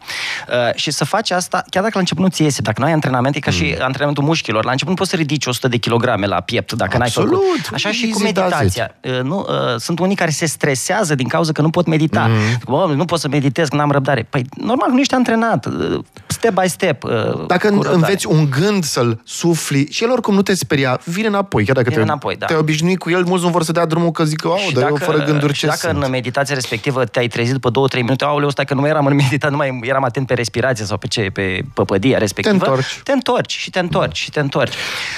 Uh, 0.49 0.75
și 0.75 0.91
să 0.91 1.05
faci 1.05 1.31
asta, 1.31 1.57
chiar 1.69 1.81
dacă 1.83 1.91
la 1.93 1.99
început 1.99 2.23
nu 2.23 2.29
ți 2.29 2.43
iese, 2.43 2.61
dacă 2.61 2.79
nu 2.81 2.85
ai 2.85 2.91
antrenament, 2.91 3.35
e 3.35 3.39
ca 3.39 3.51
și 3.51 3.63
Mm. 3.77 3.83
antrenamentul 3.83 4.23
mușchilor. 4.23 4.63
La 4.65 4.71
început 4.71 4.91
nu 4.93 4.97
poți 4.99 5.09
să 5.09 5.15
ridici 5.15 5.45
100 5.45 5.67
de 5.67 5.77
kilograme 5.77 6.25
la 6.25 6.39
piept 6.39 6.73
dacă 6.73 6.97
n-ai 6.97 7.07
Absolut. 7.07 7.31
făcut. 7.31 7.73
Așa 7.73 7.91
și 7.91 8.09
cu 8.09 8.19
Easy 8.21 8.33
does 8.33 8.43
meditația. 8.49 8.95
Uh, 9.03 9.19
nu, 9.23 9.39
uh, 9.49 9.75
sunt 9.79 9.99
unii 9.99 10.15
care 10.15 10.31
se 10.31 10.45
stresează 10.45 11.15
din 11.15 11.27
cauza 11.27 11.51
că 11.51 11.61
nu 11.61 11.69
pot 11.69 11.87
medita. 11.87 12.25
Mm. 12.27 12.33
Mm. 12.35 12.59
Bă, 12.87 12.93
nu 12.95 13.05
pot 13.05 13.19
să 13.19 13.27
meditez, 13.27 13.67
că 13.67 13.75
n-am 13.75 13.91
răbdare. 13.91 14.27
Păi, 14.29 14.45
normal, 14.57 14.89
nu 14.91 14.99
ești 14.99 15.13
antrenat. 15.13 15.65
Uh, 15.65 15.99
Step 16.27 16.53
by 16.61 16.67
step. 16.69 17.03
uh, 17.03 17.11
Dacă 17.47 17.67
cu 17.67 17.73
răbdare. 17.73 17.95
înveți 17.95 18.27
un 18.27 18.49
gând 18.49 18.83
să-l 18.83 19.21
sufli 19.25 19.87
și 19.91 20.03
el 20.03 20.11
oricum 20.11 20.33
nu 20.33 20.41
te 20.41 20.53
speria, 20.55 20.99
vine 21.03 21.27
înapoi. 21.27 21.65
Chiar 21.65 21.75
dacă 21.75 21.89
Vine 21.89 22.01
te, 22.01 22.07
înapoi, 22.09 22.35
da. 22.35 22.45
te 22.45 22.53
obișnui 22.55 22.95
cu 22.95 23.09
el, 23.09 23.23
mulți 23.25 23.43
nu 23.45 23.49
vor 23.51 23.63
să 23.63 23.71
dea 23.71 23.85
drumul 23.85 24.11
că 24.11 24.23
zic, 24.23 24.45
au, 24.45 24.57
Și 24.67 24.73
dar 24.73 24.89
eu 24.89 24.95
fără 24.95 25.23
gânduri 25.23 25.53
și 25.53 25.59
ce 25.59 25.65
dacă 25.65 25.79
sunt? 25.91 26.03
în 26.03 26.09
meditația 26.09 26.55
respectivă 26.55 26.98
te-ai 27.05 27.27
trezit 27.27 27.53
după 27.53 27.87
2-3 27.87 27.95
minute, 27.95 28.23
aoleu, 28.23 28.49
stai 28.49 28.65
că 28.65 28.73
nu 28.73 28.81
mai 28.81 28.89
eram 28.89 29.05
în 29.05 29.15
meditat, 29.15 29.51
nu 29.51 29.57
mai 29.57 29.79
eram 29.83 30.03
atent 30.03 30.27
pe 30.27 30.33
respirație 30.33 30.85
sau 30.85 30.97
pe 30.97 31.07
ce, 31.07 31.29
pe 31.33 31.61
păpădia 31.73 32.17
respectivă. 32.17 32.57
Te 32.57 32.69
întorci. 32.69 32.99
Te 33.03 33.11
întorci 33.11 33.51
și 33.51 33.69
te 33.69 33.79
întorci 33.79 34.17
și 34.17 34.31
te 34.31 34.39
întorci. 34.39 34.73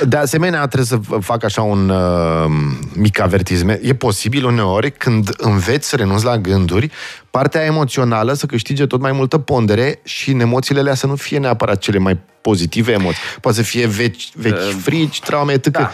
De 0.08 0.17
asemenea, 0.17 0.67
trebuie 0.67 0.86
să 0.86 1.17
fac 1.20 1.44
așa 1.44 1.62
un 1.62 1.89
uh, 1.89 2.46
mic 2.94 3.20
avertisment. 3.20 3.80
E 3.84 3.94
posibil 3.94 4.46
uneori, 4.46 4.91
când 4.91 5.30
înveți 5.38 5.88
să 5.88 5.96
renunți 5.96 6.26
la 6.26 6.38
gânduri, 6.38 6.91
partea 7.30 7.63
emoțională 7.63 8.34
să 8.34 8.46
câștige 8.46 8.86
tot 8.86 9.00
mai 9.00 9.12
multă 9.12 9.38
pondere 9.38 10.00
și 10.04 10.32
în 10.32 10.39
emoțiile 10.39 10.80
alea 10.80 10.94
să 10.94 11.08
nu 11.08 11.15
fie 11.15 11.38
neapărat 11.38 11.78
cele 11.78 11.98
mai 11.98 12.20
pozitive 12.41 12.91
emoții. 12.91 13.22
Poate 13.41 13.58
să 13.58 13.63
fie 13.63 13.88
vechi, 13.88 14.22
vechi 14.34 14.82
frici, 14.82 15.20
traume, 15.20 15.54
etc. 15.54 15.67
da. 15.67 15.91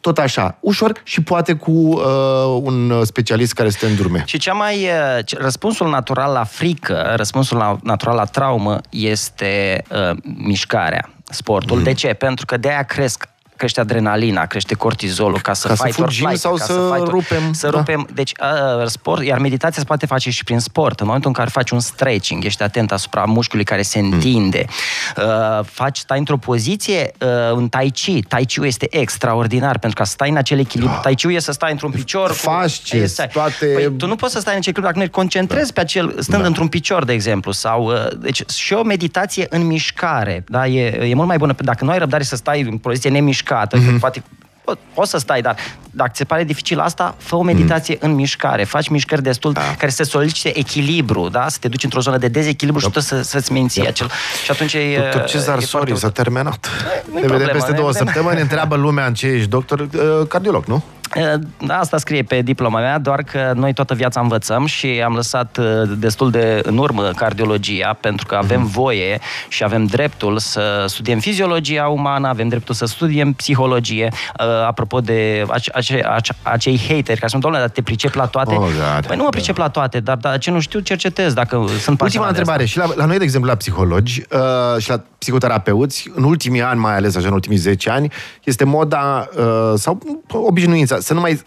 Tot 0.00 0.18
așa, 0.18 0.56
ușor 0.60 0.92
și 1.02 1.22
poate 1.22 1.52
cu 1.52 1.70
uh, 1.70 2.60
un 2.62 3.04
specialist 3.04 3.52
care 3.52 3.70
să 3.70 3.76
te 3.80 3.86
îndurme. 3.86 4.22
Și 4.26 4.38
cea 4.38 4.52
mai 4.52 4.74
uh, 4.84 5.24
ce- 5.24 5.36
răspunsul 5.40 5.88
natural 5.88 6.32
la 6.32 6.44
frică, 6.44 7.12
răspunsul 7.16 7.56
la, 7.56 7.78
natural 7.82 8.16
la 8.16 8.24
traumă 8.24 8.80
este 8.90 9.82
uh, 9.90 10.16
mișcarea, 10.22 11.10
sportul. 11.30 11.76
Mhm. 11.76 11.78
Mm. 11.78 11.84
De 11.84 11.92
ce? 11.92 12.08
Pentru 12.08 12.46
că 12.46 12.56
de 12.56 12.68
aia 12.68 12.82
cresc 12.82 13.28
crește 13.58 13.80
adrenalina, 13.80 14.46
crește 14.46 14.74
cortizolul 14.74 15.40
ca 15.40 15.52
să 15.52 15.68
Ca 15.68 15.74
să 15.74 15.82
fight 15.84 15.98
or 15.98 16.04
fugim 16.04 16.24
flight, 16.26 16.40
sau 16.40 16.54
ca 16.54 16.64
să 16.64 16.72
fight 16.72 17.00
or- 17.06 17.08
rupem, 17.08 17.52
Să 17.52 17.68
da. 17.70 17.78
rupem. 17.78 18.08
Deci, 18.14 18.32
uh, 18.80 18.86
sport, 18.86 19.22
iar 19.24 19.38
meditația 19.38 19.80
se 19.80 19.86
poate 19.86 20.06
face 20.06 20.30
și 20.30 20.44
prin 20.44 20.58
sport. 20.58 21.00
În 21.00 21.06
momentul 21.06 21.30
în 21.30 21.36
care 21.36 21.50
faci 21.52 21.70
un 21.70 21.80
stretching, 21.80 22.44
ești 22.44 22.62
atent 22.62 22.92
asupra 22.92 23.24
mușchiului 23.24 23.64
care 23.64 23.82
se 23.82 23.98
Hmm. 24.00 24.12
întinde, 24.12 24.64
uh, 25.16 25.64
faci, 25.64 25.96
stai 25.98 26.18
într-o 26.18 26.36
poziție, 26.36 27.12
uh, 27.20 27.28
în 27.56 27.68
tai 27.68 27.90
chi. 27.90 28.22
Tai 28.22 28.44
chi 28.44 28.66
este 28.66 28.86
extraordinar, 28.90 29.78
pentru 29.78 30.02
că 30.02 30.08
stai 30.08 30.30
în 30.30 30.36
acel 30.36 30.58
echilibru. 30.58 30.98
Tai 31.02 31.14
chi 31.14 31.34
e 31.34 31.38
să 31.40 31.52
stai 31.52 31.70
într-un 31.70 31.90
picior. 31.90 32.30
Fasci, 32.32 32.92
e, 32.92 33.06
stai. 33.06 33.28
toate- 33.32 33.66
Păi, 33.66 33.92
tu 33.96 34.06
nu 34.06 34.16
poți 34.16 34.32
să 34.32 34.40
stai 34.40 34.52
în 34.52 34.58
acel 34.58 34.72
echilibru 34.72 34.82
dacă 34.82 34.98
nu 34.98 35.04
te 35.04 35.10
concentrezi 35.10 35.72
pe 35.72 35.80
acel, 35.80 36.14
stând 36.18 36.40
Da. 36.40 36.46
într-un 36.46 36.68
picior, 36.68 37.04
de 37.04 37.12
exemplu. 37.12 37.52
Sau, 37.52 37.84
uh, 37.86 38.06
deci, 38.18 38.50
și 38.50 38.72
o 38.72 38.82
meditație 38.82 39.46
în 39.50 39.66
mișcare. 39.66 40.44
Da? 40.48 40.66
E, 40.66 41.08
e 41.08 41.14
mult 41.14 41.28
mai 41.28 41.36
bună. 41.38 41.54
Dacă 41.62 41.84
nu 41.84 41.90
ai 41.90 41.98
răbdare 41.98 42.22
să 42.22 42.36
stai 42.36 42.60
în 42.62 42.78
poziție 42.78 43.10
nemișcată, 43.10 43.46
Mhm. 43.76 43.96
mm-hmm. 43.96 44.00
poate 44.00 44.22
po- 44.70 44.78
poți 44.94 45.10
să 45.10 45.18
stai, 45.18 45.40
dar 45.42 45.56
dacă 45.90 46.10
ți 46.12 46.18
se 46.18 46.24
pare 46.24 46.44
dificil 46.44 46.78
asta, 46.80 47.14
fă 47.18 47.36
o 47.36 47.42
meditație 47.42 47.94
Mhm. 47.94 48.04
în 48.06 48.14
mișcare. 48.14 48.64
Faci 48.64 48.88
mișcări 48.88 49.22
destul 49.22 49.52
Da. 49.52 49.60
care 49.78 49.90
să 49.90 50.02
solicite 50.02 50.58
echilibru, 50.58 51.28
da? 51.28 51.48
Să 51.48 51.56
te 51.60 51.68
duci 51.68 51.84
într-o 51.84 52.00
zonă 52.00 52.16
de 52.18 52.28
dezechilibru 52.28 52.80
și 52.80 52.90
tu 52.90 53.00
să, 53.00 53.22
să-ți 53.22 53.52
menții 53.52 53.86
acel... 53.86 54.10
Și 54.44 54.50
atunci 54.50 54.72
e... 54.74 54.98
Doctor 55.02 55.24
Cezar, 55.24 55.58
e 55.58 55.60
sorry, 55.60 55.86
foarte 55.90 56.06
s-a 56.06 56.10
terminat. 56.10 56.68
Nu-i 57.04 57.14
Ne 57.14 57.20
vedem 57.20 57.26
problemă, 57.28 57.52
peste 57.52 57.70
ne 57.70 57.76
două 57.76 57.90
vedem. 57.90 58.06
săptămâni, 58.06 58.40
întreabă 58.40 58.76
lumea 58.76 59.06
în 59.06 59.14
ce 59.14 59.26
ești 59.26 59.48
doctor, 59.48 59.80
uh, 59.80 60.26
cardiolog, 60.28 60.64
nu? 60.64 60.82
Da, 61.66 61.78
Asta 61.78 61.96
scrie 61.96 62.22
pe 62.22 62.42
diploma 62.42 62.80
mea, 62.80 62.98
doar 62.98 63.22
că 63.22 63.52
noi 63.54 63.72
toată 63.72 63.94
viața 63.94 64.20
învățăm 64.20 64.66
și 64.66 65.02
am 65.04 65.14
lăsat 65.14 65.56
uh, 65.60 65.66
destul 65.98 66.30
de 66.30 66.60
în 66.62 66.78
urmă 66.78 67.10
cardiologia, 67.16 67.96
pentru 68.00 68.26
că 68.26 68.34
avem 68.34 68.66
voie 68.66 69.18
și 69.48 69.64
avem 69.64 69.84
dreptul 69.86 70.38
să 70.38 70.84
studiem 70.88 71.18
fiziologia 71.18 71.86
umană, 71.86 72.28
avem 72.28 72.48
dreptul 72.48 72.74
să 72.74 72.86
studiem 72.86 73.32
psihologie. 73.32 74.08
Uh, 74.40 74.46
Apropo 74.66 75.00
de 75.00 75.44
ace- 75.48 75.70
ace- 75.74 76.04
ace- 76.04 76.36
acei 76.42 76.78
hateri 76.78 77.18
care 77.18 77.28
sunt, 77.28 77.42
domnule, 77.42 77.62
dar 77.62 77.72
te 77.72 77.82
pricep 77.82 78.14
la 78.14 78.26
toate? 78.26 78.54
Oh, 78.54 78.60
God. 78.60 79.06
păi 79.06 79.16
nu 79.16 79.22
mă 79.22 79.28
pricep 79.28 79.56
la 79.56 79.68
toate, 79.68 80.00
dar, 80.00 80.16
dar 80.16 80.38
ce 80.38 80.50
nu 80.50 80.60
știu, 80.60 80.80
cercetez 80.80 81.32
dacă 81.32 81.56
sunt 81.56 81.68
Ultima 81.68 81.96
pasionat 81.96 82.32
de 82.32 82.38
întrebare. 82.38 82.64
Și 82.64 82.78
la, 82.78 82.86
la 82.94 83.04
noi, 83.04 83.18
de 83.18 83.24
exemplu, 83.24 83.50
la 83.50 83.56
psihologi 83.56 84.22
uh, 84.30 84.82
și 84.82 84.88
la 84.88 85.02
psihoterapeuți, 85.18 86.10
în 86.14 86.22
ultimii 86.22 86.62
ani, 86.62 86.80
mai 86.80 86.94
ales 86.94 87.16
așa, 87.16 87.26
în 87.26 87.32
ultimii 87.32 87.58
10 87.58 87.90
ani, 87.90 88.12
este 88.44 88.64
moda 88.64 89.28
uh, 89.38 89.72
sau 89.76 89.98
obișnuința 90.28 90.98
să 91.00 91.14
nu 91.14 91.20
mai 91.20 91.40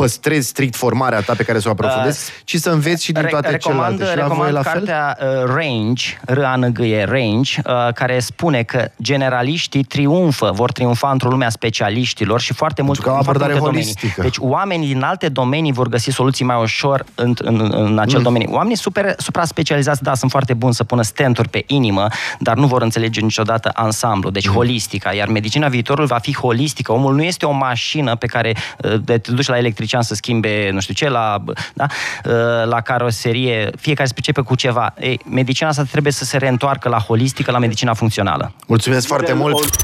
păstrezi 0.00 0.48
strict 0.48 0.76
formarea 0.76 1.20
ta 1.20 1.34
pe 1.36 1.42
care 1.42 1.58
să 1.58 1.68
o 1.68 1.70
aprofundezi, 1.70 2.30
uh, 2.30 2.40
ci 2.44 2.56
să 2.56 2.70
înveți 2.70 3.04
și 3.04 3.12
din 3.12 3.26
toate 3.30 3.56
celelalte. 3.56 4.04
Și 4.04 4.16
la 4.16 4.26
voi 4.26 4.52
la 4.52 4.62
fel? 4.62 4.72
cartea 4.72 5.16
uh, 5.20 5.54
Range, 5.54 6.04
R-A-N-G-E, 6.24 7.04
Range, 7.04 7.60
uh, 7.64 7.92
care 7.94 8.18
spune 8.18 8.62
că 8.62 8.90
generaliștii 9.02 9.82
triumfă, 9.82 10.50
vor 10.54 10.72
triumfa 10.72 11.10
într-o 11.10 11.28
lume 11.28 11.44
a 11.44 11.48
specialiștilor 11.48 12.40
și 12.40 12.52
foarte 12.52 12.82
mult 12.82 13.04
în 13.04 13.22
foarte 13.22 13.52
holistică. 13.52 14.22
Deci 14.22 14.36
oamenii 14.38 14.86
din 14.86 15.02
alte 15.02 15.28
domenii 15.28 15.72
vor 15.72 15.88
găsi 15.88 16.10
soluții 16.10 16.44
mai 16.44 16.60
ușor 16.60 17.04
în, 17.14 17.34
în, 17.38 17.70
în 17.74 17.98
acel 17.98 18.18
mm. 18.18 18.24
domeniu. 18.24 18.52
Oamenii 18.52 18.76
super, 18.76 19.14
supra-specializați, 19.18 20.02
da, 20.02 20.14
sunt 20.14 20.30
foarte 20.30 20.54
buni 20.54 20.74
să 20.74 20.84
pună 20.84 21.02
stenturi 21.02 21.48
pe 21.48 21.64
inimă, 21.66 22.06
dar 22.38 22.56
nu 22.56 22.66
vor 22.66 22.82
înțelege 22.82 23.20
niciodată 23.20 23.70
ansamblu, 23.74 24.30
deci 24.30 24.48
mm. 24.48 24.54
holistica. 24.54 25.12
Iar 25.14 25.28
medicina 25.28 25.68
viitorului 25.68 26.08
va 26.08 26.18
fi 26.18 26.34
holistică. 26.34 26.92
Omul 26.92 27.14
nu 27.14 27.22
este 27.22 27.46
o 27.46 27.52
mașină 27.52 28.16
pe 28.16 28.26
care 28.26 28.54
uh, 28.84 28.94
de 29.04 29.18
te 29.18 29.32
duci 29.32 29.48
la 29.48 29.58
electrician 29.90 30.02
să 30.02 30.14
schimbe, 30.14 30.70
nu 30.72 30.80
știu 30.80 30.94
ce, 30.94 31.08
la, 31.08 31.42
da, 31.74 31.86
uh, 32.24 32.32
la 32.64 32.80
caroserie, 32.80 33.70
fiecare 33.78 34.06
se 34.06 34.12
pricepe 34.12 34.40
cu 34.40 34.54
ceva. 34.54 34.94
Ei, 35.00 35.20
medicina 35.30 35.68
asta 35.68 35.82
trebuie 35.82 36.12
să 36.12 36.24
se 36.24 36.36
reîntoarcă 36.36 36.88
la 36.88 36.98
holistică, 36.98 37.50
la 37.50 37.58
medicina 37.58 37.94
funcțională. 37.94 38.52
Mulțumesc 38.66 39.06
foarte 39.06 39.32
mult! 39.32 39.76